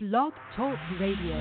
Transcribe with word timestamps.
Blog 0.00 0.32
Talk 0.54 0.78
Radio. 1.00 1.34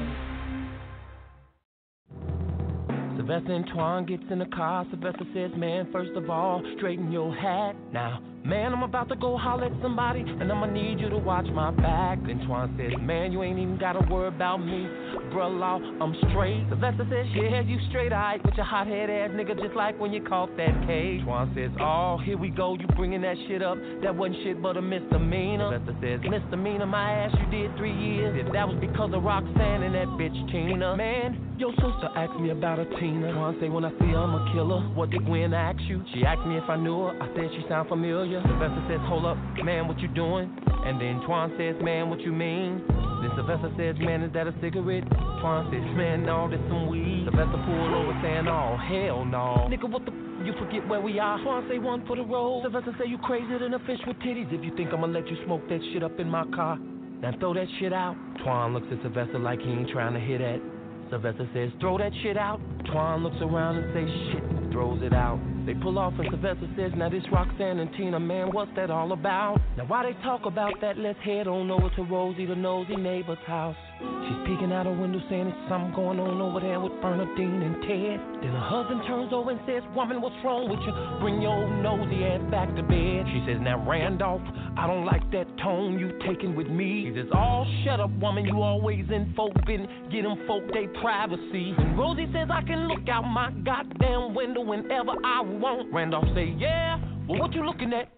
Sylvester 3.15 3.53
and 3.53 3.67
Twan 3.69 4.07
gets 4.07 4.23
in 4.31 4.39
the 4.39 4.47
car. 4.47 4.83
Sylvester 4.89 5.25
says, 5.31 5.51
Man, 5.55 5.87
first 5.91 6.13
of 6.15 6.27
all, 6.31 6.63
straighten 6.75 7.11
your 7.11 7.35
hat. 7.35 7.75
Now, 7.93 8.19
man, 8.47 8.73
I'm 8.73 8.83
about 8.83 9.09
to 9.09 9.15
go 9.15 9.37
holler 9.37 9.65
at 9.65 9.81
somebody, 9.81 10.21
and 10.21 10.51
I'ma 10.51 10.67
need 10.67 10.99
you 10.99 11.09
to 11.09 11.17
watch 11.17 11.45
my 11.47 11.71
back. 11.71 12.19
Then 12.25 12.39
Twan 12.47 12.75
says, 12.77 12.93
Man, 13.01 13.31
you 13.31 13.43
ain't 13.43 13.59
even 13.59 13.77
gotta 13.77 13.99
worry 14.09 14.29
about 14.29 14.57
me. 14.57 14.87
Bruh, 15.33 15.51
law, 15.51 15.79
I'm 16.01 16.15
straight. 16.29 16.65
Sylvester 16.69 17.05
says, 17.09 17.25
Yeah, 17.35 17.61
you 17.61 17.77
straight 17.89 18.13
eyed 18.13 18.43
with 18.45 18.55
your 18.55 18.65
hot 18.65 18.87
head 18.87 19.09
ass 19.09 19.31
nigga, 19.31 19.59
just 19.61 19.75
like 19.75 19.99
when 19.99 20.13
you 20.13 20.23
caught 20.23 20.55
that 20.57 20.73
case. 20.87 21.21
Twan 21.21 21.53
says, 21.53 21.71
Oh, 21.79 22.17
here 22.23 22.37
we 22.37 22.49
go, 22.49 22.75
you 22.75 22.87
bringing 22.95 23.21
that 23.21 23.35
shit 23.47 23.61
up. 23.61 23.77
That 24.01 24.15
wasn't 24.15 24.37
shit 24.43 24.61
but 24.61 24.77
a 24.77 24.81
misdemeanor. 24.81 25.71
Sylvester 25.71 25.97
says, 26.01 26.31
Misdemeanor, 26.31 26.85
my 26.85 27.11
ass, 27.11 27.35
you 27.39 27.45
did 27.51 27.75
three 27.77 27.93
years. 27.93 28.35
If 28.45 28.53
that 28.53 28.67
was 28.67 28.77
because 28.79 29.11
of 29.13 29.23
Roxanne 29.23 29.83
and 29.83 29.93
that 29.93 30.07
bitch 30.15 30.35
Tina. 30.51 30.95
Man, 30.95 31.55
your 31.57 31.71
sister 31.71 32.09
asked 32.15 32.39
me 32.39 32.51
about 32.51 32.79
a 32.79 32.85
Tina. 32.99 33.33
Twan 33.33 33.59
say, 33.59 33.67
When 33.69 33.83
I 33.83 33.91
see 33.99 34.15
her, 34.15 34.23
I'm 34.23 34.35
a 34.35 34.53
killer. 34.53 34.81
What 34.95 35.09
did 35.09 35.25
Gwen 35.25 35.53
ask 35.53 35.79
you? 35.83 36.03
She 36.13 36.23
asked 36.23 36.45
me 36.47 36.57
if 36.57 36.69
I 36.69 36.77
knew 36.77 37.01
her. 37.01 37.21
I 37.21 37.27
said, 37.35 37.49
She 37.55 37.67
sound 37.67 37.89
familiar. 37.89 38.36
Sylvester 38.45 38.83
says, 38.89 39.01
Hold 39.09 39.25
up, 39.25 39.37
man, 39.63 39.87
what 39.87 39.99
you 39.99 40.07
doing? 40.07 40.51
And 40.85 41.01
then 41.01 41.21
Twan 41.25 41.49
says, 41.57 41.75
Man, 41.81 42.09
what 42.09 42.19
you 42.21 42.31
mean? 42.31 42.83
Then 42.87 43.31
Sylvester 43.35 43.71
says, 43.77 43.95
Man, 43.99 44.21
is 44.23 44.33
that 44.33 44.47
a 44.47 44.53
cigarette? 44.61 45.07
Twan 45.41 45.65
says, 45.71 45.85
Man, 45.97 46.25
no, 46.25 46.49
this 46.49 46.61
some 46.69 46.87
weed. 46.87 47.25
Sylvester 47.25 47.59
pulled 47.65 47.93
over 47.93 48.13
saying, 48.21 48.47
Oh, 48.47 48.77
hell 48.77 49.25
no. 49.25 49.67
Nigga, 49.71 49.89
what 49.89 50.05
the 50.05 50.11
you 50.45 50.53
forget 50.59 50.87
where 50.87 51.01
we 51.01 51.19
are. 51.19 51.39
Twan 51.39 51.67
say 51.67 51.79
one 51.79 52.05
for 52.05 52.15
the 52.15 52.23
road. 52.23 52.61
Sylvester 52.63 52.95
say 52.99 53.09
you 53.09 53.17
crazier 53.17 53.59
than 53.59 53.73
a 53.73 53.79
fish 53.79 53.99
with 54.05 54.17
titties. 54.17 54.53
If 54.53 54.63
you 54.63 54.75
think 54.77 54.93
I'ma 54.93 55.07
let 55.07 55.27
you 55.27 55.37
smoke 55.45 55.67
that 55.69 55.79
shit 55.91 56.03
up 56.03 56.19
in 56.19 56.29
my 56.29 56.45
car, 56.53 56.77
now 56.77 57.33
throw 57.39 57.53
that 57.55 57.67
shit 57.79 57.91
out. 57.91 58.15
Twan 58.45 58.73
looks 58.73 58.87
at 58.91 59.01
Sylvester 59.01 59.39
like 59.39 59.59
he 59.59 59.69
ain't 59.69 59.89
trying 59.89 60.13
to 60.13 60.19
hear 60.19 60.37
that. 60.37 60.61
Sylvester 61.09 61.49
says, 61.53 61.71
throw 61.79 61.97
that 61.97 62.11
shit 62.21 62.37
out. 62.37 62.59
Twan 62.91 63.23
looks 63.23 63.37
around 63.41 63.77
and 63.77 63.87
says, 63.95 64.09
shit, 64.31 64.66
throws 64.77 65.01
it 65.01 65.11
out. 65.11 65.39
They 65.65 65.73
pull 65.73 65.97
off 65.97 66.13
and 66.19 66.29
Sylvester 66.29 66.69
says, 66.77 66.91
now 66.95 67.09
this 67.09 67.23
Roxanne 67.31 67.79
and 67.79 67.91
Tina, 67.97 68.19
man, 68.19 68.51
what's 68.53 68.69
that 68.75 68.91
all 68.91 69.11
about? 69.11 69.59
Now 69.75 69.85
while 69.85 70.03
they 70.03 70.13
talk 70.21 70.45
about 70.45 70.79
that, 70.81 70.99
let's 70.99 71.17
head 71.25 71.47
on 71.47 71.71
over 71.71 71.89
to 71.95 72.03
Rosie, 72.03 72.45
the 72.45 72.55
nosy 72.55 72.95
neighbor's 72.95 73.39
house. 73.47 73.75
She's 73.97 74.37
peeking 74.45 74.71
out 74.71 74.85
her 74.85 74.93
window 74.93 75.19
saying 75.29 75.49
there's 75.49 75.69
something 75.69 75.95
going 75.95 76.19
on 76.19 76.39
over 76.39 76.59
there 76.61 76.79
with 76.79 76.93
Bernadine 77.01 77.65
and 77.65 77.81
Ted. 77.81 78.21
Then 78.45 78.53
her 78.53 78.69
husband 78.69 79.01
turns 79.07 79.33
over 79.33 79.49
and 79.49 79.59
says, 79.65 79.81
woman, 79.95 80.21
what's 80.21 80.37
wrong 80.45 80.69
with 80.69 80.79
you? 80.85 80.93
Bring 81.19 81.41
your 81.41 81.57
old 81.57 81.73
nosy 81.81 82.21
ass 82.23 82.45
back 82.53 82.69
to 82.77 82.83
bed. 82.85 83.25
She 83.33 83.41
says, 83.49 83.57
now 83.59 83.81
Randolph, 83.81 84.45
I 84.77 84.85
don't 84.85 85.09
like 85.09 85.25
that 85.33 85.49
tone 85.57 85.97
you 85.97 86.13
taking 86.29 86.55
with 86.55 86.69
me. 86.69 87.09
He 87.09 87.11
says, 87.17 87.25
oh, 87.33 87.65
shut 87.83 87.99
up, 87.99 88.13
woman, 88.21 88.45
you 88.45 88.61
always 88.61 89.09
in 89.09 89.33
folk 89.35 89.57
bin, 89.65 89.89
get 90.13 90.21
them 90.21 90.45
folk 90.45 90.63
they 90.69 90.85
privacy. 91.01 91.73
And 91.73 91.97
Rosie 91.97 92.29
says, 92.31 92.53
I 92.53 92.61
can 92.61 92.87
look 92.87 93.09
out 93.09 93.25
my 93.25 93.49
goddamn 93.65 94.35
window 94.37 94.61
whenever 94.67 95.11
I 95.23 95.41
want. 95.41 95.93
Randolph 95.93 96.25
say, 96.35 96.55
yeah, 96.57 96.99
well, 97.27 97.39
what 97.39 97.53
you 97.53 97.65
looking 97.65 97.93
at? 97.93 98.09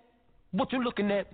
What 0.52 0.72
you 0.74 0.84
looking 0.84 1.12
at? 1.12 1.28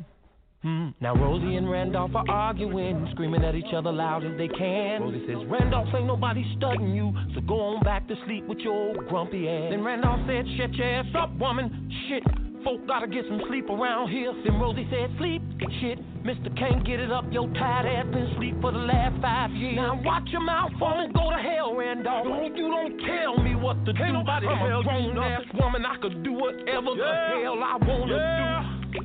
Hmm. 0.61 0.89
Now 0.99 1.13
Rosie 1.15 1.57
and 1.57 1.69
Randolph 1.69 2.15
are 2.15 2.25
arguing, 2.27 3.07
screaming 3.11 3.43
at 3.43 3.53
each 3.53 3.73
other 3.75 3.91
loud 3.91 4.25
as 4.25 4.35
they 4.37 4.47
can. 4.47 5.01
Rosie 5.01 5.23
says, 5.27 5.37
Randolph 5.47 5.87
ain't 5.95 6.07
nobody 6.07 6.43
studying 6.57 6.95
you, 6.95 7.13
so 7.35 7.41
go 7.41 7.59
on 7.59 7.83
back 7.83 8.07
to 8.07 8.15
sleep 8.25 8.47
with 8.47 8.57
your 8.59 8.73
old 8.73 9.07
grumpy 9.07 9.47
ass. 9.47 9.69
Then 9.69 9.83
Randolph 9.83 10.21
said, 10.27 10.45
shut 10.57 10.73
your 10.73 10.87
ass 10.87 11.05
up, 11.15 11.37
woman. 11.37 11.91
Shit, 12.09 12.23
folk 12.65 12.85
gotta 12.87 13.07
get 13.07 13.23
some 13.29 13.39
sleep 13.47 13.69
around 13.69 14.09
here. 14.09 14.33
Then 14.43 14.59
Rosie 14.59 14.87
said, 14.89 15.13
sleep, 15.17 15.41
shit. 15.79 15.99
Mister 16.25 16.49
can't 16.57 16.83
get 16.83 16.99
it 16.99 17.11
up, 17.11 17.23
your 17.31 17.47
tired 17.53 17.85
ass 17.85 18.05
been 18.11 18.23
asleep 18.33 18.55
for 18.59 18.71
the 18.71 18.79
last 18.79 19.21
five 19.21 19.51
years. 19.51 19.75
Now 19.77 20.01
watch 20.03 20.27
your 20.33 20.41
mouth, 20.41 20.71
woman, 20.81 21.13
go 21.13 21.29
to 21.29 21.37
hell, 21.37 21.75
Randolph. 21.75 22.25
Don't 22.25 22.57
you 22.57 22.67
don't 22.67 22.97
tell 23.05 23.37
me 23.37 23.53
what 23.55 23.85
to 23.85 23.93
Can't 23.93 24.07
do. 24.07 24.13
nobody 24.13 24.47
I'm 24.47 24.65
a 24.65 24.83
grown 24.83 25.17
ass 25.19 25.43
woman, 25.53 25.85
I 25.85 25.95
could 26.01 26.23
do 26.23 26.33
whatever 26.33 26.91
Yeah. 26.97 27.31
the 27.35 27.41
hell 27.45 27.63
I 27.63 27.77
wanna 27.77 28.15
Yeah. 28.17 28.63
do. 28.91 28.99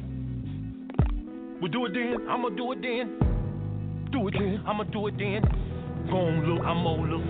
We 1.61 1.69
do 1.69 1.85
it 1.85 1.93
then, 1.93 2.27
I'ma 2.29 2.49
do 2.49 2.73
it 2.73 2.81
then. 2.81 3.13
Do 4.11 4.27
it 4.29 4.35
then, 4.39 4.63
I'ma 4.67 4.85
do 4.85 5.07
it 5.09 5.19
then. 5.19 5.43
Go 6.11 6.17
on, 6.17 6.47
look, 6.49 6.65
I'ma 6.65 6.93
look. 6.95 7.23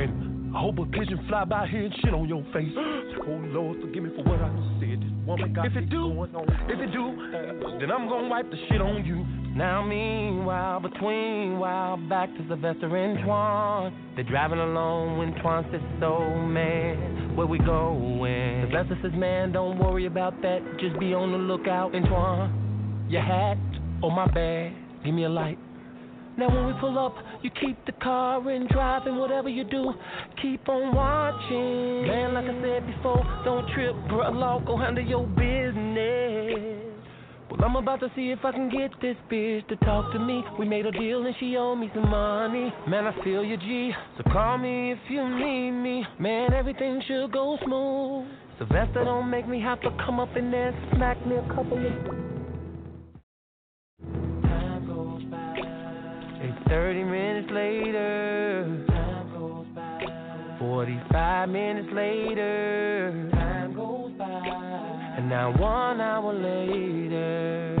And 0.00 0.56
I 0.56 0.60
hope 0.60 0.78
a 0.78 0.86
pigeon 0.86 1.18
fly 1.28 1.44
by 1.44 1.66
here 1.66 1.84
and 1.84 1.94
shit 2.00 2.14
on 2.14 2.26
your 2.26 2.42
face. 2.54 2.72
Oh 3.28 3.40
Lord, 3.50 3.80
forgive 3.80 4.04
me 4.04 4.10
for 4.16 4.22
what 4.22 4.40
I 4.40 4.48
said. 4.78 4.85
Woman 5.26 5.52
got 5.52 5.66
if 5.66 5.76
it 5.76 5.90
do. 5.90 6.24
If 6.68 6.78
it 6.78 6.92
do, 6.92 7.16
then 7.80 7.90
I'm 7.90 8.08
gonna 8.08 8.28
wipe 8.28 8.48
the 8.48 8.56
shit 8.68 8.80
on 8.80 9.04
you. 9.04 9.26
Now 9.56 9.82
meanwhile, 9.84 10.80
between 10.80 11.58
while 11.58 11.96
back 11.96 12.28
to 12.36 12.46
Sylvester 12.46 12.94
and 12.96 13.18
Twan. 13.18 13.92
They're 14.14 14.24
driving 14.24 14.58
alone 14.58 15.18
when 15.18 15.32
Twan 15.42 15.68
says, 15.72 15.80
So 15.98 16.18
man, 16.46 17.34
where 17.34 17.46
we 17.46 17.58
going? 17.58 18.68
Sylvester 18.70 18.98
says, 19.02 19.12
Man, 19.14 19.52
don't 19.52 19.78
worry 19.78 20.06
about 20.06 20.40
that. 20.42 20.60
Just 20.78 20.98
be 21.00 21.12
on 21.12 21.32
the 21.32 21.38
lookout. 21.38 21.94
And 21.94 22.06
Twan, 22.06 23.10
your 23.10 23.22
hat 23.22 23.58
or 24.02 24.12
my 24.12 24.26
bag, 24.26 24.72
give 25.04 25.14
me 25.14 25.24
a 25.24 25.28
light. 25.28 25.58
Now 26.38 26.48
when 26.48 26.66
we 26.66 26.74
pull 26.80 26.98
up, 26.98 27.14
you 27.42 27.50
keep 27.50 27.84
the 27.86 27.92
car 27.92 28.46
and 28.50 28.68
driving, 28.68 29.16
whatever 29.16 29.48
you 29.48 29.64
do, 29.64 29.94
keep 30.42 30.68
on 30.68 30.94
watching. 30.94 32.06
Man, 32.06 32.34
like 32.34 32.44
I 32.44 32.60
said 32.60 32.86
before, 32.86 33.42
don't 33.44 33.66
trip, 33.72 33.94
bro, 34.08 34.30
law, 34.32 34.60
go 34.60 34.76
handle 34.76 35.04
your 35.04 35.26
business. 35.28 36.92
Well, 37.50 37.64
I'm 37.64 37.76
about 37.76 38.00
to 38.00 38.10
see 38.14 38.32
if 38.32 38.44
I 38.44 38.52
can 38.52 38.68
get 38.68 38.90
this 39.00 39.16
bitch 39.30 39.66
to 39.68 39.76
talk 39.76 40.12
to 40.12 40.18
me. 40.18 40.44
We 40.58 40.66
made 40.68 40.84
a 40.84 40.92
deal 40.92 41.24
and 41.24 41.34
she 41.40 41.56
owe 41.56 41.74
me 41.74 41.90
some 41.94 42.10
money. 42.10 42.70
Man, 42.86 43.06
I 43.06 43.24
feel 43.24 43.42
you, 43.42 43.56
G. 43.56 43.92
So 44.18 44.30
call 44.30 44.58
me 44.58 44.92
if 44.92 44.98
you 45.08 45.26
need 45.26 45.70
me. 45.70 46.04
Man, 46.18 46.52
everything 46.52 47.00
should 47.06 47.32
go 47.32 47.56
smooth. 47.64 48.26
Sylvester, 48.58 49.04
don't 49.04 49.30
make 49.30 49.48
me 49.48 49.60
have 49.62 49.80
to 49.82 49.90
come 50.04 50.20
up 50.20 50.36
in 50.36 50.50
there 50.50 50.74
smack 50.94 51.24
me 51.26 51.36
a 51.36 51.48
couple 51.54 51.78
of. 51.78 52.35
30 56.68 57.04
minutes 57.04 57.48
later. 57.52 58.84
Time 58.88 59.32
goes 59.38 59.66
by. 59.74 60.56
45 60.58 61.48
minutes 61.48 61.88
later. 61.92 63.30
Time 63.32 63.74
goes 63.74 64.10
by. 64.18 64.24
And 65.16 65.28
now 65.28 65.52
one 65.56 66.00
hour 66.00 66.32
later. 66.32 67.76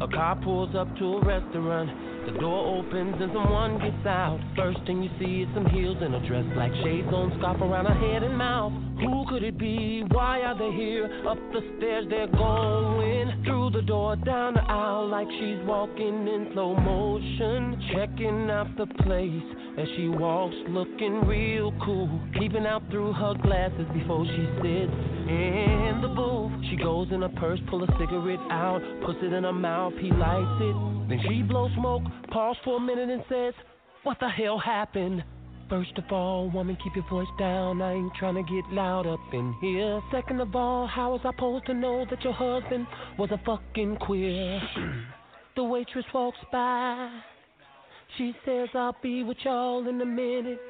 A 0.00 0.08
car 0.08 0.40
pulls 0.42 0.74
up 0.74 0.94
to 0.96 1.04
a 1.04 1.24
restaurant. 1.24 2.13
The 2.26 2.40
door 2.40 2.78
opens 2.78 3.16
and 3.20 3.32
someone 3.34 3.78
gets 3.78 4.06
out. 4.06 4.40
First 4.56 4.78
thing 4.86 5.02
you 5.02 5.10
see 5.18 5.42
is 5.42 5.48
some 5.54 5.66
heels 5.66 5.98
and 6.00 6.14
a 6.14 6.26
dress, 6.26 6.44
black 6.54 6.72
shades 6.82 7.08
on, 7.12 7.36
scarf 7.38 7.60
around 7.60 7.84
her 7.84 7.94
head 7.94 8.22
and 8.22 8.38
mouth. 8.38 8.72
Who 8.98 9.26
could 9.28 9.42
it 9.42 9.58
be? 9.58 10.04
Why 10.08 10.40
are 10.40 10.56
they 10.56 10.72
here? 10.74 11.04
Up 11.28 11.36
the 11.52 11.60
stairs 11.76 12.06
they're 12.08 12.28
going. 12.28 13.42
Through 13.44 13.70
the 13.70 13.82
door, 13.82 14.16
down 14.16 14.54
the 14.54 14.62
aisle 14.62 15.08
like 15.08 15.28
she's 15.38 15.58
walking 15.66 16.26
in 16.26 16.48
slow 16.54 16.74
motion. 16.74 17.78
Checking 17.92 18.50
out 18.50 18.74
the 18.78 18.86
place 19.04 19.44
as 19.76 19.86
she 19.96 20.08
walks, 20.08 20.56
looking 20.68 21.26
real 21.26 21.74
cool. 21.84 22.08
Peeping 22.38 22.64
out 22.64 22.82
through 22.90 23.12
her 23.12 23.34
glasses 23.42 23.86
before 23.92 24.24
she 24.24 24.48
sits 24.62 24.92
in 25.28 25.98
the 26.00 26.08
booth. 26.08 26.52
She 26.70 26.76
goes 26.76 27.08
in 27.10 27.20
her 27.20 27.28
purse, 27.28 27.60
pull 27.68 27.84
a 27.84 27.86
cigarette 27.98 28.40
out, 28.50 28.80
puts 29.04 29.18
it 29.22 29.32
in 29.32 29.44
her 29.44 29.52
mouth, 29.52 29.92
he 30.00 30.10
lights 30.10 30.60
it. 30.60 30.94
Then 31.08 31.20
she 31.28 31.42
blows 31.42 31.70
smoke, 31.76 32.02
pause 32.30 32.56
for 32.64 32.76
a 32.76 32.80
minute 32.80 33.10
and 33.10 33.24
says, 33.28 33.54
What 34.02 34.18
the 34.20 34.28
hell 34.28 34.58
happened? 34.58 35.24
First 35.70 35.96
of 35.96 36.04
all, 36.10 36.50
woman, 36.50 36.76
keep 36.82 36.94
your 36.94 37.08
voice 37.08 37.26
down. 37.38 37.80
I 37.80 37.94
ain't 37.94 38.12
trying 38.14 38.34
to 38.34 38.42
get 38.42 38.70
loud 38.70 39.06
up 39.06 39.20
in 39.32 39.54
here. 39.60 40.00
Second 40.12 40.40
of 40.40 40.54
all, 40.54 40.86
how 40.86 41.12
was 41.12 41.22
I 41.24 41.30
supposed 41.30 41.66
to 41.66 41.74
know 41.74 42.04
that 42.10 42.22
your 42.22 42.34
husband 42.34 42.86
was 43.18 43.30
a 43.30 43.40
fucking 43.46 43.96
queer? 43.96 44.60
the 45.56 45.64
waitress 45.64 46.04
walks 46.12 46.38
by. 46.52 47.10
She 48.18 48.34
says, 48.44 48.68
I'll 48.74 48.96
be 49.02 49.22
with 49.22 49.38
y'all 49.44 49.88
in 49.88 50.00
a 50.00 50.06
minute. 50.06 50.60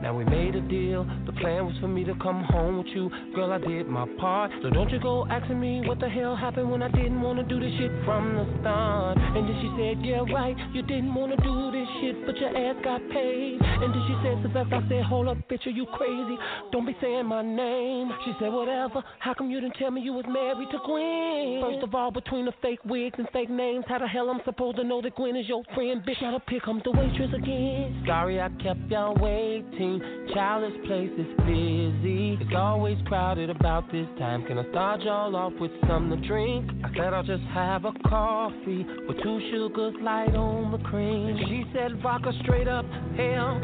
Now 0.00 0.14
we 0.14 0.24
made 0.24 0.54
a 0.54 0.60
deal. 0.60 1.04
The 1.26 1.32
plan 1.32 1.66
was 1.66 1.74
for 1.80 1.88
me 1.88 2.04
to 2.04 2.14
come 2.22 2.44
home 2.44 2.78
with 2.78 2.86
you. 2.94 3.10
Girl, 3.34 3.52
I 3.52 3.58
did 3.58 3.88
my 3.88 4.06
part. 4.20 4.50
So 4.62 4.70
don't 4.70 4.90
you 4.90 5.00
go 5.00 5.26
asking 5.28 5.58
me 5.58 5.82
what 5.86 5.98
the 5.98 6.08
hell 6.08 6.36
happened 6.36 6.70
when 6.70 6.82
I 6.82 6.88
didn't 6.88 7.20
wanna 7.20 7.42
do 7.42 7.58
this 7.58 7.72
shit 7.78 7.90
from 8.04 8.34
the 8.36 8.46
start. 8.60 9.18
And 9.18 9.48
then 9.48 9.58
she 9.60 9.68
said, 9.76 10.06
Yeah, 10.06 10.22
right, 10.32 10.56
you 10.72 10.82
didn't 10.82 11.14
wanna 11.14 11.36
do 11.36 11.72
this 11.72 11.88
shit, 12.00 12.26
but 12.26 12.36
your 12.38 12.56
ass 12.56 12.76
got 12.84 13.00
paid. 13.10 13.58
And 13.60 13.92
then 13.92 14.02
she 14.06 14.14
said, 14.22 14.38
Sylvester, 14.42 14.76
I 14.76 14.88
said, 14.88 15.02
Hold 15.04 15.28
up, 15.28 15.38
bitch, 15.50 15.66
are 15.66 15.70
you 15.70 15.86
crazy? 15.86 16.36
Don't 16.70 16.86
be 16.86 16.96
saying 17.00 17.26
my 17.26 17.42
name. 17.42 18.10
She 18.24 18.32
said, 18.38 18.52
Whatever. 18.52 19.02
How 19.18 19.34
come 19.34 19.50
you 19.50 19.60
didn't 19.60 19.76
tell 19.76 19.90
me 19.90 20.00
you 20.00 20.12
was 20.12 20.26
married 20.28 20.68
to 20.70 20.78
Gwen? 20.86 21.60
First 21.60 21.82
of 21.82 21.94
all, 21.94 22.12
between 22.12 22.44
the 22.44 22.52
fake 22.62 22.80
wigs 22.84 23.18
and 23.18 23.28
fake 23.32 23.50
names, 23.50 23.84
how 23.88 23.98
the 23.98 24.06
hell 24.06 24.30
I'm 24.30 24.40
supposed 24.44 24.76
to 24.76 24.84
know 24.84 25.02
that 25.02 25.16
Gwen 25.16 25.34
is 25.34 25.48
your 25.48 25.64
friend? 25.74 26.02
Bitch, 26.06 26.20
gotta 26.20 26.40
pick 26.40 26.66
'em 26.68 26.80
the 26.84 26.92
waitress 26.92 27.32
again. 27.34 28.04
Sorry 28.06 28.40
I 28.40 28.48
kept 28.62 28.80
y'all 28.90 29.14
waiting. 29.14 29.87
Childless 30.34 30.86
place 30.86 31.10
is 31.18 31.26
busy. 31.46 32.36
It's 32.40 32.54
always 32.56 32.98
crowded 33.06 33.50
about 33.50 33.90
this 33.90 34.06
time. 34.18 34.44
Can 34.44 34.58
I 34.58 34.68
start 34.70 35.00
y'all 35.00 35.34
off 35.34 35.52
with 35.60 35.70
something 35.88 36.20
to 36.20 36.28
drink? 36.28 36.70
I 36.84 36.88
said 36.94 37.14
I'll 37.14 37.22
just 37.22 37.44
have 37.54 37.84
a 37.84 37.92
coffee 38.06 38.84
with 39.06 39.16
two 39.22 39.40
sugars, 39.50 39.94
light 40.02 40.34
on 40.34 40.72
the 40.72 40.78
cream. 40.88 41.38
She 41.48 41.64
said 41.72 42.00
vodka 42.02 42.32
straight 42.42 42.68
up, 42.68 42.84
hell. 43.16 43.60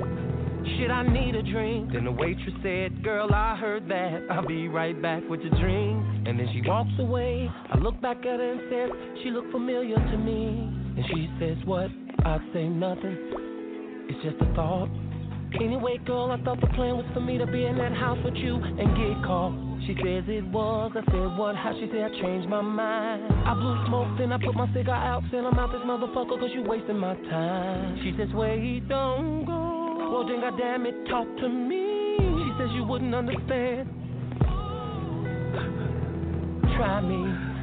Shit, 0.79 0.91
I 0.91 1.07
need 1.07 1.35
a 1.35 1.43
drink. 1.43 1.93
Then 1.93 2.05
the 2.05 2.13
waitress 2.13 2.55
said, 2.63 3.05
Girl, 3.05 3.29
I 3.35 3.57
heard 3.57 3.87
that. 3.89 4.27
I'll 4.31 4.47
be 4.47 4.67
right 4.69 5.01
back 5.01 5.23
with 5.29 5.41
your 5.41 5.51
drink. 5.61 6.27
And 6.27 6.41
then 6.41 6.49
she 6.55 6.63
walks 6.67 6.93
away. 6.99 7.51
I 7.71 7.77
look 7.79 8.01
back 8.01 8.19
at 8.19 8.41
her 8.41 8.53
and 8.53 8.61
says, 8.71 9.23
She 9.23 9.31
look 9.31 9.51
familiar 9.53 9.97
to 9.97 10.17
me. 10.17 10.71
And 10.97 11.05
she 11.09 11.29
says, 11.39 11.59
What? 11.67 11.91
I 12.25 12.39
say 12.55 12.65
nothing. 12.65 13.19
It's 14.09 14.23
just 14.23 14.37
a 14.41 14.55
thought. 14.55 14.89
Anyway, 15.61 15.99
girl, 16.05 16.31
I 16.33 16.43
thought 16.43 16.61
the 16.61 16.67
plan 16.69 16.97
was 16.97 17.07
for 17.15 17.21
me 17.21 17.39
to 17.39 17.47
be 17.47 17.65
in 17.65 17.79
that 17.79 17.93
house 17.93 18.19
with 18.25 18.35
you 18.35 18.57
and 18.57 18.97
get 18.97 19.25
caught. 19.25 19.55
She 19.87 19.95
says 20.03 20.25
it 20.27 20.45
was. 20.47 20.93
I 20.95 21.05
said, 21.07 21.39
what? 21.39 21.55
How? 21.57 21.73
She 21.79 21.87
said, 21.93 22.11
I 22.11 22.21
changed 22.21 22.49
my 22.49 22.61
mind. 22.61 23.31
I 23.47 23.55
blew 23.55 23.87
smoke, 23.87 24.19
then 24.19 24.33
I 24.33 24.39
put 24.39 24.55
my 24.55 24.73
cigar 24.73 24.97
out. 24.97 25.23
Said, 25.31 25.45
I'm 25.45 25.59
out 25.59 25.71
this 25.71 25.83
motherfucker 25.83 26.41
cause 26.41 26.51
you 26.55 26.63
wasting 26.63 26.99
my 26.99 27.15
time. 27.31 28.01
She 28.03 28.15
says, 28.19 28.29
wait, 28.35 28.89
don't 28.89 29.45
go. 29.45 30.11
Well, 30.11 30.27
then, 30.27 30.41
goddamn 30.41 30.87
it, 30.87 30.95
talk 31.09 31.27
to 31.39 31.49
me. 31.49 32.17
She 32.19 32.51
says 32.59 32.69
you 32.75 32.85
wouldn't 32.85 33.15
understand. 33.15 33.89
Try 36.77 37.01
me. 37.01 37.55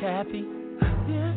Kathy, 0.00 0.44
yes. 1.08 1.34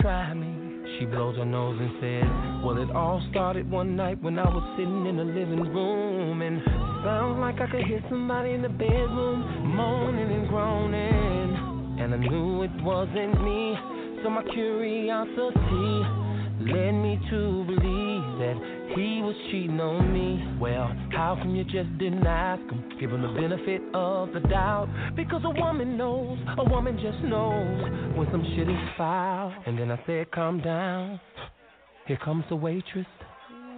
Try 0.00 0.32
me. 0.34 0.63
She 0.98 1.06
blows 1.06 1.36
her 1.36 1.44
nose 1.44 1.76
and 1.80 1.90
says, 2.00 2.64
Well, 2.64 2.78
it 2.78 2.90
all 2.94 3.20
started 3.30 3.68
one 3.70 3.96
night 3.96 4.22
when 4.22 4.38
I 4.38 4.48
was 4.48 4.62
sitting 4.76 5.06
in 5.06 5.16
the 5.16 5.24
living 5.24 5.72
room. 5.74 6.42
And 6.42 6.62
sounds 7.02 7.38
like 7.40 7.60
I 7.60 7.70
could 7.70 7.84
hear 7.84 8.02
somebody 8.08 8.52
in 8.52 8.62
the 8.62 8.68
bedroom 8.68 9.74
moaning 9.74 10.30
and 10.30 10.48
groaning. 10.48 11.98
And 11.98 12.14
I 12.14 12.16
knew 12.18 12.62
it 12.62 12.70
wasn't 12.82 13.42
me. 13.42 13.74
So 14.22 14.30
my 14.30 14.42
curiosity 14.52 15.92
led 16.62 16.92
me 16.92 17.18
to 17.30 17.64
believe 17.66 18.38
that 18.38 18.73
he 18.94 19.20
was 19.22 19.34
cheating 19.50 19.80
on 19.80 20.12
me. 20.12 20.58
Well, 20.60 20.86
how 21.10 21.36
come 21.40 21.54
you 21.54 21.64
just 21.64 21.96
didn't 21.98 22.26
ask 22.26 22.62
him? 22.62 22.88
Give 23.00 23.10
him 23.10 23.22
the 23.22 23.28
benefit 23.28 23.82
of 23.92 24.32
the 24.32 24.40
doubt. 24.40 24.88
Because 25.16 25.42
a 25.44 25.50
woman 25.50 25.96
knows, 25.96 26.38
a 26.58 26.64
woman 26.64 26.98
just 27.02 27.22
knows 27.24 28.16
when 28.16 28.28
some 28.30 28.44
shit 28.56 28.68
is 28.68 28.88
foul. 28.96 29.52
And 29.66 29.78
then 29.78 29.90
I 29.90 30.00
said, 30.06 30.30
calm 30.30 30.60
down. 30.60 31.20
Here 32.06 32.18
comes 32.24 32.44
the 32.48 32.56
waitress. 32.56 33.06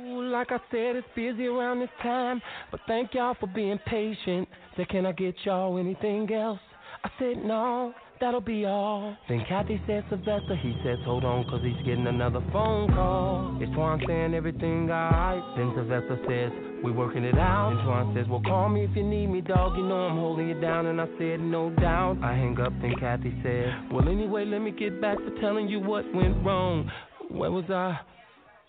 Ooh, 0.07 0.29
like 0.29 0.53
I 0.53 0.59
said, 0.71 0.97
it's 0.97 1.07
busy 1.15 1.47
around 1.47 1.81
this 1.81 1.89
time. 2.03 2.43
But 2.71 2.81
thank 2.87 3.15
y'all 3.15 3.37
for 3.39 3.47
being 3.47 3.79
patient. 3.87 4.49
Said, 4.77 4.89
can 4.89 5.07
I 5.07 5.13
get 5.13 5.35
y'all 5.45 5.79
anything 5.79 6.33
else? 6.33 6.61
I 7.05 7.11
said, 7.19 7.45
no 7.45 7.95
that'll 8.21 8.41
be 8.41 8.65
all. 8.65 9.17
Then 9.29 9.45
Kathy 9.49 9.81
says 9.87 10.05
Sylvester, 10.09 10.57
he 10.57 10.77
says 10.85 10.99
hold 11.05 11.25
on 11.25 11.45
cause 11.45 11.61
he's 11.63 11.77
getting 11.85 12.07
another 12.07 12.41
phone 12.53 12.89
call. 12.89 13.57
It's 13.61 13.71
Twan 13.73 14.05
saying 14.07 14.35
everything 14.35 14.91
alright. 14.91 15.43
Then 15.57 15.73
Sylvester 15.75 16.19
says, 16.29 16.53
we 16.85 16.93
working 16.93 17.25
it 17.25 17.39
out. 17.39 17.71
And 17.71 17.81
Twan 17.81 18.15
says, 18.15 18.27
well 18.29 18.43
call 18.43 18.69
me 18.69 18.85
if 18.85 18.97
you 18.97 19.03
need 19.03 19.29
me 19.29 19.41
dog, 19.41 19.77
you 19.77 19.85
know 19.85 20.09
I'm 20.09 20.17
holding 20.17 20.51
it 20.51 20.61
down. 20.61 20.87
And 20.87 21.01
I 21.01 21.07
said, 21.19 21.41
no 21.41 21.71
doubt. 21.71 22.19
I 22.23 22.33
hang 22.33 22.59
up, 22.61 22.73
then 22.81 22.95
Kathy 22.99 23.35
said, 23.43 23.93
well 23.93 24.09
anyway 24.09 24.45
let 24.45 24.61
me 24.61 24.71
get 24.71 25.01
back 25.01 25.19
to 25.19 25.41
telling 25.41 25.69
you 25.69 25.81
what 25.81 26.05
went 26.15 26.45
wrong. 26.45 26.91
Where 27.31 27.51
was 27.51 27.65
I? 27.71 27.99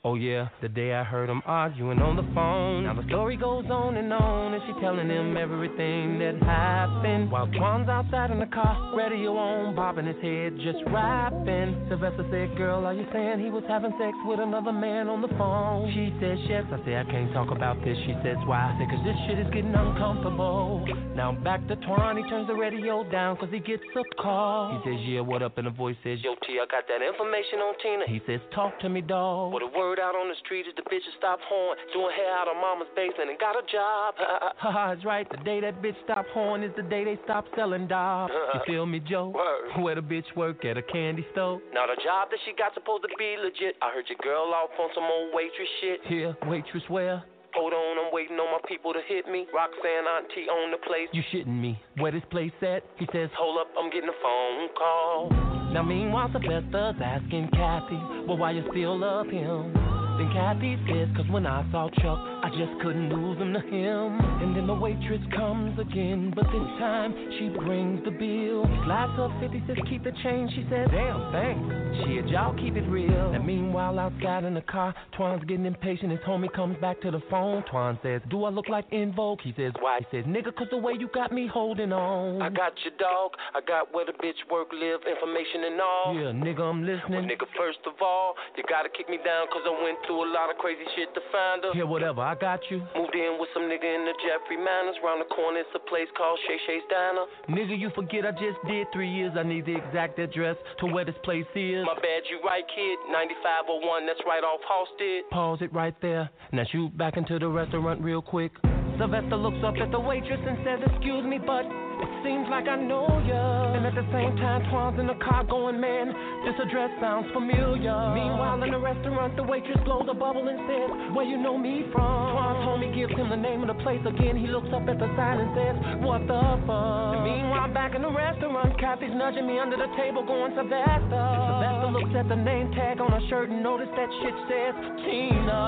Oh 0.03 0.13
yeah, 0.15 0.47
the 0.61 0.69
day 0.69 0.93
I 0.93 1.03
heard 1.03 1.27
them 1.27 1.41
arguing 1.45 1.99
on 1.99 2.15
the 2.15 2.23
phone. 2.33 2.83
Now 2.83 2.93
the 2.93 3.03
story 3.09 3.35
goes 3.35 3.65
on 3.65 3.97
and 3.97 4.13
on, 4.13 4.53
and 4.53 4.61
she 4.63 4.79
telling 4.79 5.09
him 5.09 5.35
everything 5.35 6.19
that 6.19 6.37
happened. 6.45 7.31
While 7.31 7.47
Twan's 7.47 7.89
outside 7.89 8.29
in 8.29 8.39
the 8.39 8.45
car, 8.45 8.95
radio 8.95 9.35
on, 9.35 9.75
bobbing 9.75 10.05
his 10.05 10.15
head, 10.21 10.53
just 10.61 10.85
rapping. 10.93 11.89
Sylvester 11.89 12.23
said, 12.29 12.55
Girl, 12.55 12.85
are 12.85 12.93
you 12.93 13.05
saying 13.11 13.41
he 13.41 13.49
was 13.49 13.63
having 13.67 13.91
sex 13.97 14.13
with 14.23 14.39
another 14.39 14.71
man 14.71 15.09
on 15.09 15.19
the 15.19 15.33
phone? 15.33 15.89
She 15.91 16.13
says, 16.21 16.37
Yes. 16.47 16.63
I 16.71 16.77
say, 16.85 16.95
I 16.95 17.03
can't 17.09 17.33
talk 17.33 17.49
about 17.49 17.81
this. 17.83 17.97
She 18.05 18.13
says, 18.21 18.37
Why? 18.45 18.69
I 18.69 18.77
say, 18.77 18.85
Cause 18.85 19.01
this 19.01 19.17
shit 19.25 19.41
is 19.41 19.49
getting 19.49 19.73
uncomfortable. 19.73 20.85
Now 21.17 21.33
back 21.33 21.67
to 21.67 21.75
Twan, 21.89 22.21
he 22.21 22.23
turns 22.29 22.45
the 22.47 22.55
radio 22.55 23.03
down 23.09 23.35
cause 23.37 23.49
he 23.51 23.59
gets 23.59 23.83
a 23.97 24.05
call. 24.21 24.77
He 24.77 24.77
says, 24.87 24.99
Yeah, 25.09 25.25
what 25.25 25.41
up? 25.41 25.57
And 25.57 25.65
the 25.65 25.73
voice 25.73 25.97
says, 26.05 26.19
Yo, 26.21 26.37
T, 26.45 26.61
I 26.61 26.69
got 26.69 26.85
that 26.85 27.01
information 27.01 27.59
on 27.65 27.73
Tina. 27.81 28.05
He 28.07 28.21
says, 28.29 28.39
Talk 28.53 28.79
to 28.85 28.89
me, 28.89 29.01
dog. 29.01 29.51
What 29.51 29.63
a 29.63 29.67
word 29.67 29.86
word 29.87 29.99
out 30.03 30.15
on 30.15 30.27
the 30.27 30.35
street 30.43 30.67
is 30.67 30.75
the 30.75 30.83
bitches 30.91 31.15
stop 31.17 31.39
horn, 31.47 31.77
doing 31.93 32.11
hair 32.11 32.35
out 32.35 32.51
of 32.51 32.59
mama's 32.59 32.91
basement 32.95 33.29
and 33.29 33.39
got 33.39 33.55
a 33.55 33.63
job. 33.71 34.15
Haha, 34.59 34.91
it's 34.91 35.05
right. 35.05 35.27
The 35.31 35.37
day 35.47 35.61
that 35.61 35.81
bitch 35.81 35.95
stop 36.03 36.25
horn 36.33 36.61
is 36.63 36.71
the 36.75 36.83
day 36.83 37.05
they 37.05 37.17
stop 37.23 37.45
selling 37.55 37.87
dogs. 37.87 38.33
Uh-huh. 38.35 38.59
you 38.59 38.73
feel 38.73 38.85
me, 38.85 38.99
Joe? 38.99 39.29
Word. 39.29 39.81
Where 39.81 39.95
the 39.95 40.01
bitch 40.01 40.27
work 40.35 40.65
at 40.65 40.75
a 40.77 40.81
candy 40.81 41.25
store? 41.31 41.61
Now 41.73 41.87
the 41.87 41.95
job 42.03 42.27
that 42.31 42.39
she 42.43 42.51
got 42.57 42.73
supposed 42.73 43.03
to 43.03 43.09
be 43.17 43.37
legit. 43.39 43.79
I 43.81 43.91
heard 43.95 44.05
your 44.09 44.19
girl 44.21 44.51
off 44.51 44.75
on 44.79 44.89
some 44.93 45.05
old 45.05 45.31
waitress 45.33 45.71
shit. 45.79 46.01
Here, 46.03 46.35
waitress 46.45 46.83
where? 46.89 47.23
Hold 47.55 47.73
on, 47.73 48.05
I'm 48.05 48.13
waiting 48.13 48.37
on 48.37 48.51
my 48.51 48.59
people 48.67 48.91
to 48.93 48.99
hit 49.07 49.25
me. 49.27 49.47
Roxanne 49.55 50.05
Auntie 50.05 50.51
on 50.51 50.69
the 50.69 50.77
place. 50.83 51.07
You 51.13 51.23
shitting 51.33 51.59
me? 51.59 51.79
Where 51.97 52.11
this 52.11 52.27
place 52.29 52.51
at? 52.61 52.83
He 52.97 53.07
says, 53.13 53.29
Hold 53.37 53.57
up, 53.61 53.67
I'm 53.79 53.89
getting 53.89 54.09
a 54.09 54.19
phone 54.21 54.69
call. 54.77 55.31
Now 55.77 55.83
meanwhile, 55.83 56.27
Sylvester's 56.33 56.95
asking 57.03 57.49
Kathy, 57.53 58.01
well, 58.27 58.35
why 58.35 58.49
you 58.49 58.63
still 58.71 58.97
love 58.97 59.27
him? 59.27 59.96
Then 60.17 60.33
Kathy 60.33 60.77
says, 60.89 61.07
cause 61.15 61.29
when 61.29 61.45
I 61.45 61.63
saw 61.71 61.89
Chuck, 61.89 62.19
I 62.41 62.49
just 62.57 62.81
couldn't 62.81 63.09
lose 63.09 63.37
him 63.37 63.53
to 63.53 63.59
him. 63.59 64.17
And 64.41 64.55
then 64.55 64.65
the 64.65 64.73
waitress 64.73 65.21
comes 65.35 65.77
again, 65.77 66.33
but 66.35 66.45
this 66.45 66.67
time 66.81 67.13
she 67.37 67.49
brings 67.49 68.03
the 68.03 68.11
bill. 68.11 68.65
Slides 68.85 69.13
up 69.19 69.31
50, 69.39 69.63
says, 69.67 69.77
keep 69.89 70.03
the 70.03 70.13
change. 70.23 70.49
She 70.55 70.65
says, 70.69 70.87
damn, 70.89 71.31
thanks. 71.31 71.69
Shit, 72.05 72.27
y'all 72.29 72.57
keep 72.57 72.75
it 72.75 72.89
real. 72.89 73.33
And 73.33 73.45
meanwhile, 73.45 73.99
outside 73.99 74.43
in 74.43 74.55
the 74.55 74.61
car, 74.61 74.95
Twan's 75.17 75.45
getting 75.45 75.65
impatient. 75.65 76.11
His 76.11 76.21
homie 76.21 76.51
comes 76.51 76.77
back 76.81 76.99
to 77.01 77.11
the 77.11 77.21
phone. 77.29 77.63
Twan 77.71 78.01
says, 78.01 78.21
do 78.29 78.45
I 78.45 78.49
look 78.49 78.69
like 78.69 78.85
En 78.91 79.13
Vogue? 79.13 79.41
He 79.43 79.53
says, 79.55 79.73
why? 79.79 79.99
He 79.99 80.17
says, 80.17 80.25
nigga, 80.25 80.55
cause 80.55 80.67
the 80.71 80.77
way 80.77 80.93
you 80.97 81.09
got 81.13 81.31
me 81.31 81.47
holding 81.47 81.93
on. 81.93 82.41
I 82.41 82.49
got 82.49 82.73
your 82.83 82.97
dog. 82.97 83.31
I 83.53 83.61
got 83.61 83.93
where 83.93 84.05
the 84.05 84.13
bitch 84.13 84.41
work, 84.49 84.69
live, 84.73 85.01
information 85.05 85.69
and 85.69 85.81
all. 85.81 86.15
Yeah, 86.15 86.33
nigga, 86.33 86.61
I'm 86.61 86.81
listening. 86.81 87.21
Well, 87.21 87.21
nigga, 87.21 87.45
first 87.57 87.79
of 87.85 87.93
all, 88.01 88.33
you 88.55 88.63
gotta 88.67 88.89
kick 88.89 89.09
me 89.09 89.17
down 89.23 89.45
cause 89.53 89.61
I 89.65 89.83
went 89.83 89.97
through 90.07 90.23
a 90.23 90.29
lot 90.31 90.49
of 90.49 90.57
crazy 90.57 90.87
shit 90.95 91.13
to 91.13 91.21
find 91.29 91.63
her. 91.63 91.71
Yeah, 91.75 91.83
whatever, 91.83 92.21
I 92.23 92.33
got 92.33 92.63
you. 92.71 92.79
Moved 92.95 93.13
in 93.13 93.37
with 93.37 93.51
some 93.53 93.67
nigga 93.67 93.85
in 93.85 94.07
the 94.07 94.15
Jeffrey 94.23 94.57
Manors. 94.57 94.95
Round 95.03 95.21
the 95.21 95.29
corner, 95.29 95.59
it's 95.59 95.69
a 95.75 95.83
place 95.85 96.07
called 96.15 96.39
Shay 96.47 96.57
Shay's 96.65 96.85
Diner. 96.89 97.27
Nigga, 97.51 97.77
you 97.77 97.91
forget 97.93 98.25
I 98.25 98.31
just 98.31 98.57
did 98.65 98.87
three 98.93 99.11
years. 99.11 99.33
I 99.37 99.43
need 99.43 99.67
the 99.67 99.75
exact 99.75 100.17
address 100.17 100.55
to 100.79 100.87
where 100.87 101.05
this 101.05 101.19
place 101.23 101.45
is. 101.53 101.85
My 101.85 101.99
bad, 101.99 102.23
you 102.31 102.39
right, 102.41 102.63
kid. 102.71 102.97
9501, 103.11 104.07
that's 104.07 104.23
right 104.25 104.43
off 104.43 104.63
Halsted. 104.63 105.29
Pause 105.29 105.59
it 105.61 105.73
right 105.73 105.95
there. 106.01 106.29
Now 106.51 106.63
shoot 106.71 106.97
back 106.97 107.17
into 107.17 107.37
the 107.37 107.47
restaurant 107.47 108.01
real 108.01 108.21
quick. 108.21 108.51
Sylvester 108.97 109.37
looks 109.37 109.61
up 109.63 109.75
at 109.77 109.91
the 109.91 109.99
waitress 109.99 110.41
and 110.41 110.57
says, 110.65 110.79
Excuse 110.89 111.23
me, 111.23 111.37
but 111.37 111.69
it 111.97 112.11
seems 112.21 112.45
like 112.49 112.69
I 112.69 112.77
know 112.77 113.05
ya. 113.25 113.73
And 113.73 113.85
at 113.85 113.93
the 113.93 114.05
same 114.13 114.37
time, 114.37 114.65
Twan's 114.69 114.97
in 114.97 115.05
the 115.05 115.17
car 115.17 115.45
going, 115.45 115.81
man, 115.81 116.13
this 116.45 116.57
address 116.61 116.89
sounds 117.01 117.25
familiar. 117.33 117.93
Meanwhile, 118.13 118.61
in 118.61 118.69
the 118.69 118.77
restaurant, 118.77 119.37
the 119.37 119.41
waitress 119.41 119.77
blows 119.85 120.05
a 120.09 120.13
bubble 120.13 120.45
and 120.49 120.61
says, 120.65 120.89
Where 121.13 121.25
you 121.25 121.37
know 121.37 121.57
me 121.57 121.85
from? 121.93 122.33
Twan's 122.33 122.61
homie 122.65 122.93
gives 122.93 123.13
him 123.13 123.29
the 123.29 123.37
name 123.37 123.61
of 123.61 123.69
the 123.69 123.79
place 123.81 124.01
again. 124.05 124.37
He 124.37 124.45
looks 124.45 124.69
up 124.73 124.85
at 124.89 124.97
the 124.97 125.09
sign 125.13 125.41
and 125.41 125.51
says, 125.57 125.75
What 126.01 126.25
the 126.25 126.41
fuck? 126.65 127.17
And 127.17 127.25
meanwhile, 127.25 127.69
back 127.73 127.93
in 127.93 128.01
the 128.01 128.13
restaurant, 128.13 128.77
Kathy's 128.81 129.13
nudging 129.13 129.45
me 129.45 129.57
under 129.57 129.77
the 129.77 129.89
table, 129.97 130.25
going, 130.25 130.53
Sylvester. 130.57 131.17
And 131.17 131.45
Sylvester 131.49 131.89
looks 131.97 132.13
at 132.17 132.29
the 132.29 132.37
name 132.37 132.73
tag 132.73 133.01
on 133.01 133.13
her 133.13 133.25
shirt 133.29 133.49
and 133.49 133.61
notice 133.61 133.89
that 133.93 134.09
shit 134.21 134.37
says 134.49 134.73
Tina. 135.05 135.61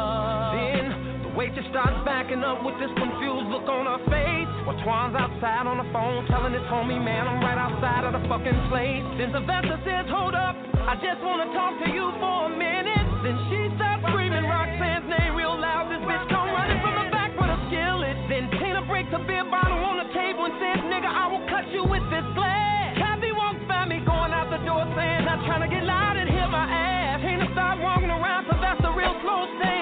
Then 0.53 1.18
Waitress 1.37 1.65
starts 1.69 1.95
backing 2.05 2.41
up 2.41 2.65
with 2.65 2.75
this 2.81 2.89
confused 2.97 3.47
look 3.53 3.69
on 3.69 3.85
her 3.85 4.01
face. 4.09 4.49
While 4.65 4.79
Twan's 4.81 5.15
outside 5.15 5.69
on 5.69 5.77
the 5.77 5.87
phone 5.93 6.25
telling 6.27 6.53
his 6.53 6.65
homie, 6.67 6.97
man, 6.97 7.29
I'm 7.29 7.39
right 7.39 7.57
outside 7.57 8.03
of 8.03 8.17
the 8.17 8.23
fucking 8.27 8.59
place. 8.67 9.05
Then 9.21 9.29
Sylvester 9.31 9.77
says, 9.85 10.09
hold 10.09 10.33
up, 10.33 10.57
I 10.89 10.97
just 10.99 11.21
wanna 11.21 11.47
talk 11.53 11.77
to 11.85 11.89
you 11.93 12.09
for 12.17 12.49
a 12.49 12.51
minute. 12.51 13.05
Then 13.21 13.37
she 13.47 13.69
starts 13.77 14.03
screaming 14.09 14.41
Roxanne's 14.45 15.05
name 15.05 15.37
real 15.37 15.53
loud. 15.53 15.93
This 15.93 16.01
bitch 16.01 16.25
come 16.33 16.49
running 16.49 16.81
from 16.81 16.97
the 16.97 17.07
back 17.13 17.31
with 17.37 17.51
a 17.51 17.59
skillet. 17.69 18.17
Then 18.27 18.49
Tina 18.57 18.81
breaks 18.89 19.13
a 19.13 19.21
beer 19.23 19.45
bottle 19.47 19.79
on 19.79 20.01
the 20.01 20.09
table 20.11 20.49
and 20.49 20.55
says, 20.57 20.81
nigga, 20.89 21.07
I 21.07 21.29
will 21.29 21.45
cut 21.45 21.69
you 21.69 21.85
with 21.85 22.03
this 22.09 22.25
glass. 22.33 22.97
Kathy 22.97 23.31
walks 23.37 23.61
by 23.69 23.85
me 23.85 24.01
going 24.01 24.33
out 24.33 24.49
the 24.49 24.59
door 24.65 24.83
saying, 24.97 25.29
not 25.29 25.45
trying 25.45 25.63
to 25.63 25.71
get 25.71 25.85
loud 25.85 26.17
and 26.17 26.27
hear 26.27 26.49
my 26.49 26.65
ass. 26.65 27.21
Tina 27.21 27.47
start 27.53 27.77
walking 27.79 28.09
around, 28.09 28.49
a 28.89 28.91
real 28.95 29.13
slow 29.21 29.45
saying. 29.61 29.78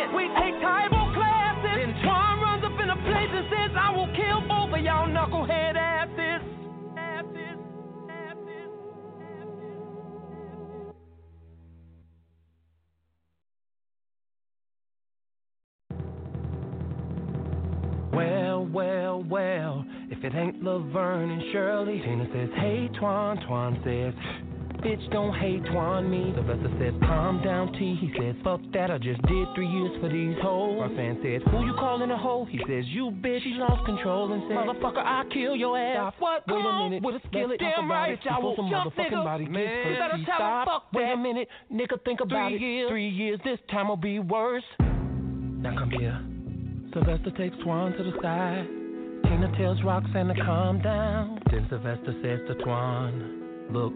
Well, 18.18 18.66
well, 18.66 19.24
well. 19.24 19.86
If 20.10 20.24
it 20.24 20.34
ain't 20.36 20.64
Laverne 20.64 21.30
and 21.32 21.44
Shirley, 21.52 22.00
Tina 22.00 22.28
says, 22.34 22.50
Hey, 22.56 22.90
Twan. 23.00 23.46
Twan 23.48 23.84
says, 23.84 24.14
Bitch, 24.82 25.12
don't 25.12 25.34
hate 25.34 25.64
Twan 25.64 26.08
me. 26.08 26.32
Sylvester 26.36 26.70
says, 26.80 26.94
calm 27.02 27.42
down, 27.44 27.74
T. 27.74 27.98
He 28.00 28.14
says, 28.20 28.36
fuck 28.44 28.62
that, 28.74 28.92
I 28.92 29.00
just 29.00 29.20
did 29.24 29.48
three 29.56 29.68
years 29.68 30.00
for 30.00 30.08
these 30.08 30.36
hoes. 30.40 30.78
My 30.80 30.96
fan 30.96 31.18
says, 31.24 31.42
who 31.50 31.66
you 31.66 31.74
calling 31.80 32.12
a 32.12 32.18
hoe? 32.18 32.46
He 32.46 32.60
says, 32.60 32.86
you 32.88 33.10
bitch. 33.10 33.42
She 33.42 33.56
lost 33.58 33.86
control 33.86 34.32
and 34.34 34.44
said, 34.48 34.56
motherfucker, 34.56 35.00
I 35.04 35.24
kill 35.34 35.56
your 35.56 35.78
ass. 35.80 36.14
Stop. 36.14 36.14
What? 36.20 36.44
Wait 36.48 36.64
a 36.64 36.84
minute. 36.84 37.04
With 37.04 37.16
a 37.16 37.28
skillet, 37.28 37.60
damn 37.60 37.90
right. 37.90 38.20
I 38.30 38.38
will 38.40 38.56
jump, 38.56 38.72
motherfucking 38.72 39.12
nigga. 39.12 39.24
body 39.24 39.46
Man, 39.48 39.64
you 39.64 39.98
better 39.98 40.24
tell 40.26 40.36
Stop. 40.38 40.68
Fuck 40.68 40.94
Wait 40.94 41.06
that. 41.06 41.14
a 41.14 41.18
minute, 41.18 41.48
nigga, 41.74 42.04
think 42.06 42.20
about 42.22 42.52
three 42.52 42.58
it. 42.58 42.62
Years. 42.62 42.90
Three 42.90 43.10
years, 43.10 43.40
this 43.44 43.60
time 43.72 43.88
will 43.88 43.98
be 43.98 44.20
worse. 44.20 44.64
Now 44.80 45.76
come 45.76 45.90
here. 45.90 46.22
Sylvester 46.98 47.30
takes 47.38 47.56
Twan 47.58 47.96
to 47.96 48.04
the 48.04 48.12
side. 48.24 48.66
Tina 49.30 49.56
tells 49.56 49.78
Roxanne 49.84 50.30
to 50.30 50.42
calm 50.44 50.82
down. 50.82 51.40
Then 51.52 51.68
Sylvester 51.70 52.16
says 52.24 52.40
to 52.48 52.56
Twan, 52.66 53.72
look. 53.72 53.94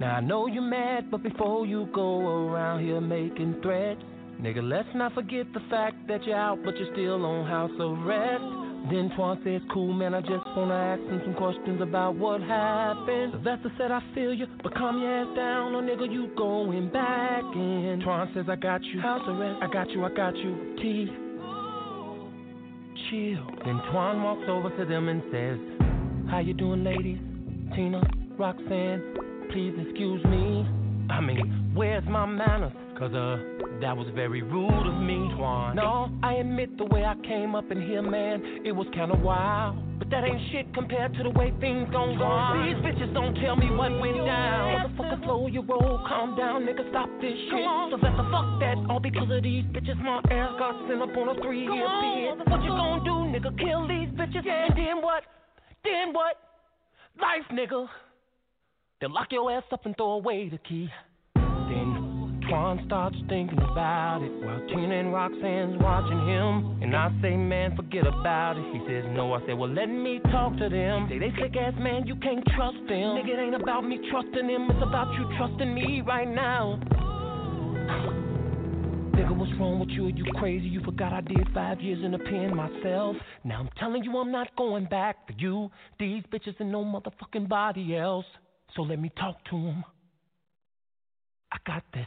Now 0.00 0.16
I 0.16 0.20
know 0.20 0.48
you're 0.48 0.60
mad, 0.60 1.08
but 1.08 1.22
before 1.22 1.66
you 1.66 1.88
go 1.94 2.48
around 2.48 2.82
here 2.82 3.00
making 3.00 3.60
threats, 3.62 4.00
nigga, 4.40 4.60
let's 4.60 4.88
not 4.92 5.14
forget 5.14 5.46
the 5.54 5.60
fact 5.70 6.08
that 6.08 6.24
you're 6.24 6.34
out, 6.34 6.58
but 6.64 6.76
you're 6.78 6.92
still 6.92 7.24
on 7.24 7.46
house 7.46 7.70
arrest. 7.78 8.42
Then 8.90 9.12
Twan 9.16 9.38
says, 9.44 9.62
cool 9.72 9.92
man, 9.92 10.12
I 10.12 10.20
just 10.20 10.44
wanna 10.56 10.74
ask 10.74 11.02
him 11.02 11.20
some 11.24 11.34
questions 11.34 11.80
about 11.80 12.16
what 12.16 12.40
happened. 12.40 13.34
Sylvester 13.34 13.70
said, 13.78 13.92
I 13.92 14.02
feel 14.16 14.34
you, 14.34 14.48
but 14.64 14.74
calm 14.74 15.00
your 15.00 15.14
ass 15.14 15.36
down, 15.36 15.76
or 15.76 15.82
nigga, 15.82 16.12
you 16.12 16.26
going 16.36 16.90
back 16.90 17.44
in. 17.54 18.02
Twan 18.04 18.34
says, 18.34 18.46
I 18.48 18.56
got 18.56 18.82
you, 18.82 19.00
house 19.00 19.22
arrest, 19.28 19.62
I 19.62 19.72
got 19.72 19.90
you, 19.90 20.04
I 20.04 20.10
got 20.12 20.36
you, 20.36 20.76
T. 20.82 21.31
Chill. 23.12 23.44
Then 23.66 23.78
Twan 23.92 24.24
walks 24.24 24.48
over 24.48 24.70
to 24.70 24.86
them 24.86 25.08
and 25.08 25.22
says, 25.30 25.58
How 26.30 26.38
you 26.38 26.54
doing, 26.54 26.82
ladies? 26.82 27.18
Tina, 27.76 28.00
Roxanne, 28.38 29.02
please 29.52 29.74
excuse 29.86 30.24
me. 30.24 30.66
I 31.10 31.20
mean, 31.20 31.72
where's 31.74 32.04
my 32.08 32.24
manners? 32.24 32.72
Cause, 32.98 33.12
uh, 33.12 33.36
that 33.82 33.94
was 33.94 34.06
very 34.14 34.40
rude 34.40 34.86
of 34.86 35.02
me, 35.02 35.28
Twan. 35.36 35.74
No, 35.74 36.08
I 36.22 36.34
admit 36.36 36.78
the 36.78 36.86
way 36.86 37.04
I 37.04 37.14
came 37.26 37.54
up 37.54 37.70
in 37.70 37.82
here, 37.82 38.00
man, 38.00 38.62
it 38.64 38.72
was 38.72 38.86
kinda 38.94 39.14
wild. 39.16 39.76
That 40.12 40.24
ain't 40.28 40.52
shit 40.52 40.74
compared 40.74 41.14
to 41.14 41.22
the 41.22 41.30
way 41.30 41.54
things 41.58 41.88
gon' 41.90 42.18
go. 42.20 42.28
These 42.60 42.76
bitches 42.84 43.14
don't 43.14 43.34
tell 43.40 43.56
me 43.56 43.70
what 43.70 43.90
went 43.98 44.18
down. 44.18 44.92
Motherfucker, 44.92 45.24
slow 45.24 45.46
your 45.46 45.64
roll, 45.64 46.04
calm 46.06 46.36
down, 46.36 46.66
nigga, 46.68 46.84
stop 46.90 47.08
this 47.22 47.32
shit. 47.32 47.64
So 47.88 47.96
let 47.96 48.12
the 48.20 48.28
fuck 48.28 48.60
that, 48.60 48.76
all 48.90 49.00
because 49.00 49.30
of 49.32 49.42
these 49.42 49.64
bitches. 49.72 49.96
My 50.04 50.20
ass 50.30 50.52
got 50.58 50.76
sent 50.86 51.00
up 51.00 51.16
on 51.16 51.32
a 51.32 51.40
three 51.40 51.64
year 51.64 51.88
bid. 52.36 52.44
What 52.44 52.62
you 52.62 52.76
gon' 52.76 53.02
do, 53.02 53.24
nigga? 53.32 53.56
Kill 53.56 53.88
these 53.88 54.12
bitches? 54.12 54.44
Yeah. 54.44 54.66
And 54.68 54.76
then 54.76 55.00
what? 55.00 55.22
Then 55.82 56.12
what? 56.12 56.36
Life, 57.18 57.48
nigga. 57.50 57.88
Then 59.00 59.14
lock 59.14 59.32
your 59.32 59.50
ass 59.50 59.64
up 59.72 59.86
and 59.86 59.96
throw 59.96 60.12
away 60.12 60.50
the 60.50 60.58
key. 60.58 60.90
Then 61.36 62.01
Twan 62.52 62.84
starts 62.84 63.16
thinking 63.30 63.56
about 63.62 64.20
it 64.20 64.30
while 64.44 64.60
Tina 64.68 65.00
and 65.00 65.10
Roxanne's 65.10 65.80
watching 65.80 66.28
him. 66.28 66.82
And 66.82 66.94
I 66.94 67.08
say, 67.22 67.34
man, 67.34 67.74
forget 67.74 68.06
about 68.06 68.58
it. 68.58 68.64
He 68.74 68.80
says, 68.86 69.04
no. 69.16 69.32
I 69.32 69.40
say, 69.46 69.54
well, 69.54 69.72
let 69.72 69.86
me 69.86 70.20
talk 70.30 70.58
to 70.58 70.68
them. 70.68 71.06
Say, 71.08 71.16
they 71.18 71.32
sick 71.40 71.56
ass 71.56 71.72
man, 71.78 72.06
you 72.06 72.14
can't 72.16 72.44
trust 72.54 72.76
them. 72.88 73.16
Nigga, 73.16 73.28
it 73.28 73.38
ain't 73.40 73.54
about 73.54 73.88
me 73.88 73.98
trusting 74.10 74.46
them, 74.46 74.68
it's 74.70 74.82
about 74.82 75.14
you 75.14 75.24
trusting 75.38 75.74
me 75.74 76.02
right 76.06 76.28
now. 76.28 76.78
Nigga, 79.16 79.34
what's 79.34 79.52
wrong 79.58 79.80
with 79.80 79.88
you? 79.88 80.08
Are 80.08 80.10
you 80.10 80.26
crazy? 80.34 80.66
You 80.66 80.82
forgot 80.84 81.14
I 81.14 81.22
did 81.22 81.48
five 81.54 81.80
years 81.80 82.04
in 82.04 82.12
the 82.12 82.18
pen 82.18 82.54
myself. 82.54 83.16
Now 83.44 83.60
I'm 83.60 83.70
telling 83.78 84.04
you, 84.04 84.14
I'm 84.18 84.30
not 84.30 84.54
going 84.56 84.84
back 84.84 85.26
for 85.26 85.32
you, 85.38 85.70
these 85.98 86.22
bitches, 86.24 86.60
and 86.60 86.70
no 86.70 86.84
motherfucking 86.84 87.48
body 87.48 87.96
else. 87.96 88.26
So 88.76 88.82
let 88.82 89.00
me 89.00 89.10
talk 89.18 89.42
to 89.48 89.56
them. 89.56 89.84
I 91.50 91.56
got 91.66 91.82
this. 91.94 92.06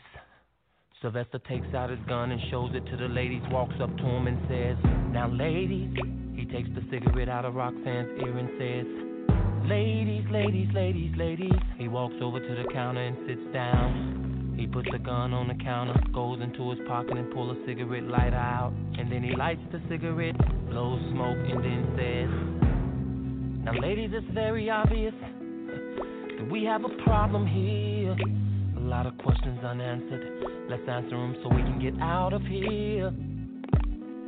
Sylvester 1.05 1.37
takes 1.47 1.71
out 1.75 1.91
his 1.91 1.99
gun 2.07 2.31
and 2.31 2.41
shows 2.49 2.71
it 2.73 2.83
to 2.89 2.97
the 2.97 3.07
ladies, 3.07 3.43
walks 3.51 3.75
up 3.79 3.95
to 3.95 4.03
him 4.03 4.25
and 4.25 4.39
says, 4.49 4.75
Now, 5.13 5.29
ladies, 5.29 5.93
he 6.35 6.45
takes 6.45 6.67
the 6.73 6.81
cigarette 6.89 7.29
out 7.29 7.45
of 7.45 7.53
Roxanne's 7.53 8.09
ear 8.25 8.35
and 8.35 8.49
says, 8.57 9.69
Ladies, 9.69 10.25
ladies, 10.31 10.67
ladies, 10.73 11.11
ladies. 11.15 11.61
He 11.77 11.87
walks 11.87 12.15
over 12.23 12.39
to 12.39 12.55
the 12.55 12.73
counter 12.73 13.01
and 13.01 13.15
sits 13.27 13.53
down. 13.53 14.55
He 14.57 14.65
puts 14.65 14.87
the 14.91 14.97
gun 14.97 15.31
on 15.31 15.47
the 15.47 15.63
counter, 15.63 15.93
goes 16.11 16.41
into 16.41 16.71
his 16.71 16.79
pocket 16.87 17.15
and 17.15 17.31
pulls 17.31 17.55
a 17.55 17.65
cigarette 17.67 18.05
lighter 18.05 18.35
out. 18.35 18.73
And 18.97 19.11
then 19.11 19.21
he 19.21 19.35
lights 19.35 19.61
the 19.71 19.81
cigarette, 19.87 20.37
blows 20.71 20.99
smoke, 21.11 21.37
and 21.37 21.63
then 21.63 21.85
says, 22.01 23.63
Now, 23.63 23.79
ladies, 23.79 24.09
it's 24.11 24.33
very 24.33 24.71
obvious 24.71 25.13
that 25.21 26.49
we 26.49 26.63
have 26.63 26.83
a 26.83 26.89
problem 27.03 27.45
here. 27.45 28.15
A 28.85 28.87
lot 28.87 29.07
of 29.07 29.17
questions 29.17 29.57
unanswered. 29.63 30.45
Let's 30.69 30.87
answer 30.87 31.17
them 31.17 31.35
so 31.41 31.49
we 31.49 31.63
can 31.63 31.81
get 31.81 31.99
out 31.99 32.33
of 32.33 32.43
here. 32.43 33.09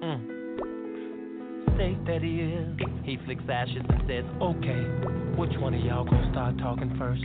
Mm. 0.02 1.78
Safe 1.78 1.98
that 2.08 2.24
he 2.24 2.42
is. 2.42 2.76
He 3.06 3.20
flicks 3.24 3.44
ashes 3.48 3.86
and 3.88 4.02
says, 4.10 4.26
Okay, 4.42 4.82
which 5.38 5.52
one 5.62 5.76
of 5.76 5.82
y'all 5.86 6.06
gonna 6.06 6.32
start 6.32 6.58
talking 6.58 6.90
first? 6.98 7.22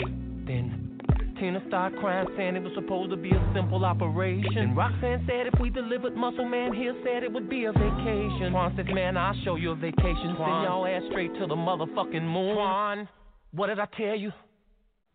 Then 0.47 1.01
Tina 1.41 1.63
started 1.69 1.99
crying, 2.01 2.29
saying 2.37 2.57
it 2.57 2.63
was 2.63 2.75
supposed 2.75 3.09
to 3.13 3.17
be 3.17 3.31
a 3.31 3.53
simple 3.55 3.83
operation. 3.87 4.59
And 4.59 4.77
Roxanne 4.77 5.25
said 5.27 5.47
if 5.47 5.59
we 5.59 5.71
delivered 5.71 6.15
Muscle 6.15 6.47
Man 6.47 6.75
here, 6.75 6.95
said 7.03 7.23
it 7.23 7.33
would 7.33 7.49
be 7.49 7.65
a 7.65 7.73
vacation. 7.73 8.53
Twan 8.53 8.77
says, 8.77 8.85
Man, 8.93 9.17
I'll 9.17 9.41
show 9.43 9.57
you 9.57 9.71
a 9.71 9.75
vacation. 9.75 10.37
Send 10.37 10.69
y'all 10.69 10.87
ass 10.87 11.01
straight 11.09 11.33
to 11.41 11.47
the 11.47 11.57
motherfucking 11.57 12.29
moon. 12.29 12.59
Twan, 12.59 13.09
what 13.53 13.69
did 13.69 13.79
I 13.79 13.87
tell 13.97 14.17
you? 14.17 14.33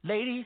Ladies, 0.03 0.45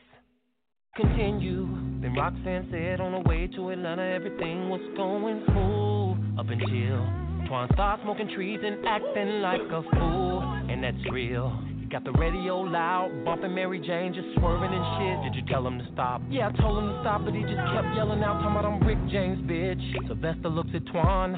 continue. 0.96 1.68
Then 2.02 2.16
Roxanne 2.16 2.68
said 2.72 3.00
on 3.00 3.12
the 3.14 3.30
way 3.30 3.48
to 3.56 3.70
Atlanta, 3.70 4.04
everything 4.04 4.70
was 4.70 4.82
going 4.98 5.44
smooth 5.48 6.40
up 6.40 6.50
until 6.50 7.00
Twan 7.48 7.72
started 7.74 8.04
smoking 8.04 8.30
trees 8.34 8.60
and 8.64 8.86
acting 8.86 9.42
like 9.42 9.62
a 9.62 9.84
fool. 9.94 10.42
And 10.70 10.84
that's 10.84 11.12
real. 11.12 11.58
He 11.80 11.86
got 11.86 12.04
the 12.04 12.12
radio 12.14 12.60
loud, 12.62 13.24
bumping 13.26 13.54
Mary 13.54 13.80
Jane, 13.80 14.14
just 14.14 14.28
swerving 14.40 14.72
and 14.72 14.86
shit. 14.98 15.32
Did 15.32 15.42
you 15.42 15.48
tell 15.52 15.66
him 15.66 15.80
to 15.80 15.88
stop? 15.94 16.22
Yeah, 16.30 16.50
I 16.50 16.62
told 16.62 16.84
him 16.84 16.90
to 16.90 17.00
stop, 17.02 17.24
but 17.24 17.34
he 17.34 17.42
just 17.42 17.62
kept 17.74 17.96
yelling 17.96 18.24
out, 18.24 18.42
talking 18.42 18.58
about 18.58 18.66
I'm 18.66 18.86
Rick 18.86 19.00
James, 19.10 19.40
bitch. 19.50 20.08
Sylvester 20.08 20.50
looks 20.50 20.72
at 20.74 20.84
Twan. 20.86 21.38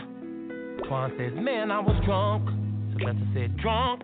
Twan 0.88 1.18
says, 1.18 1.34
Man, 1.36 1.72
I 1.72 1.80
was 1.80 2.00
drunk. 2.06 2.50
Sylvester 2.98 3.28
said, 3.34 3.58
Drunk? 3.58 4.02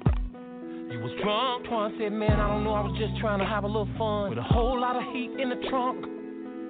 You 0.89 0.99
was 0.99 1.13
drunk. 1.21 1.67
Twan 1.67 1.93
said, 1.99 2.11
man, 2.11 2.33
I 2.33 2.47
don't 2.49 2.63
know, 2.63 2.73
I 2.73 2.81
was 2.81 2.97
just 2.97 3.19
trying 3.21 3.39
to 3.39 3.45
have 3.45 3.63
a 3.63 3.67
little 3.67 3.89
fun. 3.97 4.29
With 4.29 4.39
a 4.39 4.43
whole 4.43 4.79
lot 4.79 4.95
of 4.95 5.03
heat 5.13 5.29
in 5.37 5.49
the 5.49 5.61
trunk. 5.69 6.01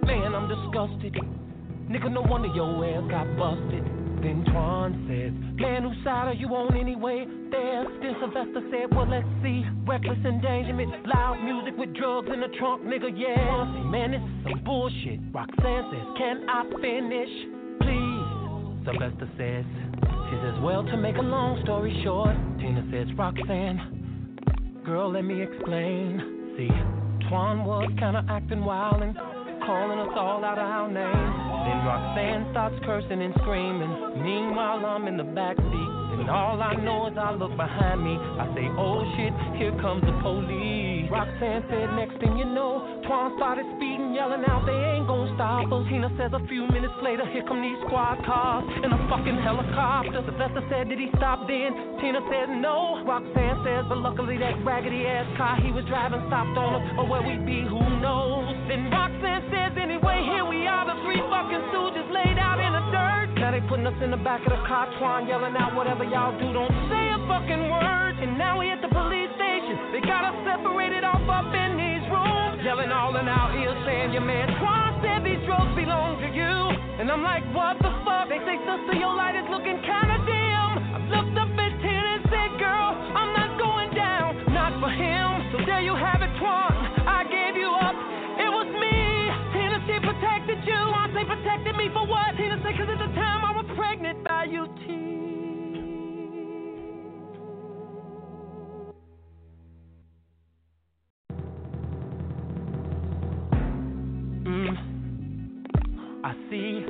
Man, 0.04 0.36
I'm 0.36 0.52
disgusted. 0.52 1.16
Nigga, 1.88 2.12
no 2.12 2.22
wonder 2.22 2.50
your 2.52 2.68
ass 2.84 3.08
got 3.10 3.26
busted. 3.40 3.82
Then 4.20 4.44
Twan 4.52 5.08
says, 5.08 5.32
Man, 5.56 5.84
whose 5.84 6.04
side 6.04 6.28
are 6.28 6.34
you 6.36 6.48
on 6.52 6.76
anyway? 6.76 7.24
There, 7.50 7.88
then 8.04 8.16
Sylvester 8.20 8.60
said, 8.68 8.92
Well, 8.92 9.08
let's 9.08 9.28
see. 9.42 9.64
Reckless 9.88 10.20
endangerment, 10.26 11.08
loud 11.08 11.40
music 11.40 11.80
with 11.80 11.96
drugs 11.96 12.28
in 12.28 12.42
the 12.42 12.52
trunk, 12.60 12.84
nigga, 12.84 13.08
yeah. 13.16 13.64
Man, 13.88 14.12
this 14.12 14.20
is 14.20 14.52
some 14.52 14.64
bullshit. 14.68 15.24
Roxanne 15.32 15.88
says, 15.96 16.08
Can 16.20 16.44
I 16.52 16.68
finish? 16.84 17.32
Please. 17.80 18.28
Sylvester 18.84 19.32
says, 19.40 19.64
She 20.28 20.36
says, 20.44 20.60
Well, 20.60 20.84
to 20.84 20.98
make 20.98 21.16
a 21.16 21.24
long 21.24 21.64
story 21.64 21.96
short, 22.04 22.36
Tina 22.60 22.84
says, 22.92 23.08
Roxanne, 23.16 23.99
Girl, 24.90 25.12
let 25.12 25.24
me 25.24 25.40
explain. 25.44 26.18
See, 26.58 26.68
Twan 27.30 27.64
was 27.64 27.86
kinda 28.00 28.26
acting 28.28 28.66
wild 28.66 29.04
and 29.04 29.16
calling 29.62 30.00
us 30.00 30.18
all 30.18 30.44
out 30.44 30.58
of 30.58 30.66
our 30.66 30.90
names. 30.90 31.36
Then 31.70 31.86
Roxanne 31.86 32.50
starts 32.50 32.76
cursing 32.84 33.22
and 33.22 33.32
screaming. 33.36 33.94
Meanwhile, 34.24 34.84
I'm 34.84 35.08
in 35.08 35.16
the 35.16 35.30
backseat. 35.38 36.20
And 36.20 36.28
all 36.28 36.60
I 36.60 36.74
know 36.74 37.06
is 37.06 37.16
I 37.20 37.34
look 37.34 37.56
behind 37.56 38.04
me. 38.04 38.18
I 38.18 38.50
say, 38.56 38.66
oh 38.82 39.06
shit, 39.14 39.32
here 39.62 39.78
comes 39.78 40.02
the 40.02 40.14
police. 40.26 40.99
Roxanne 41.10 41.66
said, 41.70 41.90
next 41.98 42.22
thing 42.22 42.38
you 42.38 42.46
know, 42.46 43.02
Twan 43.06 43.36
started 43.38 43.66
speeding, 43.76 44.14
yelling 44.14 44.46
out, 44.46 44.66
they 44.66 44.78
ain't 44.78 45.08
gonna 45.10 45.34
stop 45.34 45.66
us. 45.74 45.86
Tina 45.90 46.10
says 46.18 46.32
a 46.34 46.44
few 46.48 46.70
minutes 46.70 46.94
later, 47.02 47.26
here 47.34 47.44
come 47.50 47.62
these 47.62 47.78
squad 47.86 48.22
cars 48.26 48.64
in 48.86 48.94
a 48.94 49.00
fucking 49.10 49.38
helicopter. 49.42 50.22
Sylvester 50.26 50.64
said, 50.70 50.90
did 50.90 51.00
he 51.02 51.10
stop 51.18 51.50
then? 51.50 51.98
Tina 51.98 52.22
said, 52.30 52.54
no. 52.62 53.02
Roxanne 53.06 53.62
says, 53.66 53.86
but 53.90 53.98
luckily 53.98 54.38
that 54.38 54.62
raggedy 54.66 55.06
ass 55.06 55.26
car 55.38 55.58
he 55.62 55.74
was 55.74 55.86
driving 55.86 56.22
stopped 56.30 56.58
on 56.58 56.78
us. 56.78 56.86
Or 57.02 57.06
where 57.10 57.26
we 57.26 57.42
be, 57.42 57.66
who 57.66 57.82
knows? 58.02 58.54
Then 58.70 58.90
Roxanne 58.94 59.50
says, 59.50 59.74
anyway, 59.82 60.22
here 60.30 60.46
we 60.46 60.70
are, 60.70 60.86
three 61.04 61.22
fucking 61.32 61.64
stooges 61.72 62.08
laid 62.12 62.38
out 62.38 62.60
in 62.60 62.72
the 62.74 62.84
dirt. 62.92 63.30
Now 63.40 63.52
they 63.56 63.64
putting 63.68 63.88
us 63.88 63.96
in 64.04 64.12
the 64.12 64.20
back 64.20 64.44
of 64.44 64.52
the 64.52 64.62
car, 64.68 64.92
Twan 65.00 65.28
yelling 65.28 65.56
out, 65.56 65.76
whatever 65.76 66.04
y'all 66.04 66.36
do, 66.36 66.52
don't 66.52 66.76
say 66.92 67.04
a 67.16 67.20
fucking 67.28 67.72
word. 67.72 68.20
And 68.20 68.38
now 68.38 68.60
we 68.60 68.68
at 68.70 68.84
the 68.84 68.92
police 68.92 69.32
station. 69.40 69.80
They 69.96 70.04
got 70.04 70.28
us 70.28 70.36
separated 70.44 71.08
off 71.08 71.24
up 71.32 71.48
in 71.56 71.80
these 71.80 72.04
rooms. 72.12 72.60
Yelling 72.68 72.92
all 72.92 73.16
in 73.16 73.32
our 73.32 73.56
ears, 73.56 73.80
saying 73.88 74.12
your 74.12 74.28
man 74.28 74.52
Twan 74.60 75.00
said 75.00 75.24
these 75.24 75.40
drugs 75.48 75.72
belong 75.80 76.20
to 76.20 76.30
you. 76.36 76.56
And 77.00 77.08
I'm 77.08 77.24
like, 77.24 77.48
what 77.56 77.80
the 77.80 77.92
fuck? 78.04 78.28
They 78.28 78.44
say, 78.44 78.60
sister, 78.68 79.00
your 79.00 79.16
light 79.16 79.40
is 79.40 79.48
looking 79.48 79.80
kinda 79.80 80.20
dim. 80.28 80.70
I 80.92 81.00
looked 81.08 81.39
I 106.30 106.36
see. 106.52 106.86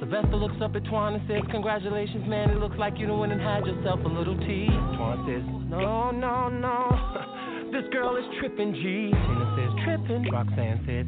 Sylvester 0.00 0.36
looks 0.36 0.56
up 0.62 0.74
at 0.76 0.84
Twan 0.84 1.12
and 1.12 1.22
says, 1.28 1.42
Congratulations, 1.50 2.26
man. 2.26 2.48
It 2.48 2.56
looks 2.56 2.76
like 2.78 2.94
you 2.96 3.06
done 3.06 3.18
went 3.18 3.32
and 3.32 3.40
had 3.40 3.66
yourself 3.66 4.00
a 4.02 4.08
little 4.08 4.36
tea. 4.48 4.68
Twan 4.96 5.28
says, 5.28 5.44
No, 5.68 6.10
no, 6.10 6.48
no. 6.48 7.68
this 7.72 7.84
girl 7.92 8.16
is 8.16 8.24
tripping, 8.40 8.72
G. 8.72 9.12
Tina 9.12 9.56
says, 9.58 9.84
Tripping. 9.84 10.32
Roxanne 10.32 10.80
says, 10.88 11.04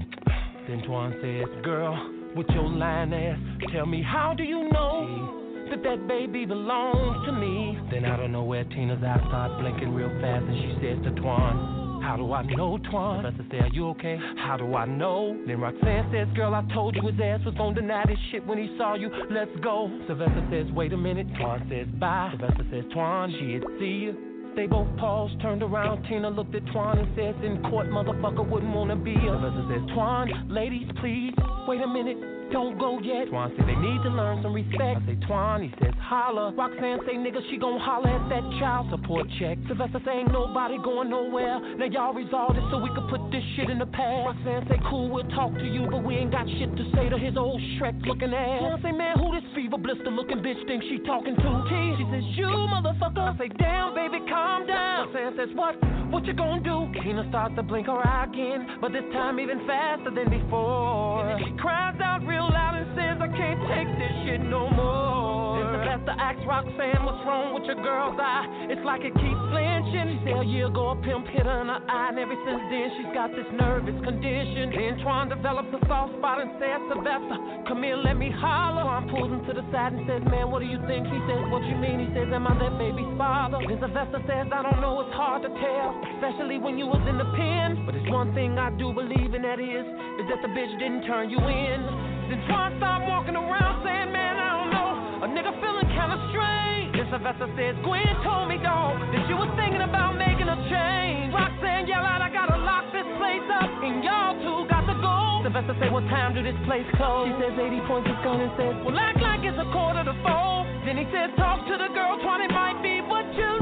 Then 0.69 0.83
Twan 0.85 1.17
says, 1.23 1.65
Girl, 1.65 1.97
with 2.37 2.49
your 2.51 2.69
lying 2.69 3.15
ass, 3.15 3.39
tell 3.73 3.87
me, 3.87 4.03
how 4.03 4.35
do 4.37 4.43
you 4.43 4.69
know? 4.71 5.47
That 5.71 5.83
that 5.85 6.07
baby 6.07 6.45
belongs 6.45 7.27
to 7.27 7.33
me. 7.33 7.79
Then 7.91 8.05
out 8.05 8.21
of 8.21 8.31
nowhere, 8.31 8.65
Tina's 8.65 9.03
eyes 9.03 9.21
start 9.29 9.59
blinking 9.59 9.95
real 9.95 10.11
fast, 10.21 10.45
and 10.45 10.57
she 10.57 10.73
says 10.85 10.97
to 11.05 11.21
Twan, 11.21 11.78
how 12.09 12.17
do 12.17 12.33
I 12.33 12.43
know, 12.43 12.79
Twan? 12.91 13.21
Professor 13.21 13.45
said, 13.51 13.61
Are 13.65 13.75
you 13.75 13.89
okay? 13.91 14.19
How 14.39 14.57
do 14.57 14.75
I 14.75 14.87
know? 14.87 15.39
Then 15.47 15.61
Roxanne 15.61 16.11
says, 16.11 16.27
Girl, 16.35 16.55
I 16.55 16.65
told 16.73 16.97
you 16.97 17.03
his 17.03 17.21
ass 17.23 17.41
was 17.45 17.55
gonna 17.57 17.79
deny 17.79 18.03
this 18.07 18.17
shit 18.31 18.47
when 18.47 18.57
he 18.57 18.75
saw 18.79 18.95
you. 18.95 19.11
Let's 19.31 19.51
go. 19.63 19.91
Sylvester 20.07 20.49
says, 20.51 20.73
Wait 20.73 20.95
a 20.95 20.97
minute. 20.97 21.27
Twan 21.35 21.69
says, 21.69 21.87
Bye. 22.01 22.33
Sylvester 22.33 22.65
says, 22.71 22.85
Twan, 22.97 23.29
she'd 23.39 23.63
see 23.79 24.09
you. 24.09 24.53
They 24.57 24.65
both 24.67 24.89
paused, 24.97 25.39
turned 25.43 25.63
around. 25.63 26.05
Tina 26.09 26.31
looked 26.31 26.55
at 26.55 26.65
Twan 26.73 26.99
and 26.99 27.09
says, 27.15 27.35
In 27.45 27.63
court, 27.69 27.89
motherfucker 27.89 28.49
wouldn't 28.49 28.75
wanna 28.75 28.97
be 28.97 29.13
a. 29.13 29.21
Sylvester 29.21 29.67
says, 29.69 29.83
Twan, 29.95 30.51
ladies, 30.51 30.89
please, 31.03 31.35
wait 31.69 31.83
a 31.83 31.87
minute. 31.87 32.38
Don't 32.51 32.79
go 32.79 32.99
yet. 33.01 33.29
Twan 33.29 33.51
say 33.57 33.65
they 33.67 33.77
need 33.77 34.03
to 34.03 34.11
learn 34.11 34.43
some 34.43 34.55
respect. 34.55 35.03
I 35.03 35.07
say 35.07 35.17
Twan, 35.29 35.63
he 35.63 35.71
says 35.83 35.93
holla. 36.01 36.53
Roxanne 36.57 37.01
say 37.05 37.15
nigga 37.21 37.45
she 37.51 37.59
gon' 37.59 37.79
holla 37.79 38.09
at 38.09 38.29
that 38.33 38.45
child 38.59 38.89
support 38.91 39.29
check. 39.39 39.59
Sylvester 39.69 40.01
say 40.05 40.25
ain't 40.25 40.33
nobody 40.33 40.79
going 40.83 41.11
nowhere. 41.11 41.61
Now 41.77 41.85
y'all 41.85 42.15
resolve 42.15 42.57
it 42.57 42.65
so 42.71 42.79
we 42.79 42.89
can 42.97 43.07
put 43.09 43.21
this 43.31 43.45
shit 43.57 43.69
in 43.69 43.79
the 43.79 43.87
past. 43.87 44.41
Roxanne 44.41 44.65
say 44.69 44.81
cool, 44.89 45.11
we'll 45.11 45.29
talk 45.37 45.53
to 45.55 45.67
you, 45.69 45.87
but 45.91 46.03
we 46.03 46.17
ain't 46.17 46.33
got 46.33 46.49
shit 46.49 46.73
to 46.77 46.85
say 46.97 47.09
to 47.09 47.19
his 47.19 47.37
old 47.37 47.61
Shrek 47.77 48.01
looking 48.07 48.33
ass. 48.33 48.63
Twan 48.65 48.83
say 48.83 48.93
man, 48.93 49.19
who 49.19 49.29
this 49.35 49.45
fever 49.55 49.77
blister 49.77 50.11
looking 50.11 50.39
bitch 50.39 50.61
think 50.67 50.83
she 50.89 50.99
talking 51.05 51.37
to? 51.37 51.49
T. 51.69 51.73
She 52.01 52.05
says 52.09 52.25
you 52.33 52.49
motherfucker. 52.49 53.35
I 53.35 53.37
say 53.37 53.49
damn 53.59 53.95
baby, 53.95 54.25
calm 54.29 54.67
down. 54.67 55.13
Roxanne 55.13 55.37
says 55.37 55.53
what? 55.55 55.77
What 56.09 56.25
you 56.25 56.33
gonna 56.33 56.65
do? 56.65 56.89
Tina 57.03 57.27
starts 57.29 57.55
to 57.57 57.63
blink 57.63 57.87
her 57.87 58.01
eye 58.01 58.25
again, 58.25 58.79
but 58.81 58.93
this 58.93 59.05
time 59.13 59.39
even 59.39 59.67
faster 59.67 60.11
than 60.11 60.31
before. 60.31 61.29
And 61.29 61.37
then 61.37 61.39
she 61.45 61.53
cries 61.61 62.01
out 62.01 62.25
real 62.27 62.38
loud 62.47 62.79
and 62.79 62.87
says, 62.95 63.17
I 63.19 63.29
can't 63.35 63.61
take 63.67 63.91
this 63.99 64.15
shit 64.23 64.41
no 64.47 64.71
more. 64.71 65.59
Sylvester 65.59 66.15
asks 66.15 66.45
Roxanne, 66.47 67.03
what's 67.03 67.23
wrong 67.27 67.55
with 67.55 67.65
your 67.65 67.79
girl's 67.83 68.19
eye? 68.19 68.47
It's 68.71 68.83
like 68.87 69.03
it 69.03 69.15
keeps 69.15 69.43
flinching. 69.51 70.07
She 70.15 70.19
said 70.27 70.39
a 70.39 70.47
year 70.47 70.67
ago 70.71 70.95
a 70.95 70.97
pimp 71.03 71.27
hit 71.29 71.47
her 71.47 71.61
in 71.63 71.69
her 71.69 71.83
eye, 71.87 72.09
and 72.15 72.19
ever 72.19 72.37
since 72.47 72.63
then 72.71 72.87
she's 72.99 73.13
got 73.15 73.31
this 73.35 73.47
nervous 73.55 73.97
condition. 74.07 74.71
Then 74.71 75.03
Twan 75.03 75.29
develops 75.29 75.71
a 75.75 75.81
soft 75.87 76.15
spot 76.19 76.41
and 76.41 76.51
says, 76.63 76.79
Sylvester, 76.89 77.37
come 77.67 77.83
here, 77.83 77.99
let 77.99 78.17
me 78.17 78.31
holler. 78.31 78.87
Twan 78.87 79.11
pulls 79.11 79.31
him 79.31 79.43
to 79.47 79.53
the 79.55 79.65
side 79.71 79.93
and 79.93 80.03
says, 80.07 80.23
man, 80.31 80.51
what 80.51 80.61
do 80.63 80.69
you 80.69 80.81
think? 80.87 81.07
He 81.07 81.21
says, 81.29 81.43
what 81.51 81.63
you 81.67 81.77
mean? 81.77 82.07
He 82.07 82.09
says, 82.15 82.31
am 82.33 82.47
I 82.47 82.55
that 82.59 82.75
baby's 82.79 83.13
father? 83.19 83.59
Then 83.63 83.79
Sylvester 83.79 84.23
says, 84.27 84.49
I 84.51 84.63
don't 84.63 84.81
know, 84.81 85.03
it's 85.05 85.15
hard 85.15 85.43
to 85.45 85.51
tell, 85.53 85.89
especially 86.17 86.59
when 86.59 86.79
you 86.79 86.87
was 86.87 87.03
in 87.05 87.19
the 87.19 87.29
pen. 87.37 87.85
But 87.85 87.95
it's 87.95 88.09
one 88.09 88.33
thing 88.33 88.57
I 88.59 88.71
do 88.75 88.93
believe, 88.93 89.35
and 89.37 89.45
that 89.45 89.61
is, 89.61 89.85
is 90.23 90.27
that 90.33 90.41
the 90.43 90.51
bitch 90.55 90.73
didn't 90.81 91.05
turn 91.05 91.29
you 91.29 91.39
in. 91.39 92.08
Then 92.29 92.45
Twan 92.45 92.77
stopped 92.77 93.09
walking 93.09 93.37
around 93.41 93.81
saying, 93.81 94.13
man, 94.13 94.37
I 94.37 94.49
don't 94.61 94.69
know, 94.69 94.91
a 95.25 95.29
nigga 95.33 95.49
feeling 95.65 95.89
kinda 95.97 96.17
strange. 96.29 96.93
Then 96.93 97.09
Sylvester 97.09 97.49
says, 97.57 97.73
Gwen 97.81 98.05
told 98.21 98.53
me, 98.53 98.61
dog, 98.61 99.01
that 99.01 99.25
you 99.33 99.37
was 99.41 99.49
thinking 99.57 99.81
about 99.81 100.13
making 100.21 100.45
a 100.45 100.59
change. 100.69 101.33
Roxanne 101.33 101.89
yell 101.89 102.05
out, 102.05 102.21
I 102.21 102.29
gotta 102.29 102.61
lock 102.61 102.93
this 102.93 103.09
place 103.17 103.49
up, 103.49 103.73
and 103.81 104.05
y'all 104.05 104.37
two 104.45 104.69
got 104.69 104.85
to 104.85 104.97
go. 105.01 105.41
Sylvester 105.49 105.77
say, 105.81 105.89
what 105.89 106.05
time 106.13 106.37
do 106.37 106.45
this 106.45 106.59
place 106.69 106.85
close? 107.01 107.33
She 107.33 107.35
says, 107.41 107.57
80 107.57 107.89
points 107.89 108.07
his 108.13 108.21
gun 108.21 108.45
and 108.45 108.53
says, 108.61 108.77
well, 108.85 109.01
act 109.01 109.25
like 109.25 109.41
it's 109.49 109.57
a 109.57 109.69
quarter 109.73 110.05
to 110.05 110.15
four. 110.21 110.69
Then 110.85 111.01
he 111.01 111.09
says, 111.09 111.33
talk 111.41 111.65
to 111.65 111.81
the 111.81 111.89
girl, 111.97 112.21
Twan, 112.21 112.45
it 112.45 112.53
might 112.53 112.77
be 112.85 113.01
what 113.01 113.25
you 113.41 113.58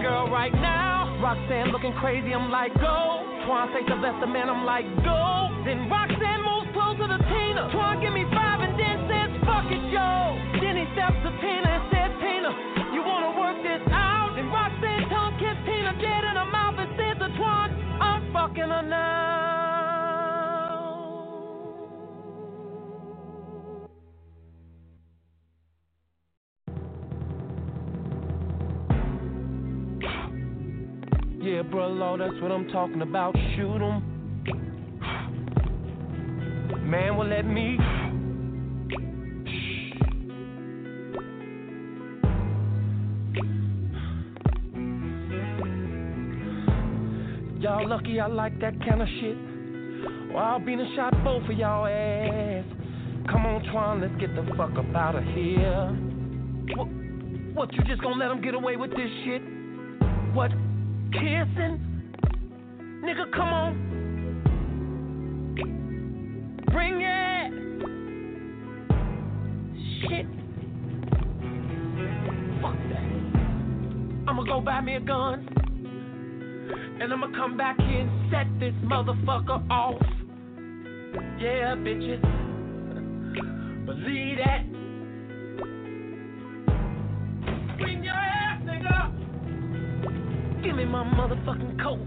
girl 0.00 0.30
right 0.30 0.52
now. 0.52 1.18
Roxanne 1.22 1.70
looking 1.72 1.92
crazy, 1.98 2.32
I'm 2.32 2.50
like, 2.50 2.72
go. 2.78 3.26
Twan 3.46 3.72
say 3.74 3.82
Sylvester, 3.86 4.26
man, 4.26 4.48
I'm 4.48 4.64
like, 4.64 4.86
go. 5.02 5.50
Then 5.66 5.90
Roxanne 5.90 6.42
moves 6.46 6.70
closer 6.72 7.06
to 7.10 7.18
Tina. 7.18 7.70
Twan 7.74 8.00
give 8.00 8.14
me 8.14 8.24
five 8.30 8.62
and 8.62 8.78
then 8.78 8.96
says, 9.10 9.30
fuck 9.42 9.66
it, 9.66 9.82
yo. 9.90 10.38
Then 10.62 10.78
he 10.78 10.86
steps 10.94 11.18
to 11.26 11.30
Tina 11.42 11.68
and 11.68 11.84
says, 11.90 12.10
Tina, 12.22 12.50
you 12.94 13.02
wanna 13.02 13.34
work 13.34 13.58
this 13.66 13.82
out? 13.90 14.38
And 14.38 14.46
Roxanne 14.50 15.06
tongue 15.10 15.36
kiss 15.42 15.58
Tina 15.66 15.92
dead 15.98 16.22
in 16.24 16.34
her 16.38 16.50
mouth 16.50 16.78
and 16.78 16.90
says 16.94 17.18
to 17.18 17.28
Twan, 17.34 17.68
I'm 17.98 18.22
fucking 18.32 18.70
her 18.70 18.82
now. 18.86 19.37
Yeah, 31.48 31.62
bro, 31.62 31.88
Lord, 31.88 32.20
that's 32.20 32.38
what 32.42 32.52
I'm 32.52 32.68
talking 32.68 33.00
about. 33.00 33.34
Shoot 33.56 33.80
'em. 33.80 34.02
Man, 36.90 37.16
will 37.16 37.26
let 37.26 37.46
me. 37.46 37.78
Y'all 47.60 47.88
lucky 47.88 48.20
I 48.20 48.26
like 48.26 48.60
that 48.60 48.78
kind 48.86 49.00
of 49.00 49.08
shit. 49.08 49.38
Or 50.34 50.42
I'll 50.42 50.60
be 50.60 50.76
done 50.76 50.92
shot 50.94 51.14
both 51.24 51.44
of 51.44 51.56
y'all 51.56 51.86
ass. 51.86 52.64
Come 53.30 53.46
on, 53.46 53.62
Twan, 53.72 54.02
let's 54.02 54.14
get 54.20 54.34
the 54.36 54.42
fuck 54.54 54.76
up 54.76 54.94
out 54.94 55.14
of 55.14 55.24
here. 55.24 55.96
What, 56.76 56.88
what, 57.54 57.72
you 57.72 57.82
just 57.84 58.02
gonna 58.02 58.16
let 58.16 58.30
him 58.30 58.42
get 58.42 58.52
away 58.52 58.76
with 58.76 58.90
this 58.90 59.10
shit? 59.24 59.40
What, 60.34 60.52
kissing? 61.12 61.80
Nigga, 63.04 63.32
come 63.32 63.48
on. 63.48 63.88
Bring 66.72 67.00
it. 67.00 67.52
Shit. 70.00 70.26
Fuck 72.62 72.76
that. 72.90 73.08
I'ma 74.28 74.42
go 74.44 74.60
buy 74.60 74.80
me 74.80 74.96
a 74.96 75.00
gun. 75.00 75.48
And 77.00 77.12
I'ma 77.12 77.28
come 77.34 77.56
back 77.56 77.78
here 77.78 78.00
and 78.00 78.30
set 78.30 78.46
this 78.60 78.74
motherfucker 78.84 79.70
off. 79.70 80.02
Yeah, 81.40 81.76
bitches. 81.76 82.20
Believe 83.86 84.38
that. 84.44 84.77
Me 90.78 90.84
my 90.84 91.02
motherfucking 91.02 91.82
coat. 91.82 91.98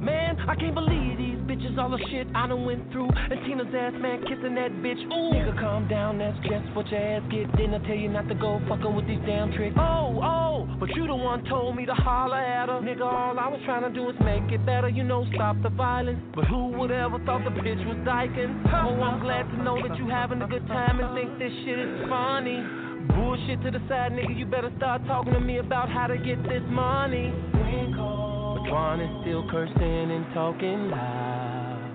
Man, 0.00 0.40
I 0.48 0.56
can't 0.56 0.74
believe 0.74 1.18
these 1.18 1.38
bitches, 1.46 1.78
all 1.78 1.88
the 1.88 2.04
shit 2.10 2.26
I 2.34 2.48
done 2.48 2.64
went 2.64 2.90
through. 2.90 3.08
And 3.08 3.38
Tina's 3.46 3.72
ass, 3.72 3.92
man, 4.00 4.22
kissing 4.22 4.56
that 4.56 4.72
bitch. 4.82 4.98
Ooh, 5.06 5.30
nigga, 5.30 5.60
calm 5.60 5.86
down, 5.86 6.18
that's 6.18 6.36
just 6.38 6.74
what 6.74 6.88
your 6.88 6.98
ass 6.98 7.22
get. 7.30 7.56
Didn't 7.56 7.74
I 7.74 7.86
tell 7.86 7.94
you 7.94 8.08
not 8.08 8.26
to 8.28 8.34
go 8.34 8.60
fucking 8.68 8.92
with 8.96 9.06
these 9.06 9.20
damn 9.24 9.52
tricks? 9.52 9.76
Oh, 9.78 10.18
oh, 10.20 10.61
but 10.82 10.90
you 10.96 11.06
the 11.06 11.14
one 11.14 11.44
told 11.44 11.76
me 11.76 11.86
to 11.86 11.94
holler 11.94 12.42
at 12.42 12.68
her. 12.68 12.80
Nigga, 12.80 13.02
all 13.02 13.38
I 13.38 13.46
was 13.46 13.60
trying 13.64 13.82
to 13.86 13.90
do 13.94 14.10
is 14.10 14.16
make 14.18 14.50
it 14.50 14.66
better, 14.66 14.88
you 14.88 15.04
know, 15.04 15.24
stop 15.32 15.54
the 15.62 15.68
violence. 15.68 16.18
But 16.34 16.46
who 16.46 16.72
would 16.74 16.90
ever 16.90 17.20
thought 17.24 17.44
the 17.44 17.50
bitch 17.50 17.86
was 17.86 17.98
dyking? 17.98 18.60
Oh, 18.66 19.00
I'm 19.00 19.22
glad 19.22 19.44
to 19.44 19.62
know 19.62 19.78
that 19.86 19.96
you 19.96 20.08
having 20.08 20.42
a 20.42 20.48
good 20.48 20.66
time 20.66 20.98
and 20.98 21.14
think 21.14 21.38
this 21.38 21.52
shit 21.64 21.78
is 21.78 22.08
funny. 22.10 22.66
Bullshit 23.14 23.62
to 23.62 23.70
the 23.70 23.78
side, 23.86 24.10
nigga, 24.10 24.36
you 24.36 24.44
better 24.44 24.72
start 24.76 25.06
talking 25.06 25.32
to 25.34 25.38
me 25.38 25.58
about 25.58 25.88
how 25.88 26.08
to 26.08 26.18
get 26.18 26.42
this 26.42 26.66
money. 26.66 27.30
But 27.52 28.66
Twan 28.66 28.98
is 28.98 29.10
still 29.22 29.48
cursing 29.52 30.10
and 30.10 30.26
talking 30.34 30.90
loud. 30.90 31.94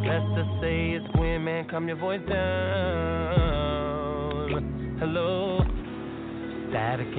Sylvester 0.00 0.48
say 0.62 0.96
it's 0.96 1.04
Gwen, 1.14 1.44
man, 1.44 1.68
calm 1.68 1.88
your 1.88 1.98
voice 1.98 2.24
down. 2.26 2.46
Hello, 4.98 5.60
Static 6.70 7.12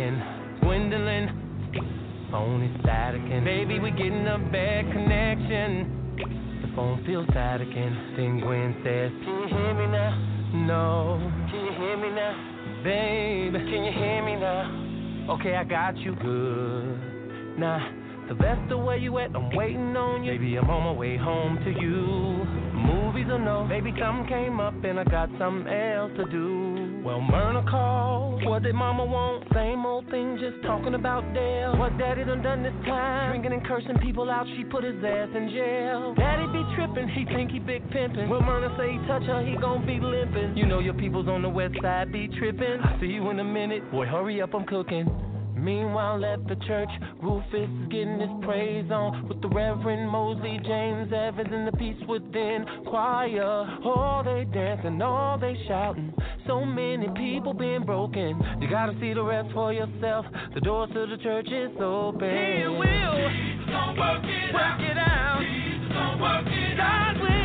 Gwendolyn. 0.61 2.29
phone 2.31 2.63
is 2.63 2.81
static 2.81 3.21
and 3.21 3.45
baby 3.45 3.79
we 3.79 3.91
getting 3.91 4.27
a 4.27 4.37
bad 4.51 4.91
connection. 4.91 6.15
The 6.61 6.75
phone 6.75 7.03
feels 7.05 7.27
static 7.31 7.67
and 7.67 8.17
then 8.17 8.39
Gwen 8.39 8.75
says, 8.83 9.11
Can 9.23 9.35
you 9.41 9.47
hear 9.47 9.73
me 9.73 9.87
now? 9.87 10.37
No. 10.53 11.19
Can 11.51 11.65
you 11.65 11.73
hear 11.77 11.97
me 11.97 12.09
now? 12.09 12.83
Babe, 12.83 13.53
can 13.53 13.83
you 13.83 13.91
hear 13.91 14.23
me 14.23 14.35
now? 14.35 15.33
Okay, 15.35 15.55
I 15.55 15.63
got 15.63 15.97
you 15.97 16.15
good. 16.15 17.59
Nah, 17.59 17.79
the 18.29 18.35
best 18.35 18.71
of 18.71 18.83
where 18.83 18.97
you 18.97 19.17
at, 19.17 19.35
I'm 19.35 19.55
waiting 19.55 19.95
on 19.97 20.23
you. 20.23 20.31
Baby, 20.31 20.57
I'm 20.57 20.69
on 20.69 20.83
my 20.83 20.91
way 20.91 21.17
home 21.17 21.57
to 21.63 21.71
you. 21.71 22.45
Movies 22.77 23.27
or 23.29 23.39
no, 23.39 23.65
baby, 23.67 23.93
something 23.99 24.27
came 24.27 24.59
up 24.59 24.75
and 24.83 24.99
I 24.99 25.03
got 25.05 25.29
something 25.39 25.67
else 25.67 26.11
to 26.17 26.25
do. 26.31 26.66
Well, 27.07 27.21
Myrna 27.21 27.63
called. 27.63 28.43
What 28.43 28.63
did 28.63 28.75
mama 28.75 29.05
want? 29.05 29.45
Same 29.55 29.85
old 29.85 30.09
thing, 30.11 30.37
just 30.41 30.61
talking 30.67 30.93
about 30.93 31.23
Dale. 31.33 31.77
What 31.77 31.97
daddy 31.97 32.25
done 32.25 32.41
done 32.41 32.63
this 32.63 32.73
time? 32.83 33.31
Drinking 33.31 33.53
and 33.53 33.65
cursing 33.65 33.97
people 33.99 34.29
out, 34.29 34.45
she 34.57 34.65
put 34.65 34.83
his 34.83 35.01
ass 35.01 35.29
in 35.33 35.47
jail. 35.47 36.13
Daddy 36.17 36.43
be 36.51 36.67
tripping, 36.75 37.07
he 37.07 37.23
think 37.23 37.51
he 37.51 37.59
big 37.59 37.89
pimpin'. 37.91 38.27
Will 38.27 38.41
Myrna 38.41 38.75
say 38.77 38.91
he 38.91 38.97
touch 39.07 39.23
her, 39.23 39.41
he 39.41 39.55
gon' 39.55 39.85
be 39.85 40.01
limpin'. 40.01 40.57
You 40.57 40.65
know 40.65 40.79
your 40.79 40.95
peoples 40.95 41.29
on 41.29 41.43
the 41.43 41.47
west 41.47 41.75
side 41.81 42.11
be 42.11 42.27
trippin'. 42.27 42.81
I 42.81 42.99
see 42.99 43.07
you 43.07 43.29
in 43.29 43.39
a 43.39 43.43
minute, 43.45 43.89
boy, 43.89 44.05
hurry 44.05 44.41
up, 44.41 44.53
I'm 44.53 44.65
cooking. 44.65 45.07
Meanwhile, 45.67 46.23
at 46.23 46.47
the 46.47 46.55
church, 46.65 46.87
Rufus 47.21 47.53
is 47.53 47.89
getting 47.91 48.21
his 48.21 48.29
praise 48.41 48.89
on 48.89 49.27
with 49.27 49.41
the 49.41 49.49
Reverend 49.49 50.09
Mosley, 50.09 50.61
James 50.63 51.11
Evans, 51.11 51.49
and 51.51 51.67
the 51.67 51.73
Peace 51.73 52.01
Within 52.07 52.65
choir. 52.87 53.67
All 53.83 54.23
they 54.23 54.45
dancing, 54.45 55.01
all 55.01 55.37
they 55.37 55.61
shouting. 55.67 56.13
So 56.47 56.63
many 56.63 57.09
people 57.17 57.53
being 57.53 57.83
broken. 57.83 58.41
You 58.61 58.69
gotta 58.69 58.97
see 59.01 59.11
the 59.11 59.21
rest 59.21 59.53
for 59.53 59.73
yourself. 59.73 60.25
The 60.55 60.61
doors 60.61 60.89
to 60.93 61.05
the 61.05 61.17
church 61.21 61.49
is 61.51 61.75
open. 61.81 62.29
He 62.29 62.63
will. 62.63 63.27
Jesus 63.27 63.67
gon' 63.67 63.97
work 63.99 64.23
it 64.23 64.53
work 64.53 64.63
out. 64.63 64.79
It 64.79 64.97
out. 64.97 65.39
Jesus 65.41 65.91
gon' 65.91 66.21
work 66.21 66.47
it 66.47 66.77
God 66.77 66.79
out. 66.79 67.21
will. 67.21 67.36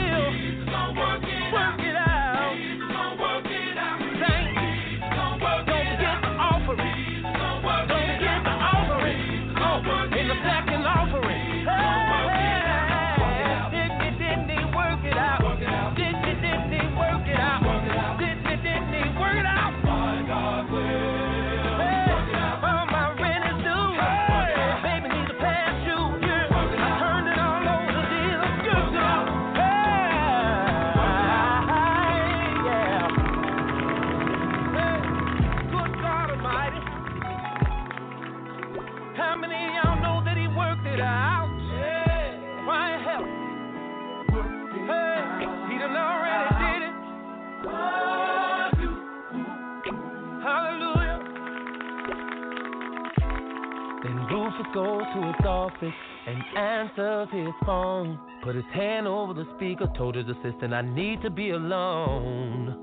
Answers 56.93 57.29
his 57.33 57.55
phone. 57.65 58.19
Put 58.43 58.57
his 58.57 58.65
hand 58.73 59.07
over 59.07 59.35
the 59.35 59.47
speaker, 59.57 59.87
told 59.97 60.15
his 60.17 60.27
assistant, 60.27 60.75
I 60.75 60.83
need 60.83 61.23
to 61.23 61.31
be 61.31 61.51
alone. 61.51 62.77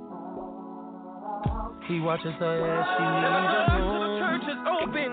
He 1.88 2.00
watches 2.00 2.34
her 2.40 2.80
as 2.80 2.86
she 2.96 3.04
leaves 3.04 3.54
the 3.58 3.84
room. 3.84 4.00
The 4.14 4.20
church 4.20 4.46
is 4.50 4.62
open. 4.82 5.12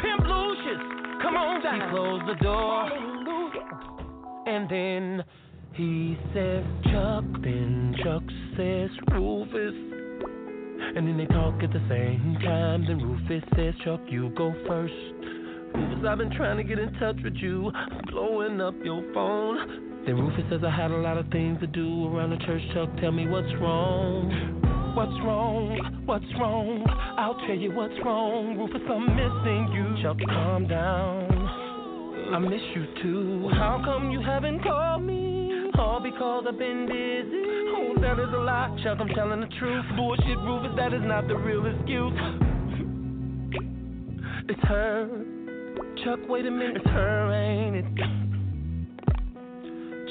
Pimp 0.00 0.26
Lucius, 0.26 0.82
come 1.22 1.36
on 1.36 1.62
down. 1.62 1.80
He 1.80 1.86
closed 1.90 2.26
the 2.28 2.44
door. 2.44 2.90
And 4.46 4.68
then 4.68 5.24
he 5.74 6.18
says, 6.34 6.64
Chuck. 6.92 7.24
Then 7.42 7.94
Chuck 8.02 8.22
says, 8.56 8.90
Rufus. 9.12 9.74
And 10.96 11.06
then 11.06 11.16
they 11.18 11.26
talk 11.26 11.62
at 11.62 11.72
the 11.72 11.84
same 11.88 12.36
time. 12.42 12.84
Then 12.86 12.98
Rufus 12.98 13.44
says, 13.56 13.74
Chuck, 13.84 14.00
you 14.08 14.30
go 14.30 14.52
first. 14.66 15.17
Rufus, 15.74 16.04
I've 16.08 16.18
been 16.18 16.34
trying 16.36 16.56
to 16.56 16.64
get 16.64 16.78
in 16.78 16.92
touch 16.94 17.16
with 17.22 17.34
you, 17.36 17.70
blowing 18.10 18.60
up 18.60 18.74
your 18.82 19.02
phone. 19.12 20.04
Then 20.06 20.16
Rufus 20.16 20.44
says 20.50 20.60
I 20.64 20.74
had 20.74 20.90
a 20.90 20.96
lot 20.96 21.18
of 21.18 21.28
things 21.28 21.60
to 21.60 21.66
do 21.66 22.08
around 22.08 22.30
the 22.30 22.38
church. 22.46 22.62
Chuck, 22.74 22.88
tell 23.00 23.12
me 23.12 23.26
what's 23.28 23.52
wrong. 23.60 24.62
What's 24.94 25.12
wrong? 25.24 26.02
What's 26.06 26.24
wrong? 26.40 26.84
I'll 27.18 27.38
tell 27.46 27.56
you 27.56 27.72
what's 27.72 27.94
wrong. 28.04 28.56
Rufus, 28.58 28.82
I'm 28.88 29.06
missing 29.14 29.70
you. 29.74 30.02
Chuck, 30.02 30.16
calm 30.26 30.66
down. 30.66 31.28
I 32.34 32.38
miss 32.38 32.60
you 32.74 32.86
too. 33.02 33.50
How 33.54 33.82
come 33.84 34.10
you 34.10 34.20
haven't 34.20 34.62
called 34.62 35.02
me? 35.02 35.70
All 35.78 36.00
because 36.00 36.44
I've 36.48 36.58
been 36.58 36.86
busy. 36.86 37.44
Oh, 37.76 37.94
that 38.00 38.18
is 38.18 38.28
a 38.34 38.38
lie. 38.38 38.76
Chuck, 38.82 38.98
I'm 39.00 39.08
telling 39.08 39.40
the 39.40 39.48
truth. 39.58 39.84
Bullshit, 39.96 40.38
Rufus, 40.38 40.72
that 40.76 40.92
is 40.92 41.02
not 41.04 41.28
the 41.28 41.36
real 41.36 41.66
excuse. 41.66 42.12
It's 44.48 44.60
her. 44.62 45.37
Chuck, 46.04 46.20
wait 46.28 46.46
a 46.46 46.50
minute, 46.50 46.76
it's 46.76 46.86
her, 46.86 47.32
ain't 47.32 47.76
it? 47.76 47.84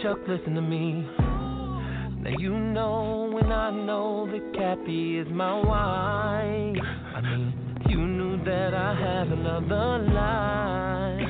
Chuck, 0.04 0.20
listen 0.28 0.54
to 0.56 0.62
me. 0.62 1.08
Now 2.22 2.38
you 2.38 2.54
know 2.58 3.30
when 3.32 3.52
I 3.52 3.72
know 3.72 4.28
that 4.30 4.54
Cappy 4.54 5.18
is 5.18 5.28
my 5.30 5.56
wife. 5.56 6.76
I 7.16 7.22
mean, 7.22 7.54
you 7.88 8.00
knew 8.00 8.44
that 8.44 8.74
I 8.74 8.94
had 8.96 9.28
another 9.28 10.00
life. 10.12 11.22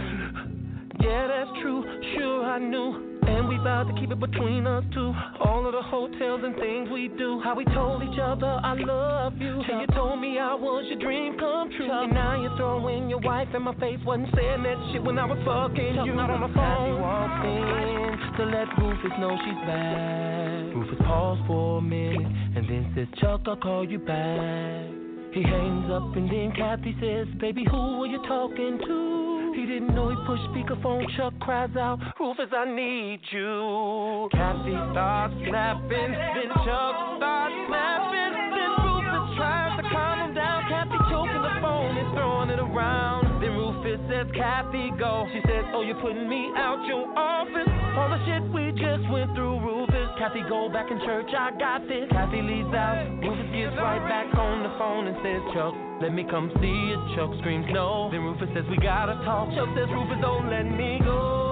Yeah, 1.02 1.28
that's 1.28 1.52
true, 1.62 1.84
sure 2.16 2.44
I 2.44 2.58
knew. 2.58 3.07
And 3.48 3.58
we 3.58 3.64
vowed 3.64 3.88
to 3.88 3.94
keep 3.96 4.12
it 4.12 4.20
between 4.20 4.68
us 4.68 4.84
two. 4.94 5.14
All 5.40 5.66
of 5.66 5.72
the 5.72 5.82
hotels 5.82 6.42
and 6.44 6.54
things 6.56 6.90
we 6.92 7.08
do. 7.08 7.40
How 7.40 7.56
we 7.56 7.64
told 7.64 8.04
each 8.04 8.20
other 8.20 8.60
I 8.62 8.74
love 8.74 9.38
you. 9.40 9.64
And 9.64 9.80
you 9.80 9.88
told 9.96 10.20
me 10.20 10.38
I 10.38 10.54
was 10.54 10.84
your 10.90 11.00
dream 11.00 11.40
come 11.40 11.72
true. 11.72 11.90
And 11.90 12.12
now 12.12 12.42
you're 12.42 12.58
throwing 12.58 13.10
your 13.10 13.20
wife 13.20 13.48
in 13.56 13.62
my 13.62 13.74
face. 13.76 14.00
Wasn't 14.04 14.28
saying 14.36 14.64
that 14.64 14.76
shit 14.92 15.02
when 15.02 15.18
I 15.18 15.24
was 15.24 15.40
fucking 15.48 15.96
you. 16.04 16.14
Not 16.14 16.30
on 16.30 16.42
the 16.44 16.52
phone. 16.52 17.00
Walks 17.00 17.48
in 17.48 18.36
to 18.36 18.44
let 18.52 18.68
Rufus 18.84 19.16
know 19.18 19.32
she's 19.40 19.62
back. 19.64 20.76
Rufus 20.76 21.00
paused 21.08 21.48
for 21.48 21.78
a 21.78 21.82
minute 21.82 22.28
and 22.28 22.68
then 22.68 22.92
says, 22.96 23.08
Chuck, 23.22 23.48
I'll 23.48 23.56
call 23.56 23.88
you 23.88 24.00
back. 24.00 24.92
He 25.32 25.42
hangs 25.44 25.88
up 25.90 26.12
and 26.18 26.28
then 26.30 26.52
Kathy 26.52 26.98
says, 27.00 27.28
Baby, 27.40 27.64
who 27.64 28.04
are 28.04 28.08
you 28.08 28.20
talking 28.28 28.78
to? 28.88 29.17
He 29.58 29.66
didn't 29.66 29.96
know 29.96 30.14
he 30.14 30.16
pushed 30.30 30.46
speakerphone. 30.54 31.02
Chuck 31.18 31.34
cries 31.40 31.76
out, 31.76 31.98
Rufus, 32.20 32.54
I 32.54 32.70
need 32.70 33.22
you. 33.34 34.30
Kathy 34.32 34.78
starts 34.94 35.34
snapping, 35.50 36.14
then 36.14 36.50
Chuck 36.62 36.94
starts 37.18 37.58
snapping. 37.66 38.32
Then 38.54 38.72
Rufus 38.86 39.26
tries 39.34 39.74
to 39.82 39.84
calm 39.90 40.30
him 40.30 40.36
down. 40.38 40.62
Kathy 40.70 41.02
choking 41.10 41.42
the 41.42 41.58
phone 41.58 41.98
and 41.98 42.14
throwing 42.14 42.50
it 42.54 42.62
around. 42.62 43.42
Then 43.42 43.58
Rufus 43.58 43.98
says, 44.06 44.30
Kathy, 44.38 44.94
go. 44.94 45.26
She 45.34 45.42
says, 45.50 45.66
Oh, 45.74 45.82
you're 45.82 45.98
putting 46.06 46.30
me 46.30 46.54
out 46.54 46.86
your 46.86 47.10
office. 47.18 47.66
All 47.98 48.14
the 48.14 48.22
shit 48.30 48.46
we 48.54 48.70
just 48.78 49.10
went 49.10 49.34
through, 49.34 49.58
Rufus. 49.66 49.87
Kathy, 50.18 50.42
go 50.50 50.68
back 50.68 50.90
in 50.90 50.98
church, 51.06 51.30
I 51.30 51.52
got 51.60 51.88
this. 51.88 52.10
Kathy 52.10 52.42
leaves 52.42 52.74
out. 52.74 53.06
Rufus 53.22 53.54
gets 53.54 53.78
right 53.78 54.02
back 54.10 54.34
on 54.34 54.66
the 54.66 54.74
phone 54.82 55.06
and 55.06 55.16
says, 55.22 55.42
Chuck, 55.54 55.78
let 56.02 56.10
me 56.12 56.26
come 56.26 56.50
see 56.58 56.74
you. 56.90 56.98
Chuck 57.14 57.30
screams 57.40 57.70
no. 57.70 58.10
Then 58.10 58.26
Rufus 58.26 58.50
says 58.58 58.66
we 58.66 58.78
gotta 58.82 59.14
talk. 59.22 59.54
Chuck 59.54 59.70
says 59.78 59.86
Rufus 59.94 60.18
don't 60.18 60.50
let 60.50 60.66
me 60.66 60.98
go. 61.06 61.46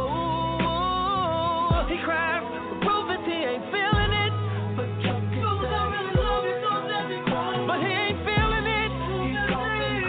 He 1.86 2.02
cries, 2.02 2.42
Rufus 2.82 3.22
he 3.30 3.38
ain't 3.46 3.70
feeling 3.70 4.12
it. 4.26 4.34
But 4.74 4.90
Chuck 5.06 5.22
Rufus, 5.22 5.70
I 5.70 5.86
really 5.94 6.18
love 6.18 6.44
you, 6.50 6.58
don't 6.66 6.90
let 6.90 7.06
me 7.06 7.22
cry. 7.30 7.62
But 7.70 7.78
he 7.86 7.94
ain't 7.94 8.18
feeling 8.26 8.66
it. 8.66 8.90
He's 9.30 9.46
coughing, 9.46 10.02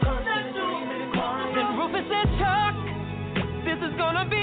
coughing, 0.00 0.48
crying. 1.12 1.52
Then 1.52 1.68
Rufus 1.76 2.08
said, 2.08 2.28
Chuck, 2.40 2.72
this 3.68 3.78
is 3.84 3.92
gonna 4.00 4.24
be 4.24 4.37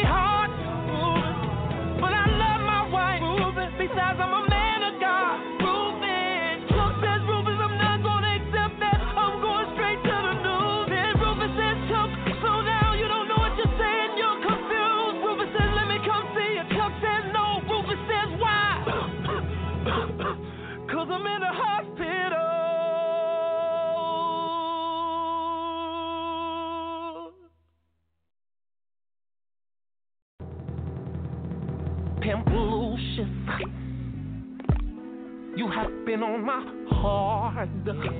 heart. 37.85 38.15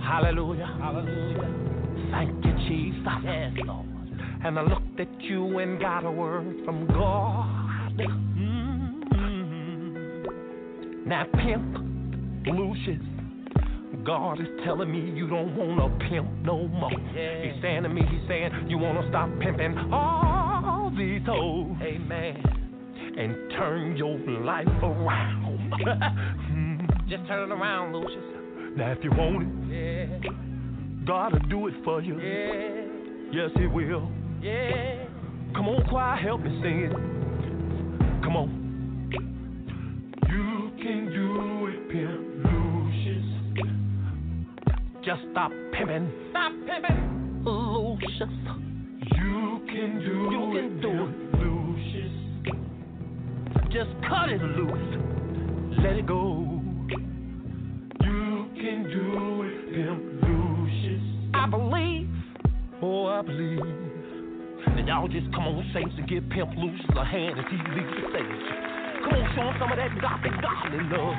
Hallelujah. 0.00 0.76
Hallelujah. 0.80 2.10
Thank 2.10 2.44
you, 2.44 2.52
Jesus. 2.68 3.06
Yes, 3.24 3.52
Lord. 3.64 3.86
And 4.44 4.58
I 4.58 4.62
looked 4.62 5.00
at 5.00 5.20
you 5.22 5.58
and 5.58 5.80
got 5.80 6.04
a 6.04 6.10
word 6.10 6.64
from 6.64 6.86
God. 6.86 7.98
Mm-hmm. 7.98 9.08
Now, 11.08 11.24
Pimp 11.34 11.78
Lucius. 12.46 13.00
God 14.04 14.40
is 14.40 14.48
telling 14.64 14.90
me 14.92 15.16
you 15.16 15.28
don't 15.28 15.56
want 15.56 15.78
to 15.78 15.88
pimp 16.08 16.28
no 16.42 16.68
more. 16.68 16.90
Yeah. 17.14 17.44
He's 17.44 17.62
saying 17.62 17.84
to 17.84 17.88
me, 17.88 18.02
he's 18.02 18.28
saying, 18.28 18.50
you 18.68 18.76
want 18.76 19.00
to 19.00 19.08
stop 19.08 19.30
pimping 19.40 19.78
all 19.92 20.92
these 20.96 21.22
hoes. 21.24 21.76
Amen. 21.80 22.42
And 23.16 23.50
turn 23.52 23.96
your 23.96 24.18
life 24.42 24.66
around. 24.82 25.72
Just 27.08 27.26
turn 27.26 27.50
it 27.50 27.54
around, 27.54 27.94
Lucius. 27.94 28.33
Now, 28.76 28.92
if 28.92 29.04
you 29.04 29.10
want 29.10 29.42
it, 29.42 29.48
yeah. 29.70 30.30
God 31.06 31.32
will 31.32 31.48
do 31.48 31.68
it 31.68 31.74
for 31.84 32.00
you. 32.00 32.18
Yeah. 32.18 32.82
Yes, 33.32 33.50
He 33.56 33.66
will. 33.66 34.10
Yeah. 34.40 35.04
Come 35.54 35.68
on, 35.68 35.84
choir, 35.88 36.16
help 36.16 36.42
me 36.42 36.50
sing 36.62 36.80
it. 36.80 36.92
Come 38.22 38.36
on. 38.36 38.48
You 40.28 40.72
can 40.82 41.06
do 41.12 41.66
it, 41.66 41.88
pimp. 41.90 42.34
Just 45.04 45.20
stop 45.32 45.52
pimping. 45.74 46.10
Stop 46.30 46.52
pimping. 46.66 47.42
Lucius. 47.44 48.30
You 49.14 49.60
can 49.66 50.00
do 50.00 50.16
you 50.32 50.56
it. 50.56 50.62
can 50.62 50.80
do 50.80 50.92
it. 51.04 51.12
Lucius. 51.44 52.14
Just 53.70 53.90
cut 54.08 54.30
it 54.30 54.40
loose. 54.40 55.78
Let 55.78 55.96
it 55.96 56.06
go. 56.06 56.53
Can 58.64 58.84
do 58.84 59.42
it, 59.44 59.76
pimp 59.76 60.24
Lucius. 60.24 61.02
I 61.34 61.46
believe. 61.50 62.08
Oh, 62.80 63.08
I 63.08 63.20
believe. 63.20 63.60
That 63.60 64.86
y'all 64.86 65.06
just 65.06 65.30
come 65.36 65.44
on, 65.44 65.70
saints, 65.74 65.92
and 65.98 66.08
give 66.08 66.24
Pimp 66.30 66.48
Lucius 66.56 66.96
a 66.96 67.04
hand 67.04 67.38
as 67.38 67.44
he 67.50 67.58
leaves 67.60 67.92
the 67.92 68.08
stage. 68.08 68.44
Come 69.04 69.20
on, 69.20 69.28
show 69.36 69.44
him 69.44 69.56
some 69.60 69.68
of 69.70 69.76
that 69.76 69.92
gothic 70.00 70.32
godly 70.40 70.80
love. 70.96 71.12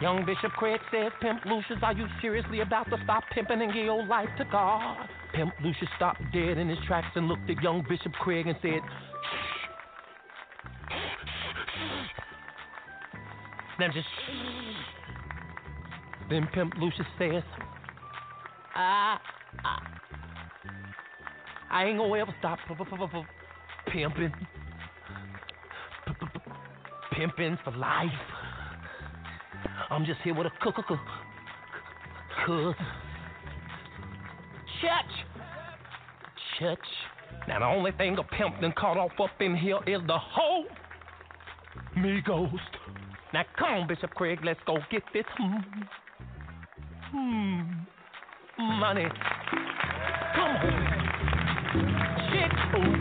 Young 0.00 0.24
Bishop 0.24 0.52
Craig 0.56 0.80
says, 0.90 1.12
Pimp 1.20 1.44
Lucius, 1.44 1.80
are 1.82 1.92
you 1.92 2.06
seriously 2.22 2.60
about 2.60 2.88
to 2.88 2.96
stop 3.04 3.24
pimping 3.34 3.60
and 3.60 3.70
give 3.70 3.84
your 3.84 4.06
life 4.06 4.30
to 4.38 4.46
God? 4.46 5.06
Pimp 5.34 5.52
Lucius 5.62 5.90
stopped 5.96 6.22
dead 6.32 6.56
in 6.56 6.66
his 6.66 6.78
tracks 6.86 7.12
and 7.14 7.28
looked 7.28 7.50
at 7.50 7.62
young 7.62 7.84
Bishop 7.86 8.12
Craig 8.24 8.46
and 8.46 8.56
said, 8.62 8.80
Now 13.78 13.86
just 13.92 14.08
Then 16.30 16.46
Pimp 16.52 16.74
Lucius 16.78 17.06
says, 17.18 17.42
I, 18.74 19.18
I, 19.64 19.78
I 21.70 21.84
ain't 21.84 21.98
gonna 21.98 22.18
ever 22.18 22.34
stop 22.38 22.58
pimping. 23.90 24.32
Pimping 27.12 27.58
for 27.64 27.70
life. 27.72 28.08
I'm 29.90 30.04
just 30.04 30.20
here 30.22 30.34
with 30.34 30.46
a 30.46 30.50
cook, 30.60 30.74
cook, 30.76 30.86
cook. 32.46 32.76
Church. 34.80 35.06
Church. 36.58 36.78
Now, 37.48 37.60
the 37.60 37.64
only 37.64 37.92
thing 37.92 38.16
a 38.18 38.22
pimp 38.22 38.60
done 38.60 38.74
caught 38.76 38.98
off 38.98 39.12
up 39.22 39.30
in 39.40 39.56
here 39.56 39.78
is 39.86 40.00
the 40.06 40.18
whole 40.18 40.66
me 41.96 42.20
ghost. 42.24 42.52
Now, 43.32 43.44
come 43.58 43.68
on, 43.68 43.88
Bishop 43.88 44.10
Craig, 44.10 44.40
let's 44.44 44.60
go 44.66 44.78
get 44.90 45.02
this. 45.12 45.24
Hmm. 47.10 47.60
Hmm. 48.58 48.80
Money. 48.80 49.06
Come 50.34 50.50
on. 50.50 50.60
Shit. 52.30 52.52
Ooh. 52.74 52.92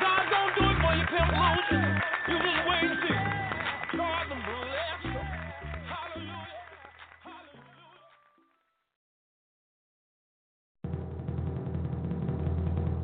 God 0.00 0.24
don't 0.30 0.52
do 0.56 0.64
it 0.68 0.76
for 0.82 0.92
you, 0.94 1.06
pimp 1.08 1.32
loser. 1.32 1.84
You 2.28 2.36
just 2.36 2.60
wait 2.68 2.84
and 2.84 2.98
see. 3.02 3.20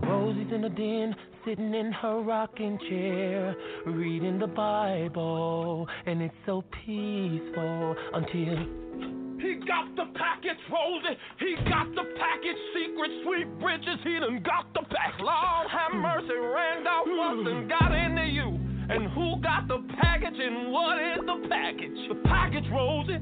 Rosie's 0.07 0.53
in 0.53 0.61
the 0.63 0.69
den, 0.69 1.17
sitting 1.47 1.73
in 1.73 1.93
her 1.93 2.21
rocking 2.21 2.79
chair, 2.91 3.57
reading 3.87 4.39
the 4.39 4.47
Bible, 4.47 5.89
and 6.05 6.21
it's 6.21 6.35
so 6.45 6.63
peaceful 6.85 7.97
until. 8.13 9.26
He 9.41 9.61
got 9.69 9.93
the 9.97 10.07
package, 10.17 10.61
Rosie. 10.73 11.17
He 11.39 11.57
got 11.69 11.93
the 11.93 12.05
package. 12.17 12.61
Secret 12.73 13.11
sweet 13.25 13.49
bridges. 13.61 14.01
He 14.03 14.19
done 14.19 14.41
got 14.43 14.73
the 14.73 14.81
package. 14.89 15.21
Lord 15.21 15.69
have 15.69 15.93
mercy, 15.93 16.33
Randolph 16.33 17.07
Watson 17.07 17.69
got 17.69 17.93
into 17.93 18.25
you. 18.25 18.57
And 18.89 19.11
who 19.13 19.41
got 19.43 19.69
the 19.69 19.83
package 20.01 20.39
and 20.39 20.73
what 20.73 20.97
is 20.97 21.19
the 21.27 21.49
package? 21.49 21.99
The 22.09 22.15
package, 22.25 22.65
Rosie. 22.73 23.21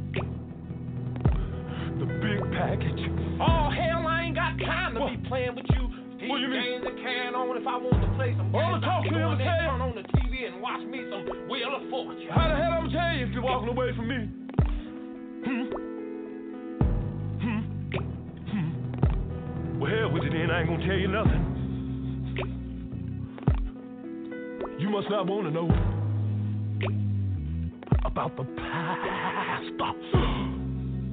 The 1.99 2.07
big 2.21 2.41
package. 2.53 3.01
Oh, 3.41 3.73
hell, 3.73 4.07
I 4.07 4.29
ain't 4.29 4.37
got 4.37 4.59
time 4.61 4.95
to 4.95 5.01
what? 5.01 5.11
be 5.11 5.29
playing 5.29 5.57
with 5.57 5.67
you. 5.73 5.89
These 6.21 6.31
what 6.31 6.41
you 6.41 6.49
mean? 6.49 6.85
games 6.85 7.01
can 7.03 7.35
on 7.35 7.57
if 7.57 7.67
I 7.67 7.77
want 7.77 8.01
to 8.03 8.11
play 8.15 8.35
some 8.37 8.53
games. 8.53 8.63
All 8.63 8.79
the 8.79 8.87
talk 8.87 9.03
to 9.05 9.11
him 9.11 9.39
Turn 9.39 9.81
on 9.81 9.95
the 9.97 10.05
TV 10.15 10.47
and 10.47 10.61
watch 10.63 10.85
me 10.87 11.01
some 11.11 11.49
Wheel 11.49 11.75
of 11.75 11.89
Fortune. 11.91 12.29
How 12.31 12.49
the 12.49 12.57
hell 12.57 12.79
I'm 12.79 12.91
tell 12.91 13.13
you 13.17 13.27
if 13.27 13.33
you're 13.33 13.43
walking 13.43 13.69
away 13.69 13.91
from 13.97 14.09
me? 14.09 14.31
Hmm? 15.45 15.94
Well, 19.85 19.93
hell 19.93 20.11
with 20.11 20.23
it 20.23 20.33
then. 20.33 20.51
I 20.51 20.61
ain't 20.61 20.69
gonna 20.71 20.87
tell 20.87 20.97
you 20.97 21.09
nothing. 21.09 21.45
You 24.79 24.89
must 24.89 25.11
not 25.11 25.27
want 25.27 25.45
to 25.45 25.51
know 25.51 25.69
about 28.03 28.35
the 28.35 28.45
past. 28.45 29.65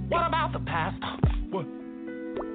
What 0.08 0.26
about 0.26 0.54
the 0.54 0.60
past? 0.60 1.04
What? 1.50 1.66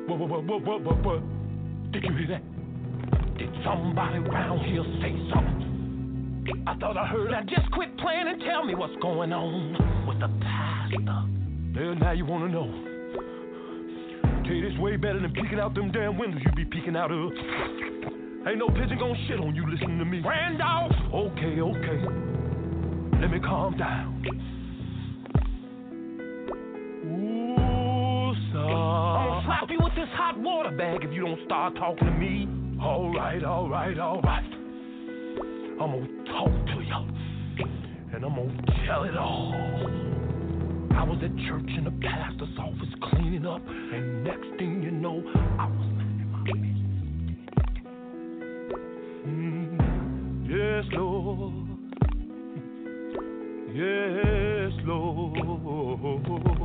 What, 0.08 0.18
what, 0.18 0.44
what, 0.44 0.62
what, 0.64 0.82
what, 0.82 1.04
what? 1.04 1.92
Did 1.92 2.04
you 2.04 2.16
hear 2.16 2.28
that? 2.28 3.36
Did 3.36 3.50
somebody 3.62 4.16
around 4.16 4.60
here 4.64 4.84
say 5.02 5.12
something? 5.34 6.64
I 6.66 6.76
thought 6.78 6.96
I 6.96 7.06
heard. 7.08 7.30
Now 7.32 7.42
just 7.42 7.70
quit 7.72 7.94
playing 7.98 8.26
and 8.26 8.40
tell 8.40 8.64
me 8.64 8.74
what's 8.74 8.96
going 9.02 9.34
on 9.34 10.06
with 10.08 10.20
the 10.20 10.28
pastor. 10.40 11.24
Well, 11.78 11.94
now 11.94 12.12
you 12.12 12.24
want 12.24 12.44
to 12.44 12.48
know. 12.50 12.85
I 14.46 14.48
tell 14.48 14.60
this 14.60 14.78
way 14.78 14.96
better 14.96 15.18
than 15.18 15.32
peeking 15.32 15.58
out 15.58 15.74
them 15.74 15.90
damn 15.90 16.16
windows 16.16 16.40
you 16.44 16.52
be 16.52 16.64
peeking 16.64 16.94
out 16.94 17.10
of. 17.10 17.32
Ain't 18.46 18.58
no 18.58 18.68
pigeon 18.68 18.96
gonna 18.96 19.14
shit 19.26 19.40
on 19.40 19.56
you 19.56 19.68
listen 19.68 19.98
to 19.98 20.04
me. 20.04 20.22
Randolph! 20.24 20.92
Okay, 21.12 21.60
okay. 21.60 22.04
Let 23.20 23.30
me 23.32 23.40
calm 23.40 23.76
down. 23.76 24.22
I'll 28.56 29.42
slap 29.44 29.68
you 29.68 29.78
with 29.82 29.94
this 29.96 30.08
hot 30.12 30.38
water 30.38 30.70
bag 30.76 31.02
if 31.02 31.12
you 31.12 31.24
don't 31.24 31.44
start 31.44 31.74
talking 31.74 32.06
to 32.06 32.12
me. 32.12 32.48
All 32.80 33.12
right, 33.12 33.42
all 33.42 33.68
right, 33.68 33.98
all 33.98 34.20
right. 34.20 34.44
I'm 35.80 35.90
gonna 35.90 36.06
talk 36.26 36.66
to 36.66 36.82
you, 36.84 37.66
and 38.14 38.24
I'm 38.24 38.34
gonna 38.34 38.86
tell 38.86 39.02
it 39.04 39.16
all. 39.16 40.05
I 40.96 41.02
was 41.02 41.18
at 41.22 41.36
church 41.46 41.70
and 41.76 41.86
the 41.86 41.90
pastor's 42.06 42.58
office 42.58 42.94
cleaning 43.10 43.46
up, 43.46 43.60
and 43.66 44.24
next 44.24 44.48
thing 44.58 44.82
you 44.82 44.90
know, 44.90 45.22
I 45.58 45.66
was 45.66 45.86
minding 45.94 46.30
my 46.32 46.42
business. 46.42 46.72
Yes, 50.48 50.84
Lord. 50.92 51.66
Yes, 53.74 54.72
Lord. 54.86 56.55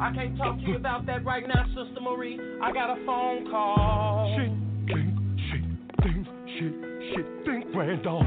I 0.00 0.12
can't 0.14 0.36
talk 0.36 0.58
to 0.58 0.62
you 0.62 0.76
about 0.76 1.06
that 1.06 1.24
right 1.24 1.46
now, 1.46 1.64
Sister 1.68 2.00
Marie. 2.00 2.38
I 2.62 2.72
got 2.72 2.90
a 2.90 2.96
phone 3.06 3.50
call. 3.50 4.36
Shit, 4.36 4.50
think, 4.86 5.14
shit, 5.50 5.62
think, 6.02 6.26
shit, 6.58 6.72
shit, 7.14 7.26
think, 7.44 7.64
Randolph. 7.74 8.26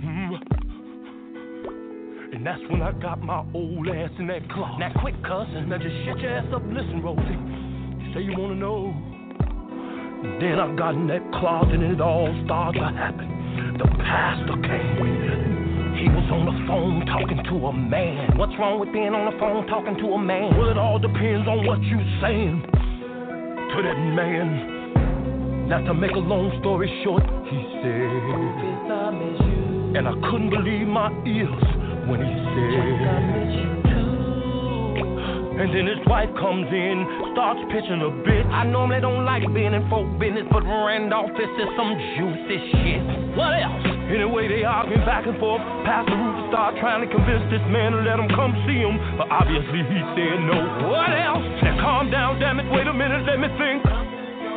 Mm. 0.00 0.60
And 2.34 2.46
that's 2.46 2.60
when 2.70 2.82
I 2.82 2.92
got 2.92 3.20
my 3.22 3.44
old 3.54 3.88
ass 3.88 4.10
in 4.18 4.26
that 4.28 4.48
closet. 4.50 4.78
Now 4.78 4.92
quit 5.00 5.14
cussing, 5.24 5.68
now 5.68 5.78
just 5.78 5.96
shut 6.06 6.18
your 6.20 6.30
ass 6.30 6.46
up 6.54 6.62
and 6.62 6.74
listen, 6.74 7.02
Rosie. 7.02 8.14
say 8.14 8.20
you 8.22 8.34
wanna 8.38 8.54
know. 8.54 8.94
Then 10.38 10.60
I 10.60 10.74
got 10.76 10.94
in 10.94 11.06
that 11.08 11.22
closet 11.40 11.74
and 11.74 11.94
it 11.94 12.00
all 12.00 12.28
started 12.44 12.78
to 12.78 12.86
happen. 12.86 13.78
The 13.78 13.86
pastor 14.04 14.54
came 14.62 15.06
in. 15.06 15.59
He 16.00 16.08
was 16.08 16.24
on 16.32 16.48
the 16.48 16.56
phone 16.64 17.04
talking 17.04 17.44
to 17.44 17.56
a 17.68 17.72
man. 17.76 18.32
What's 18.40 18.56
wrong 18.56 18.80
with 18.80 18.88
being 18.88 19.12
on 19.12 19.28
the 19.28 19.36
phone 19.36 19.68
talking 19.68 20.00
to 20.00 20.16
a 20.16 20.18
man? 20.18 20.56
Well, 20.56 20.72
it 20.72 20.80
all 20.80 20.96
depends 20.96 21.44
on 21.44 21.68
what 21.68 21.76
you 21.84 22.00
are 22.00 22.12
saying 22.24 22.64
to 22.64 23.78
that 23.84 24.00
man. 24.16 25.68
Not 25.68 25.84
to 25.84 25.92
make 25.92 26.16
a 26.16 26.24
long 26.24 26.56
story 26.64 26.88
short, 27.04 27.20
he 27.52 27.60
said, 27.84 28.00
and 30.00 30.08
I 30.08 30.16
couldn't 30.32 30.48
believe 30.48 30.88
my 30.88 31.12
ears 31.28 31.64
when 32.08 32.24
he 32.24 32.32
said. 32.48 33.60
And 35.60 35.68
then 35.68 35.84
his 35.84 36.00
wife 36.08 36.32
comes 36.40 36.64
in, 36.72 37.04
starts 37.36 37.60
pitching 37.68 38.00
a 38.00 38.08
bit. 38.24 38.48
I 38.48 38.64
normally 38.64 39.04
don't 39.04 39.28
like 39.28 39.44
being 39.52 39.76
in 39.76 39.84
folk 39.92 40.08
business, 40.16 40.48
but 40.48 40.64
Randolph, 40.64 41.36
this 41.36 41.52
is 41.60 41.68
some 41.76 41.92
juicy 42.16 42.56
shit. 42.72 43.04
What 43.36 43.52
else? 43.52 43.89
Anyway, 44.10 44.50
they 44.50 44.66
arguing 44.66 45.06
back 45.06 45.22
and 45.30 45.38
forth. 45.38 45.62
Pastor 45.86 46.18
Rufus 46.18 46.50
start 46.50 46.74
trying 46.82 47.06
to 47.06 47.10
convince 47.14 47.46
this 47.46 47.62
man 47.70 47.94
to 47.94 48.02
let 48.02 48.18
him 48.18 48.26
come 48.34 48.50
see 48.66 48.82
him, 48.82 48.98
but 49.14 49.30
obviously 49.30 49.86
he 49.86 49.98
said 50.18 50.42
no. 50.50 50.90
What 50.90 51.14
else? 51.14 51.46
Now 51.62 51.78
calm 51.78 52.10
down, 52.10 52.42
damn 52.42 52.58
it. 52.58 52.66
Wait 52.74 52.90
a 52.90 52.92
minute, 52.92 53.22
let 53.22 53.38
me 53.38 53.46
think. 53.54 53.86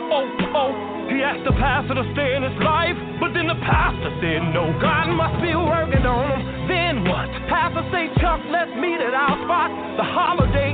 Oh, 0.09 0.25
oh. 0.57 0.73
He 1.05 1.21
asked 1.21 1.45
the 1.45 1.53
pastor 1.61 1.93
to 1.93 2.05
stay 2.17 2.33
in 2.33 2.41
his 2.41 2.57
life, 2.65 2.97
but 3.21 3.37
then 3.37 3.45
the 3.45 3.59
pastor 3.61 4.09
said 4.17 4.41
no. 4.57 4.73
God 4.81 5.13
must 5.13 5.37
be 5.37 5.53
working 5.53 6.01
on 6.01 6.33
him. 6.33 6.41
Then 6.65 7.05
what? 7.05 7.29
Pastor 7.45 7.85
say, 7.93 8.09
Chuck, 8.17 8.41
let's 8.49 8.73
meet 8.73 8.97
at 8.97 9.13
our 9.13 9.37
spot, 9.45 9.69
the 10.01 10.07
Holiday 10.07 10.73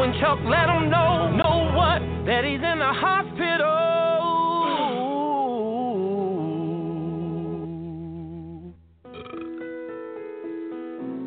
When 0.00 0.12
Chuck 0.18 0.38
let 0.48 0.64
him 0.70 0.88
know, 0.88 1.28
know 1.36 1.76
what? 1.76 2.00
That 2.24 2.42
he's 2.44 2.56
in 2.64 2.78
the 2.78 2.88
hospital. 2.88 3.68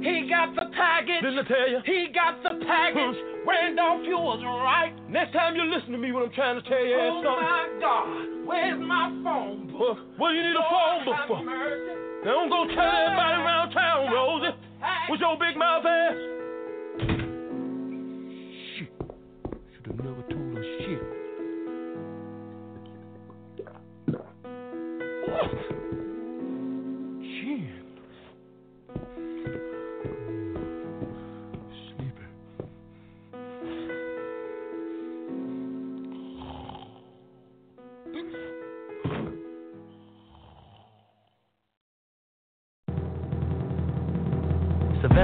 He 0.02 0.28
got 0.28 0.56
the 0.56 0.68
package. 0.76 1.22
Didn't 1.22 1.40
I 1.40 1.48
tell 1.48 1.70
you? 1.70 1.80
He 1.86 2.08
got 2.14 2.42
the 2.44 2.66
package. 2.66 3.16
Hmm. 3.16 3.48
Randolph, 3.48 4.02
you 4.10 4.18
was 4.18 4.42
right. 4.44 4.92
Next 5.08 5.32
time 5.34 5.56
you 5.56 5.64
listen 5.70 5.92
to 5.94 5.98
me 5.98 6.12
when 6.12 6.24
I'm 6.24 6.34
trying 6.34 6.62
to 6.62 6.66
tell 6.68 6.84
you 6.84 6.98
Oh 6.98 7.22
something. 7.24 7.46
my 7.46 7.70
God, 7.80 8.06
where's 8.48 8.82
my 8.82 9.08
phone 9.24 9.68
book? 9.72 9.80
Well, 9.80 9.98
what 10.18 10.30
do 10.32 10.36
you 10.36 10.44
need 10.50 10.58
a 10.58 10.66
phone 10.68 11.06
book 11.06 11.22
for? 11.28 11.40
Now 11.46 12.42
don't 12.42 12.50
go 12.50 12.66
tell 12.74 12.90
everybody 13.06 13.38
around 13.38 13.72
town, 13.72 14.12
Rosie. 14.12 14.58
What's 15.08 15.22
your 15.22 15.38
big 15.38 15.56
mouth 15.56 15.86
ass? 15.86 16.43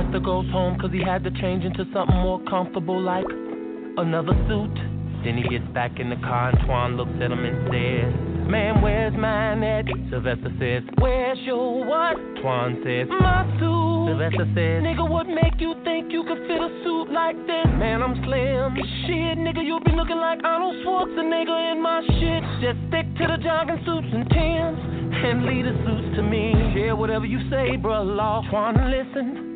Sylvester 0.10 0.26
goes 0.26 0.50
home 0.50 0.80
cause 0.80 0.90
he 0.92 1.04
had 1.04 1.24
to 1.24 1.30
change 1.30 1.64
into 1.64 1.86
something 1.94 2.18
more 2.18 2.42
comfortable 2.50 3.00
like 3.00 3.30
another 3.98 4.34
suit. 4.50 4.74
Then 5.22 5.38
he 5.38 5.46
gets 5.46 5.70
back 5.72 6.00
in 6.00 6.10
the 6.10 6.16
car 6.16 6.50
and 6.50 6.58
Twan 6.66 6.98
looks 6.98 7.14
at 7.22 7.30
him 7.30 7.46
and 7.46 7.70
says, 7.70 8.50
Man, 8.50 8.82
where's 8.82 9.14
mine 9.14 9.62
at? 9.62 9.86
Sylvester 10.10 10.50
says, 10.58 10.82
Where's 10.98 11.38
your 11.46 11.86
what? 11.86 12.18
Twan 12.42 12.82
says, 12.82 13.06
My 13.06 13.46
suit. 13.62 14.10
Sylvester 14.10 14.50
says, 14.58 14.82
Nigga, 14.82 15.06
what 15.06 15.30
make 15.30 15.62
you 15.62 15.78
think 15.86 16.10
you 16.12 16.26
could 16.26 16.42
fit 16.50 16.58
a 16.58 16.74
suit 16.82 17.14
like 17.14 17.38
this? 17.46 17.70
Man, 17.78 18.02
I'm 18.02 18.18
slim. 18.26 18.82
Shit, 19.06 19.38
nigga, 19.38 19.62
you'll 19.62 19.86
be 19.86 19.94
looking 19.94 20.18
like 20.18 20.42
Arnold 20.42 20.74
Schwarzenegger 20.82 21.70
in 21.70 21.84
my 21.86 22.02
shit. 22.18 22.42
Just 22.66 22.82
stick 22.90 23.06
to 23.22 23.30
the 23.30 23.38
jogging 23.46 23.78
suits 23.86 24.10
and 24.10 24.26
Tims 24.26 24.82
and 25.22 25.46
leave 25.46 25.70
the 25.70 25.78
suits 25.86 26.18
to 26.18 26.24
me. 26.26 26.58
Share 26.74 26.96
whatever 26.96 27.30
you 27.30 27.46
say, 27.54 27.78
bruh, 27.78 28.02
law. 28.02 28.42
Twan, 28.50 28.74
listen. 28.90 29.49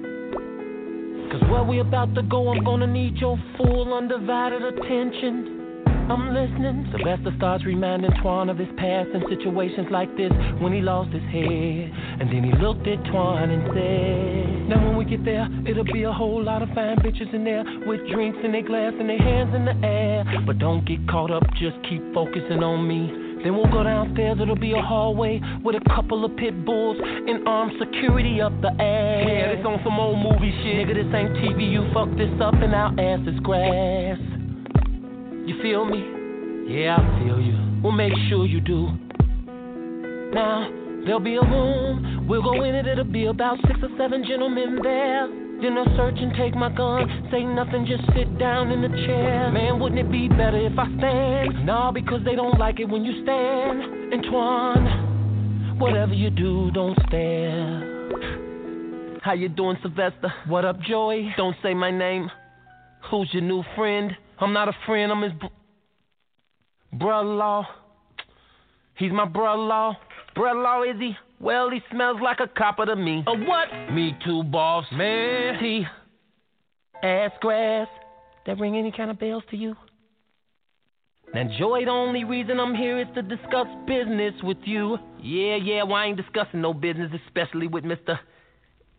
Cause 1.34 1.50
where 1.50 1.64
we 1.64 1.80
about 1.80 2.14
to 2.14 2.22
go, 2.22 2.50
I'm 2.50 2.64
gonna 2.64 2.86
need 2.86 3.18
your 3.18 3.40
full 3.58 3.92
undivided 3.92 4.62
attention. 4.62 5.88
I'm 6.08 6.32
listening. 6.32 6.88
Sylvester 6.92 7.34
starts 7.38 7.66
reminding 7.66 8.12
Twan 8.22 8.52
of 8.52 8.60
his 8.60 8.68
past 8.78 9.10
and 9.16 9.24
situations 9.28 9.88
like 9.90 10.16
this 10.16 10.32
when 10.62 10.74
he 10.74 10.82
lost 10.82 11.12
his 11.12 11.24
head. 11.24 11.90
And 12.22 12.30
then 12.30 12.44
he 12.44 12.52
looked 12.62 12.86
at 12.86 13.00
Twan 13.10 13.50
and 13.50 13.64
said, 13.74 14.70
Now 14.70 14.86
when 14.86 14.96
we 14.96 15.06
get 15.06 15.26
there, 15.26 15.50
it'll 15.66 15.86
be 15.86 16.04
a 16.04 16.12
whole 16.12 16.44
lot 16.44 16.62
of 16.62 16.70
fine 16.76 16.98
bitches 16.98 17.34
in 17.34 17.44
there 17.44 17.64
with 17.88 18.08
drinks 18.12 18.38
in 18.44 18.52
their 18.52 18.62
glass 18.62 18.94
and 19.00 19.10
their 19.10 19.18
hands 19.18 19.56
in 19.56 19.66
the 19.66 19.88
air. 19.88 20.24
But 20.46 20.60
don't 20.60 20.86
get 20.86 21.00
caught 21.10 21.32
up, 21.32 21.42
just 21.60 21.78
keep 21.90 22.04
focusing 22.14 22.62
on 22.62 22.88
me. 22.88 23.23
Then 23.44 23.56
we'll 23.58 23.72
go 23.72 23.84
downstairs, 23.84 24.38
it'll 24.42 24.56
be 24.56 24.72
a 24.72 24.82
hallway 24.82 25.42
with 25.64 25.76
a 25.76 25.90
couple 25.94 26.24
of 26.24 26.36
pit 26.38 26.66
bulls 26.66 26.98
and 26.98 27.46
armed 27.46 27.74
security 27.78 28.40
up 28.40 28.54
the 28.62 28.70
ass. 28.70 29.28
Yeah, 29.28 29.56
this 29.56 29.66
on 29.66 29.82
some 29.84 30.00
old 30.00 30.18
movie 30.18 30.56
shit. 30.64 30.88
Nigga, 30.88 30.96
this 30.96 31.14
ain't 31.14 31.36
TV, 31.44 31.70
you 31.70 31.84
fuck 31.94 32.08
this 32.18 32.32
up 32.42 32.54
and 32.56 32.74
our 32.74 32.92
ass 32.98 33.20
is 33.28 33.40
grass. 33.42 34.18
You 35.46 35.62
feel 35.62 35.84
me? 35.84 36.00
Yeah, 36.72 36.96
I 36.96 37.20
feel 37.20 37.42
you. 37.42 37.82
We'll 37.84 37.92
make 37.92 38.14
sure 38.30 38.46
you 38.46 38.62
do. 38.62 38.88
Now, 40.34 40.72
there'll 41.04 41.20
be 41.20 41.36
a 41.36 41.42
room, 41.42 42.26
we'll 42.30 42.42
go 42.42 42.64
in 42.64 42.74
it, 42.74 42.88
it'll 42.88 43.04
be 43.04 43.26
about 43.26 43.58
six 43.68 43.78
or 43.84 43.90
seven 43.98 44.24
gentlemen 44.26 44.80
there. 44.82 45.43
Then 45.62 45.78
I'll 45.78 45.96
search 45.96 46.18
and 46.18 46.34
take 46.38 46.56
my 46.56 46.70
gun. 46.70 47.28
Say 47.32 47.44
nothing, 47.44 47.86
just 47.86 48.04
sit 48.16 48.38
down 48.38 48.72
in 48.72 48.82
the 48.82 48.90
chair. 49.06 49.50
Man, 49.52 49.80
wouldn't 49.80 50.00
it 50.00 50.12
be 50.12 50.28
better 50.28 50.58
if 50.58 50.78
I 50.78 50.86
stand? 50.98 51.66
Nah, 51.66 51.92
because 51.92 52.24
they 52.26 52.36
don't 52.36 52.60
like 52.60 52.80
it 52.80 52.90
when 52.90 53.06
you 53.06 53.24
stand. 53.24 54.14
Antoine, 54.14 55.80
whatever 55.80 56.14
you 56.14 56.30
do, 56.30 56.70
don't 56.72 56.98
stare. 57.08 57.90
How 59.24 59.34
you 59.34 59.48
doing, 59.48 59.78
Sylvester? 59.82 60.34
What 60.48 60.66
up, 60.66 60.82
Joey? 60.82 61.34
Don't 61.38 61.56
say 61.64 61.74
my 61.74 61.92
name. 61.92 62.30
Who's 63.10 63.30
your 63.32 63.44
new 63.44 63.64
friend? 63.76 64.12
I'm 64.40 64.52
not 64.52 64.68
a 64.68 64.74
friend, 64.86 65.12
I'm 65.12 65.22
his 65.22 65.32
br- 65.34 66.98
brother-in-law. 66.98 67.66
He's 68.96 69.12
my 69.14 69.26
brother-in-law. 69.26 69.96
Brother-in-law, 70.36 70.84
is 70.84 71.00
he? 71.00 71.16
Well, 71.44 71.70
he 71.70 71.82
smells 71.92 72.22
like 72.24 72.40
a 72.40 72.48
copper 72.48 72.86
to 72.86 72.96
me. 72.96 73.22
A 73.28 73.36
what? 73.36 73.68
Me 73.92 74.18
too, 74.26 74.44
boss. 74.44 74.86
Man. 74.94 75.60
T. 75.60 75.86
Ass 77.04 77.32
grass. 77.42 77.90
That 78.46 78.58
ring 78.60 78.78
any 78.78 78.94
kind 78.94 79.12
of 79.12 79.20
bells 79.20 79.44
to 79.52 79.58
you? 79.58 79.76
Now, 81.34 81.44
Joy, 81.60 81.84
the 81.84 81.92
only 81.92 82.24
reason 82.24 82.62
I'm 82.62 82.74
here 82.74 82.98
is 82.98 83.08
to 83.16 83.22
discuss 83.22 83.68
business 83.86 84.34
with 84.42 84.60
you. 84.64 84.98
Yeah, 85.22 85.58
yeah, 85.58 85.84
well, 85.84 85.96
I 85.96 86.06
ain't 86.06 86.18
discussing 86.18 86.62
no 86.62 86.74
business, 86.74 87.12
especially 87.28 87.68
with 87.68 87.84
Mr. 87.84 88.18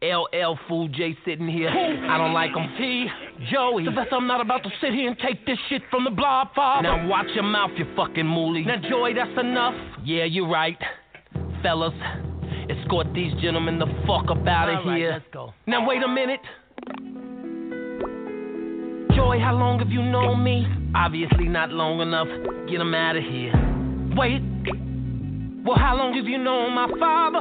LL 0.02 0.58
Fool 0.68 0.88
J 0.88 1.16
sitting 1.24 1.48
here. 1.48 1.70
I 1.70 2.18
don't 2.18 2.34
like 2.34 2.50
him. 2.50 2.68
T. 2.76 3.06
Joey. 3.50 3.84
Sylvester, 3.84 4.16
I'm 4.16 4.26
not 4.26 4.42
about 4.42 4.64
to 4.64 4.70
sit 4.82 4.92
here 4.92 5.08
and 5.08 5.18
take 5.18 5.46
this 5.46 5.56
shit 5.70 5.80
from 5.90 6.04
the 6.04 6.10
blob 6.10 6.48
father. 6.54 6.88
Now, 6.88 7.08
watch 7.08 7.28
your 7.34 7.44
mouth, 7.44 7.70
you 7.78 7.86
fucking 7.96 8.26
mooly. 8.26 8.66
Now, 8.66 8.86
Joy, 8.86 9.14
that's 9.14 9.40
enough. 9.40 9.74
Yeah, 10.04 10.24
you're 10.24 10.48
right. 10.48 10.76
Fellas, 11.62 11.94
escort 12.70 13.06
these 13.14 13.32
gentlemen 13.40 13.78
the 13.78 13.86
fuck 14.06 14.30
up 14.30 14.46
out 14.46 14.68
of 14.68 14.86
right, 14.86 14.98
here. 14.98 15.10
let's 15.12 15.24
go. 15.32 15.52
Now, 15.66 15.86
wait 15.86 16.02
a 16.02 16.08
minute. 16.08 16.40
Joy, 19.14 19.38
how 19.38 19.54
long 19.54 19.78
have 19.78 19.90
you 19.90 20.02
known 20.02 20.42
me? 20.42 20.66
Obviously 20.94 21.46
not 21.46 21.70
long 21.70 22.00
enough. 22.00 22.28
Get 22.68 22.80
him 22.80 22.94
out 22.94 23.16
of 23.16 23.22
here. 23.22 23.52
Wait. 24.16 24.42
Well, 25.64 25.78
how 25.78 25.96
long 25.96 26.14
have 26.14 26.26
you 26.26 26.38
known 26.38 26.74
my 26.74 26.88
father? 26.98 27.40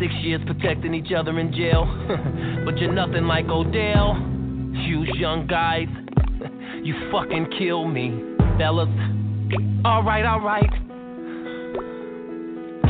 Six 0.00 0.12
years 0.22 0.40
protecting 0.46 0.92
each 0.92 1.12
other 1.16 1.38
in 1.38 1.52
jail. 1.52 1.86
but 2.64 2.78
you're 2.78 2.92
nothing 2.92 3.24
like 3.24 3.46
Odell. 3.46 4.16
You 4.72 5.06
young 5.14 5.46
guys. 5.48 5.88
you 6.82 7.10
fucking 7.10 7.46
kill 7.58 7.86
me, 7.86 8.10
fellas. 8.58 8.88
Alright, 9.84 10.24
alright. 10.24 10.70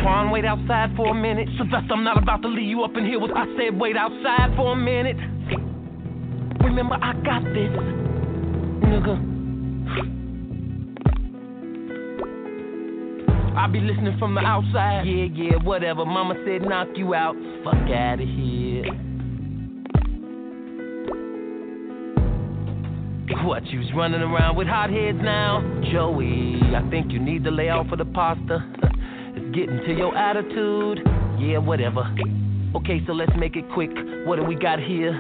Twan, 0.06 0.30
wait 0.30 0.44
outside 0.44 0.94
for 0.94 1.08
a 1.08 1.14
minute. 1.14 1.48
Sylvester, 1.56 1.92
I'm 1.92 2.04
not 2.04 2.16
about 2.16 2.40
to 2.42 2.48
leave 2.48 2.68
you 2.68 2.84
up 2.84 2.96
in 2.96 3.04
here 3.04 3.18
with 3.18 3.32
I 3.32 3.44
said 3.58 3.76
wait 3.76 3.96
outside 3.96 4.54
for 4.54 4.74
a 4.74 4.76
minute. 4.76 5.16
Remember, 6.62 6.94
I 6.94 7.12
got 7.24 7.42
this. 7.42 7.74
Nigga. 8.86 9.34
I 13.56 13.66
be 13.66 13.80
listening 13.80 14.16
from 14.20 14.36
the 14.36 14.42
outside. 14.42 15.06
Yeah, 15.06 15.24
yeah, 15.34 15.56
whatever. 15.64 16.04
Mama 16.04 16.34
said 16.46 16.62
knock 16.62 16.86
you 16.94 17.12
out. 17.12 17.34
Fuck 17.64 17.74
out 17.74 18.20
of 18.20 18.28
here. 18.28 18.84
What, 23.44 23.66
you 23.66 23.80
was 23.80 23.88
running 23.96 24.20
around 24.20 24.56
with 24.56 24.68
hot 24.68 24.90
heads 24.90 25.18
now? 25.20 25.62
Joey, 25.92 26.60
I 26.76 26.88
think 26.90 27.10
you 27.10 27.18
need 27.18 27.42
to 27.42 27.50
lay 27.50 27.70
off 27.70 27.90
of 27.90 27.98
the 27.98 28.04
pasta. 28.04 28.64
Getting 29.56 29.78
to 29.86 29.94
your 29.96 30.14
attitude. 30.14 31.00
Yeah, 31.38 31.58
whatever. 31.58 32.04
Okay, 32.76 33.02
so 33.06 33.14
let's 33.14 33.32
make 33.38 33.56
it 33.56 33.64
quick. 33.72 33.90
What 34.26 34.36
do 34.36 34.44
we 34.44 34.54
got 34.54 34.78
here? 34.78 35.14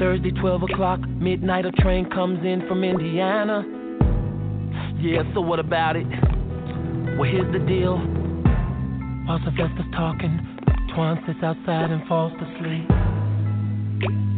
Thursday, 0.00 0.32
12 0.32 0.64
o'clock, 0.64 0.98
midnight, 1.00 1.64
a 1.64 1.70
train 1.70 2.10
comes 2.10 2.44
in 2.44 2.66
from 2.66 2.82
Indiana. 2.82 3.62
Yeah, 4.98 5.22
so 5.32 5.40
what 5.40 5.60
about 5.60 5.94
it? 5.94 6.06
Well, 7.16 7.30
here's 7.30 7.52
the 7.52 7.60
deal. 7.60 7.98
While 9.26 9.38
Sylvester's 9.44 9.86
talking, 9.92 10.40
Twan 10.96 11.24
sits 11.24 11.38
outside 11.44 11.90
and 11.90 12.04
falls 12.08 12.32
to 12.32 12.46
sleep. 12.58 14.31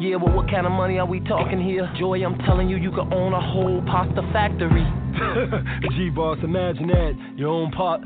Yeah, 0.00 0.16
well, 0.16 0.34
what 0.34 0.50
kind 0.50 0.64
of 0.66 0.72
money 0.72 0.98
are 0.98 1.04
we 1.04 1.20
talking 1.20 1.62
here? 1.62 1.86
Joy, 1.98 2.24
I'm 2.24 2.38
telling 2.46 2.70
you, 2.70 2.78
you 2.78 2.90
could 2.90 3.12
own 3.12 3.34
a 3.34 3.52
whole 3.52 3.82
pasta 3.84 4.22
factory. 4.32 4.82
G 5.94 6.08
Boss, 6.08 6.38
imagine 6.42 6.86
that. 6.86 7.12
Your 7.36 7.50
own 7.50 7.70
pot. 7.70 8.00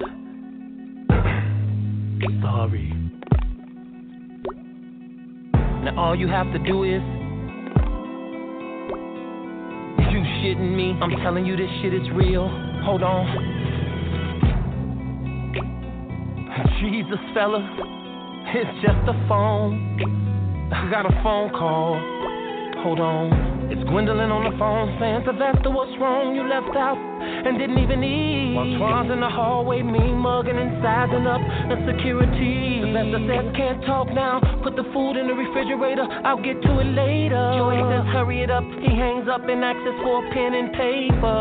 Sorry. 2.42 2.92
Now, 5.84 5.94
all 5.96 6.16
you 6.16 6.26
have 6.26 6.52
to 6.52 6.58
do 6.58 6.82
is. 6.82 7.00
You 10.10 10.20
shitting 10.42 10.74
me? 10.74 10.98
I'm 11.00 11.10
telling 11.22 11.46
you, 11.46 11.56
this 11.56 11.70
shit 11.80 11.94
is 11.94 12.10
real. 12.12 12.48
Hold 12.82 13.04
on. 13.04 13.24
Jesus, 16.80 17.20
fella. 17.34 17.60
It's 18.52 18.82
just 18.82 19.08
a 19.08 19.28
phone. 19.28 20.23
Got 20.90 21.06
a 21.06 21.22
phone 21.22 21.50
call. 21.50 21.94
Hold 22.82 22.98
on. 22.98 23.53
It's 23.72 23.84
Gwendolyn 23.88 24.30
on 24.30 24.44
the 24.44 24.54
phone 24.58 24.96
saying, 25.00 25.24
Sylvester, 25.24 25.70
what's 25.70 25.92
wrong? 26.00 26.36
You 26.36 26.44
left 26.44 26.76
out 26.76 26.98
and 26.98 27.56
didn't 27.58 27.78
even 27.80 28.04
eat. 28.04 28.54
While 28.54 28.70
Twan's 28.76 29.10
in 29.10 29.20
the 29.20 29.28
hallway, 29.28 29.82
me 29.82 30.12
mugging 30.12 30.56
and 30.56 30.80
sizing 30.84 31.24
up 31.24 31.40
the 31.72 31.76
security. 31.88 32.84
Sylvester 32.84 33.20
says, 33.24 33.46
can't 33.56 33.80
talk 33.88 34.12
now. 34.12 34.40
Put 34.62 34.76
the 34.76 34.84
food 34.92 35.16
in 35.16 35.26
the 35.28 35.36
refrigerator. 35.36 36.04
I'll 36.24 36.40
get 36.40 36.60
to 36.60 36.72
it 36.80 36.90
later. 36.92 37.40
Joey 37.56 37.80
says, 37.88 38.04
hurry 38.12 38.44
it 38.44 38.50
up. 38.52 38.64
He 38.80 38.92
hangs 38.92 39.28
up 39.28 39.42
and 39.48 39.64
asks 39.64 39.96
for 40.04 40.20
a 40.20 40.24
pen 40.32 40.52
and 40.54 40.68
paper. 40.76 41.40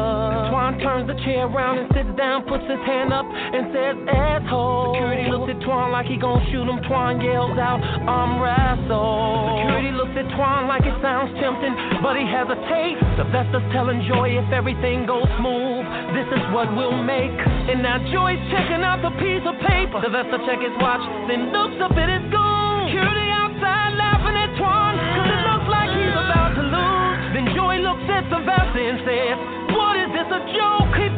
Twan 0.50 0.80
turns 0.80 1.08
the 1.08 1.18
chair 1.28 1.48
around 1.48 1.80
and 1.84 1.88
sits 1.92 2.12
down, 2.18 2.48
puts 2.48 2.64
his 2.66 2.82
hand 2.88 3.12
up 3.12 3.28
and 3.28 3.72
says, 3.76 3.96
asshole. 4.08 4.96
Security 4.96 5.28
looks 5.30 5.52
at 5.52 5.60
Twan 5.68 5.92
like 5.92 6.08
he 6.08 6.18
gonna 6.18 6.44
shoot 6.52 6.68
him. 6.68 6.80
Twan 6.88 7.20
yells 7.20 7.60
out, 7.60 7.84
I'm 8.08 8.40
wrestle. 8.40 9.60
Security 9.64 9.92
looks 9.92 10.16
at 10.16 10.23
Twan 10.34 10.66
like 10.66 10.82
it 10.82 10.98
sounds 11.02 11.30
tempting, 11.38 11.74
but 12.02 12.18
he 12.18 12.26
hesitates. 12.26 12.98
Sylvester's 13.22 13.66
telling 13.70 14.02
Joy 14.10 14.34
if 14.34 14.50
everything 14.50 15.06
goes 15.06 15.30
smooth, 15.38 15.86
this 16.18 16.26
is 16.34 16.44
what 16.50 16.74
we'll 16.74 16.98
make. 16.98 17.34
And 17.70 17.86
now 17.86 18.02
Joy's 18.10 18.42
checking 18.50 18.82
out 18.82 19.06
the 19.06 19.14
piece 19.22 19.46
of 19.46 19.54
paper. 19.62 20.02
Sylvester 20.02 20.42
check 20.50 20.58
his 20.58 20.74
watch, 20.82 21.06
then 21.30 21.54
looks 21.54 21.78
up 21.78 21.94
at 21.94 22.10
his 22.10 22.26
goon. 22.34 22.90
Security 22.90 23.30
outside 23.30 23.94
laughing 23.94 24.34
at 24.34 24.52
Twan, 24.58 24.94
cause 24.98 25.30
it 25.30 25.42
looks 25.46 25.70
like 25.70 25.90
he's 25.94 26.18
about 26.18 26.52
to 26.58 26.64
lose. 26.66 27.22
Then 27.38 27.46
Joy 27.54 27.76
looks 27.86 28.06
at 28.10 28.26
Sylvester 28.34 28.82
and 28.82 29.00
says, 29.06 29.38
What 29.78 29.96
is 30.02 30.10
this, 30.18 30.30
a 30.34 30.42
joke? 30.50 30.98
He 30.98 31.13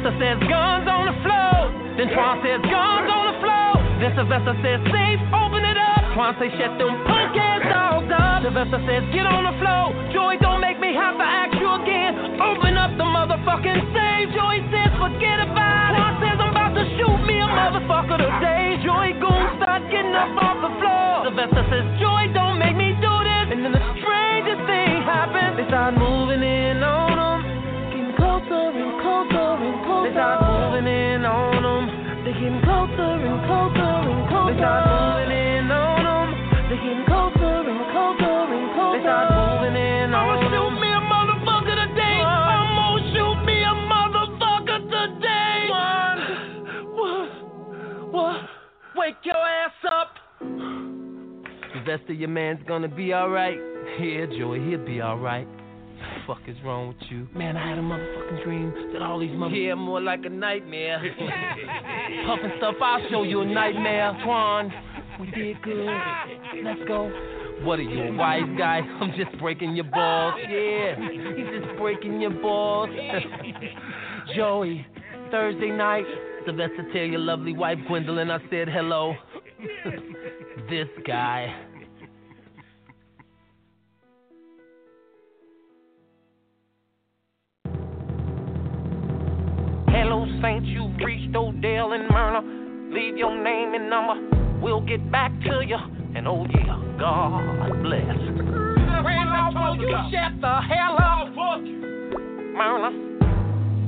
Sylvester 0.00 0.32
says 0.32 0.40
guns 0.48 0.88
on 0.88 1.12
the 1.12 1.16
floor. 1.20 1.60
Then 2.00 2.08
Twan 2.16 2.40
says 2.40 2.64
guns 2.64 3.04
on 3.04 3.22
the 3.28 3.36
floor. 3.44 3.70
Then 4.00 4.16
Sylvester 4.16 4.56
says 4.64 4.80
safe, 4.88 5.20
open 5.28 5.60
it 5.60 5.76
up. 5.76 6.16
Twan 6.16 6.32
says 6.40 6.56
shut 6.56 6.72
them 6.80 7.04
punk 7.04 7.36
ass 7.36 7.60
dogs 7.68 8.08
up. 8.08 8.40
Sylvester 8.40 8.80
says 8.88 9.04
get 9.12 9.28
on 9.28 9.44
the 9.44 9.52
floor. 9.60 9.92
Joy, 10.08 10.40
don't 10.40 10.64
make 10.64 10.80
me 10.80 10.96
have 10.96 11.20
to 11.20 11.26
ask 11.28 11.52
you 11.52 11.68
again. 11.84 12.16
Open 12.40 12.80
up 12.80 12.96
the 12.96 13.04
motherfucking 13.04 13.92
safe. 13.92 14.32
Joy 14.32 14.64
says 14.72 14.88
forget 14.96 15.44
about 15.44 15.92
it. 15.92 16.00
Twan 16.00 16.12
says 16.24 16.36
I'm 16.40 16.48
about 16.56 16.72
to 16.80 16.84
shoot 16.96 17.20
me 17.28 17.36
a 17.44 17.48
motherfucker 17.52 18.24
today. 18.24 18.80
Joy 18.80 19.12
goon 19.20 19.44
start 19.60 19.84
getting 19.92 20.16
up 20.16 20.32
off 20.40 20.64
the 20.64 20.72
floor. 20.80 21.28
Sylvester 21.28 21.60
says 21.68 21.84
Joy, 22.00 22.32
don't 22.32 22.56
make 22.56 22.79
Sylvester, 51.90 52.12
your 52.12 52.28
man's 52.28 52.60
gonna 52.68 52.88
be 52.88 53.12
alright. 53.14 53.58
Yeah, 54.00 54.26
Joey, 54.26 54.60
he'll 54.60 54.84
be 54.84 55.02
alright 55.02 55.48
fuck 56.26 56.38
is 56.46 56.56
wrong 56.64 56.88
with 56.88 56.96
you? 57.10 57.28
Man, 57.34 57.56
I 57.56 57.70
had 57.70 57.78
a 57.78 57.82
motherfucking 57.82 58.44
dream 58.44 58.72
that 58.92 59.02
all 59.02 59.18
these 59.18 59.30
motherfuckers. 59.30 59.66
Yeah, 59.66 59.74
more 59.74 60.00
like 60.00 60.24
a 60.24 60.28
nightmare. 60.28 60.98
Puffing 62.26 62.52
stuff, 62.58 62.76
I'll 62.80 63.02
show 63.10 63.22
you 63.24 63.40
a 63.40 63.46
nightmare. 63.46 64.12
Twan, 64.24 64.70
we 65.20 65.30
did 65.32 65.60
good. 65.62 65.86
Let's 66.64 66.80
go. 66.86 67.10
What 67.62 67.80
are 67.80 67.82
you, 67.82 68.14
a 68.14 68.16
wise 68.16 68.48
guy? 68.56 68.80
I'm 69.00 69.12
just 69.16 69.36
breaking 69.40 69.74
your 69.74 69.84
balls. 69.86 70.34
Yeah, 70.48 70.96
he's 71.10 71.60
just 71.60 71.76
breaking 71.78 72.20
your 72.20 72.30
balls. 72.30 72.90
Joey, 74.36 74.86
Thursday 75.30 75.70
night, 75.70 76.04
Sylvester, 76.46 76.86
tell 76.92 77.02
your 77.02 77.20
lovely 77.20 77.54
wife 77.54 77.78
Gwendolyn 77.88 78.30
I 78.30 78.38
said 78.50 78.68
hello. 78.68 79.14
this 80.70 80.88
guy. 81.06 81.69
Hello, 90.10 90.26
Saints, 90.42 90.66
you've 90.66 90.96
reached 91.06 91.36
Odell 91.36 91.92
and 91.92 92.10
Myrna. 92.10 92.42
Leave 92.92 93.16
your 93.16 93.30
name 93.30 93.74
and 93.74 93.88
number, 93.88 94.60
we'll 94.60 94.80
get 94.80 95.08
back 95.12 95.30
to 95.42 95.62
you. 95.64 95.76
And 96.16 96.26
oh 96.26 96.44
yeah, 96.50 96.82
God 96.98 97.80
bless. 97.80 98.18
Randolph, 99.06 99.54
will 99.54 99.76
you 99.80 99.94
shut 100.10 100.40
the 100.40 100.60
hell 100.66 100.98
up? 100.98 101.30
Myrna, 102.58 102.90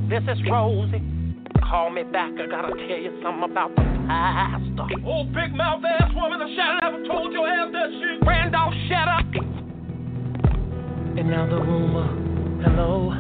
this 0.09 0.23
is 0.31 0.41
Rosie. 0.49 1.03
Call 1.69 1.91
me 1.91 2.05
back, 2.05 2.31
I 2.39 2.47
gotta 2.47 2.69
tell 2.69 3.03
you 3.03 3.19
something 3.21 3.51
about 3.51 3.75
the 3.75 3.83
pastor. 4.07 4.95
Oh, 5.05 5.25
big 5.25 5.53
mouth 5.53 5.83
ass 5.85 6.15
woman, 6.15 6.41
I 6.41 6.49
should 6.51 6.85
have 6.85 6.93
never 6.93 7.05
told 7.09 7.33
your 7.33 7.49
ass 7.49 7.73
that 7.73 7.91
shit. 7.99 8.25
Randolph, 8.25 8.75
shut 8.89 9.09
up. 9.09 9.27
And 11.19 11.29
now 11.29 11.51
the 11.51 11.57
rumor. 11.57 12.63
Hello, 12.63 13.11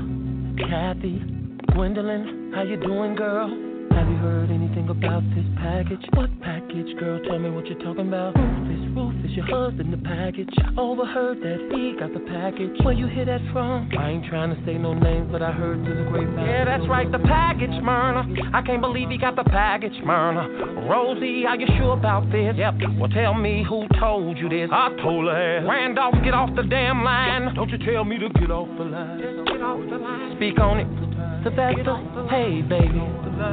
Kathy. 0.57 1.41
Gwendolyn, 1.74 2.52
how 2.54 2.62
you 2.62 2.76
doing, 2.76 3.14
girl? 3.14 3.48
Have 3.92 4.08
you 4.08 4.16
heard 4.16 4.50
anything 4.50 4.88
about 4.90 5.22
this 5.34 5.44
package? 5.56 6.04
What 6.12 6.28
package, 6.40 6.96
girl? 6.98 7.20
Tell 7.24 7.38
me 7.38 7.48
what 7.48 7.66
you're 7.66 7.78
talking 7.80 8.08
about. 8.08 8.36
Rufus, 8.36 8.92
Rufus, 8.96 9.30
your 9.32 9.46
husband, 9.46 9.92
the 9.92 9.96
package. 9.96 10.48
Overheard 10.76 11.40
that 11.40 11.60
he 11.72 11.96
got 11.98 12.12
the 12.12 12.20
package. 12.28 12.76
Where 12.84 12.92
you 12.92 13.06
hear 13.06 13.24
that 13.24 13.40
from? 13.52 13.88
I 13.98 14.10
ain't 14.10 14.26
trying 14.26 14.54
to 14.54 14.60
say 14.66 14.76
no 14.76 14.92
names, 14.92 15.28
but 15.32 15.40
I 15.40 15.52
heard 15.52 15.84
through 15.84 16.04
the 16.04 16.10
grapevine. 16.10 16.44
Yeah, 16.44 16.64
that's 16.64 16.86
right, 16.88 17.10
the 17.10 17.20
package, 17.20 17.72
Myrna. 17.80 18.24
I 18.52 18.60
can't 18.62 18.82
believe 18.82 19.08
he 19.08 19.16
got 19.16 19.36
the 19.36 19.44
package, 19.44 19.96
Myrna. 20.04 20.48
Rosie, 20.88 21.46
are 21.46 21.56
you 21.56 21.68
sure 21.78 21.92
about 21.96 22.30
this? 22.32 22.54
Yep. 22.56 23.00
Well, 23.00 23.10
tell 23.10 23.32
me 23.32 23.64
who 23.66 23.86
told 23.98 24.36
you 24.36 24.48
this. 24.48 24.68
I 24.72 24.88
told 25.00 25.24
her. 25.24 25.64
Randolph, 25.68 26.16
get 26.24 26.34
off 26.34 26.50
the 26.54 26.64
damn 26.64 27.02
line. 27.04 27.54
Don't 27.54 27.70
you 27.70 27.78
tell 27.78 28.04
me 28.04 28.18
to 28.18 28.28
get 28.38 28.50
off 28.50 28.68
the 28.76 28.84
line. 28.84 29.20
Just 29.20 29.48
get 29.48 29.62
off 29.62 29.80
the 29.88 29.96
line. 29.96 30.36
Speak 30.36 30.58
on 30.60 30.80
it. 30.80 31.11
Sylvester, 31.43 31.99
hey 32.30 32.62
baby, 32.62 33.03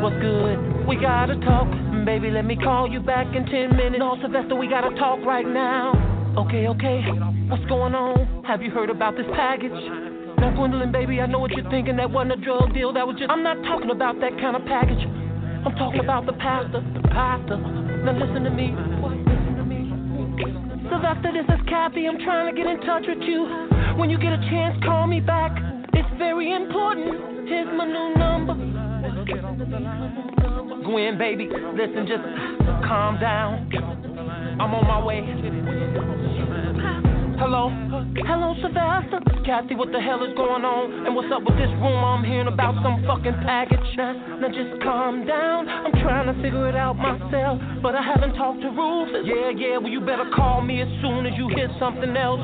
what's 0.06 0.16
good? 0.22 0.86
We 0.86 0.96
gotta 0.96 1.34
talk, 1.42 1.66
baby. 2.06 2.30
Let 2.30 2.46
me 2.46 2.56
call 2.56 2.88
you 2.88 3.00
back 3.00 3.26
in 3.36 3.46
ten 3.50 3.76
minutes. 3.76 3.98
No, 3.98 4.16
Sylvester, 4.22 4.54
we 4.54 4.70
gotta 4.70 4.94
talk 4.96 5.26
right 5.26 5.48
now. 5.48 5.98
Okay, 6.38 6.68
okay, 6.68 7.02
what's 7.50 7.66
going 7.66 7.96
on? 7.96 8.46
Have 8.46 8.62
you 8.62 8.70
heard 8.70 8.92
about 8.92 9.18
this 9.18 9.26
package? 9.34 9.74
Now, 10.38 10.54
Gwendolyn, 10.56 10.92
baby, 10.92 11.20
I 11.20 11.26
know 11.26 11.40
what 11.40 11.50
you're 11.52 11.70
thinking. 11.72 11.98
That 11.98 12.12
wasn't 12.12 12.38
a 12.38 12.46
drug 12.46 12.74
deal. 12.74 12.94
That 12.94 13.08
was 13.08 13.18
just. 13.18 13.32
I'm 13.32 13.42
not 13.42 13.58
talking 13.66 13.90
about 13.90 14.22
that 14.22 14.38
kind 14.38 14.56
of 14.56 14.64
package. 14.70 15.02
I'm 15.66 15.74
talking 15.74 16.00
about 16.00 16.28
the 16.28 16.34
pastor. 16.34 16.86
The 16.94 17.02
pastor. 17.10 17.58
Now, 17.58 18.14
listen 18.14 18.46
to 18.46 18.54
me. 18.54 18.70
Listen 18.70 19.58
to 19.58 19.66
me. 19.66 19.90
Sylvester, 20.94 21.34
this 21.34 21.50
is 21.50 21.62
Kathy. 21.66 22.06
I'm 22.06 22.22
trying 22.22 22.54
to 22.54 22.56
get 22.56 22.70
in 22.70 22.80
touch 22.86 23.10
with 23.10 23.26
you. 23.26 23.50
When 23.98 24.14
you 24.14 24.22
get 24.22 24.32
a 24.32 24.42
chance, 24.54 24.78
call 24.86 25.08
me 25.08 25.20
back. 25.20 25.58
Very 26.20 26.52
important. 26.52 27.48
Here's 27.48 27.72
my 27.78 27.86
new 27.86 28.14
number. 28.20 28.54
Gwen, 30.84 31.18
baby, 31.18 31.48
listen, 31.48 32.06
just 32.06 32.24
calm 32.84 33.18
down. 33.22 33.72
I'm 34.60 34.76
on 34.76 34.86
my 34.86 35.02
way. 35.02 35.24
Hello? 37.40 37.72
Hello, 38.28 38.54
Sylvester? 38.62 39.24
Kathy, 39.46 39.76
what 39.76 39.94
the 39.94 40.02
hell 40.02 40.20
is 40.28 40.36
going 40.36 40.68
on? 40.68 41.08
And 41.08 41.16
what's 41.16 41.32
up 41.32 41.40
with 41.48 41.56
this 41.56 41.72
rumor 41.80 42.20
I'm 42.20 42.26
hearing 42.26 42.52
about 42.52 42.76
some 42.84 43.00
fucking 43.08 43.40
package? 43.48 43.80
Now, 43.96 44.12
now 44.44 44.50
just 44.52 44.84
calm 44.84 45.26
down. 45.26 45.70
I'm 45.70 45.96
trying 46.04 46.28
to 46.28 46.36
figure 46.44 46.68
it 46.68 46.76
out 46.76 46.98
myself, 47.00 47.64
but 47.82 47.96
I 47.96 48.04
haven't 48.04 48.36
talked 48.36 48.60
to 48.60 48.68
Rufus. 48.68 49.24
Yeah, 49.24 49.56
yeah, 49.56 49.78
well, 49.80 49.88
you 49.88 50.02
better 50.02 50.30
call 50.36 50.60
me 50.62 50.82
as 50.82 50.92
soon 51.00 51.26
as 51.26 51.34
you 51.40 51.48
hear 51.48 51.72
something 51.80 52.12
else. 52.18 52.44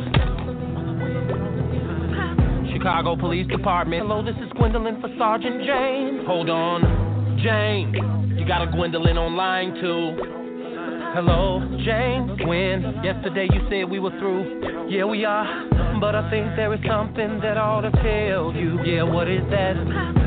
Chicago 2.85 3.15
Police 3.15 3.47
Department. 3.47 4.03
Hello, 4.03 4.23
this 4.23 4.35
is 4.35 4.51
Gwendolyn 4.53 5.01
for 5.01 5.09
Sergeant 5.17 5.57
James. 5.65 6.21
Hold 6.27 6.51
on, 6.51 7.41
James. 7.41 7.97
You 8.37 8.45
got 8.45 8.61
a 8.61 8.69
Gwendolyn 8.69 9.17
on 9.17 9.35
line 9.35 9.73
too. 9.81 10.13
Hello, 11.17 11.65
James. 11.83 12.39
Gwen, 12.45 13.01
yesterday 13.01 13.49
you 13.51 13.65
said 13.71 13.89
we 13.89 13.97
were 13.97 14.13
through. 14.21 14.85
Yeah, 14.87 15.05
we 15.05 15.25
are. 15.25 15.65
But 15.99 16.13
I 16.13 16.29
think 16.29 16.45
there 16.55 16.71
is 16.75 16.79
something 16.87 17.41
that 17.41 17.57
I 17.57 17.65
ought 17.65 17.89
to 17.89 17.91
tell 18.05 18.53
you. 18.53 18.77
Yeah, 18.85 19.01
what 19.01 19.31
is 19.33 19.41
that? 19.49 19.73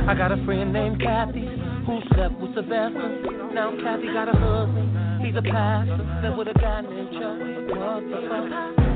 I 0.08 0.18
got 0.18 0.32
a 0.32 0.44
friend 0.44 0.72
named 0.72 1.00
Kathy 1.00 1.46
who 1.86 2.00
slept 2.12 2.40
with 2.40 2.58
Sylvester. 2.58 3.54
Now 3.54 3.70
Kathy 3.70 4.10
got 4.10 4.26
a 4.26 4.34
husband. 4.34 5.22
He's 5.24 5.36
a 5.36 5.42
pastor. 5.42 6.02
Slept 6.22 6.36
with 6.36 6.48
a 6.48 6.58
guy 6.58 6.80
named 6.80 7.12
Chuck. 7.22 7.38
What 7.78 8.02
the 8.02 8.18
fuck? 8.26 8.87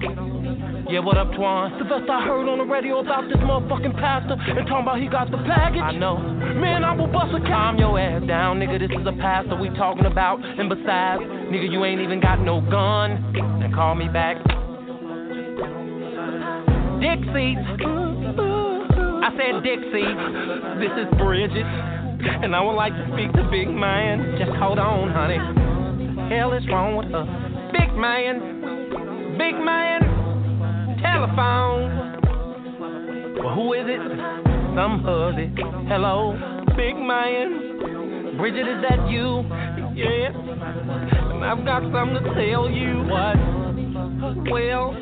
Yeah, 0.00 1.00
what 1.00 1.18
up, 1.18 1.28
Twan? 1.36 1.76
Sylvester, 1.76 2.10
I 2.10 2.24
heard 2.24 2.48
on 2.48 2.56
the 2.56 2.64
radio 2.64 3.00
about 3.00 3.28
this 3.28 3.36
motherfucking 3.36 3.92
pastor 4.00 4.32
and 4.32 4.66
talking 4.66 4.88
about 4.88 4.98
he 4.98 5.08
got 5.08 5.30
the 5.30 5.36
package. 5.44 5.84
I 5.84 5.92
know. 5.92 6.16
Man, 6.16 6.84
I 6.84 6.94
will 6.96 7.06
bust 7.06 7.36
a 7.36 7.40
calm 7.44 7.76
your 7.76 8.00
ass 8.00 8.24
down, 8.26 8.58
nigga. 8.60 8.80
This 8.80 8.90
is 8.90 9.06
a 9.06 9.12
pastor 9.20 9.56
we 9.60 9.68
talking 9.76 10.06
about. 10.06 10.40
And 10.42 10.70
besides, 10.70 11.20
nigga, 11.52 11.70
you 11.70 11.84
ain't 11.84 12.00
even 12.00 12.18
got 12.18 12.40
no 12.40 12.62
gun. 12.62 13.20
And 13.60 13.74
call 13.74 13.94
me 13.94 14.08
back. 14.08 14.40
Dixie. 17.04 17.60
I 19.20 19.28
said 19.36 19.60
Dixie. 19.60 20.16
This 20.80 20.96
is 20.96 21.12
Bridget. 21.20 21.68
And 22.40 22.56
I 22.56 22.60
would 22.64 22.76
like 22.76 22.96
to 22.96 23.04
speak 23.12 23.32
to 23.36 23.44
Big 23.52 23.68
Man. 23.68 24.40
Just 24.40 24.56
hold 24.56 24.78
on, 24.78 25.12
honey. 25.12 25.36
Hell 26.32 26.54
is 26.54 26.66
wrong 26.72 26.96
with 26.96 27.12
her. 27.12 27.26
Big 27.76 27.92
Man. 28.00 28.60
Big 29.40 29.56
Man. 29.56 31.00
Telephone. 31.00 31.88
Well, 33.42 33.54
who 33.54 33.72
is 33.72 33.86
it? 33.88 34.00
Some 34.76 35.00
huzzy. 35.02 35.50
Hello, 35.88 36.36
big 36.76 36.94
man. 36.94 38.36
Bridget, 38.36 38.68
is 38.68 38.82
that 38.86 39.08
you? 39.08 39.40
Yeah. 39.96 40.28
And 41.32 41.42
I've 41.42 41.64
got 41.64 41.80
something 41.90 42.22
to 42.22 42.34
tell 42.34 42.68
you. 42.68 43.00
What? 43.08 43.38
Well, 44.52 44.94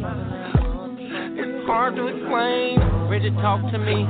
it's 1.02 1.66
hard 1.66 1.96
to 1.96 2.06
explain. 2.06 2.78
Bridget, 3.08 3.34
talk 3.42 3.60
to 3.72 3.78
me. 3.78 4.06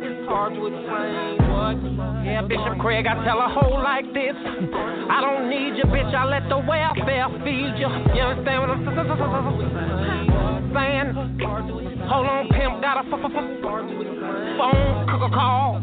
It's 0.00 0.28
hard 0.30 0.54
to 0.54 0.66
explain. 0.66 1.45
Yeah, 1.56 2.42
Bishop 2.42 2.78
Craig, 2.80 3.06
I 3.06 3.24
tell 3.24 3.40
a 3.40 3.48
hoe 3.48 3.80
like 3.82 4.04
this. 4.12 4.36
I 4.36 5.20
don't 5.22 5.48
need 5.48 5.78
you, 5.78 5.84
bitch. 5.84 6.12
I 6.14 6.24
let 6.24 6.48
the 6.48 6.58
welfare 6.58 7.28
feed 7.44 7.78
you. 7.80 7.88
You 8.14 8.22
understand 8.22 8.60
what 8.60 8.70
I'm 8.70 8.84
saying? 10.74 11.14
Hold 12.08 12.26
on, 12.26 12.48
pimp. 12.48 12.82
Got 12.82 12.98
a 13.00 13.10
phone 13.10 13.62
call. 15.32 15.80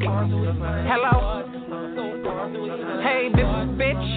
Hello. 0.85 1.43
Hey, 3.01 3.29
this 3.33 3.45
bitch. 3.79 4.07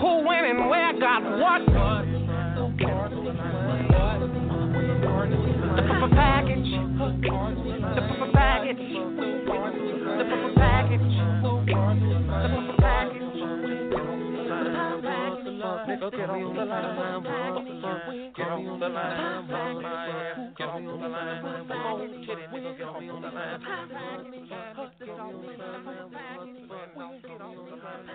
Who 0.00 0.26
went 0.26 0.46
and 0.46 0.68
where 0.68 0.92
got 0.98 1.22
what? 1.38 1.62
The 6.02 6.08
f- 6.08 6.14
package. 6.14 6.66
The 6.66 7.06
f- 7.94 8.34
package. 8.34 8.90
The 8.90 9.06
f- 9.22 10.58
package. 10.58 10.98
The 10.98 11.52
f- 11.62 12.74
package. 12.82 13.38
Nigga, 15.86 16.10
get 16.10 16.26
on 16.26 16.54
the 16.54 16.64
line, 16.64 17.22
get 18.34 18.48
on 18.48 18.78
the 18.80 18.88
line, 18.88 19.22
get 20.58 20.68
on 20.68 20.84
the 20.84 20.92
line, 21.06 21.42
come 21.42 21.70
on, 21.70 22.00
kitty, 22.26 22.42
nigga, 22.50 22.70
get 22.78 22.88
on 22.88 23.06
the 23.06 23.12
line, 23.12 23.60
get 23.62 23.70
on 23.70 24.26
the 24.26 24.42
line, 24.42 24.74
get 24.98 25.18
on 25.18 25.46
the 27.62 27.76
line. 27.76 28.12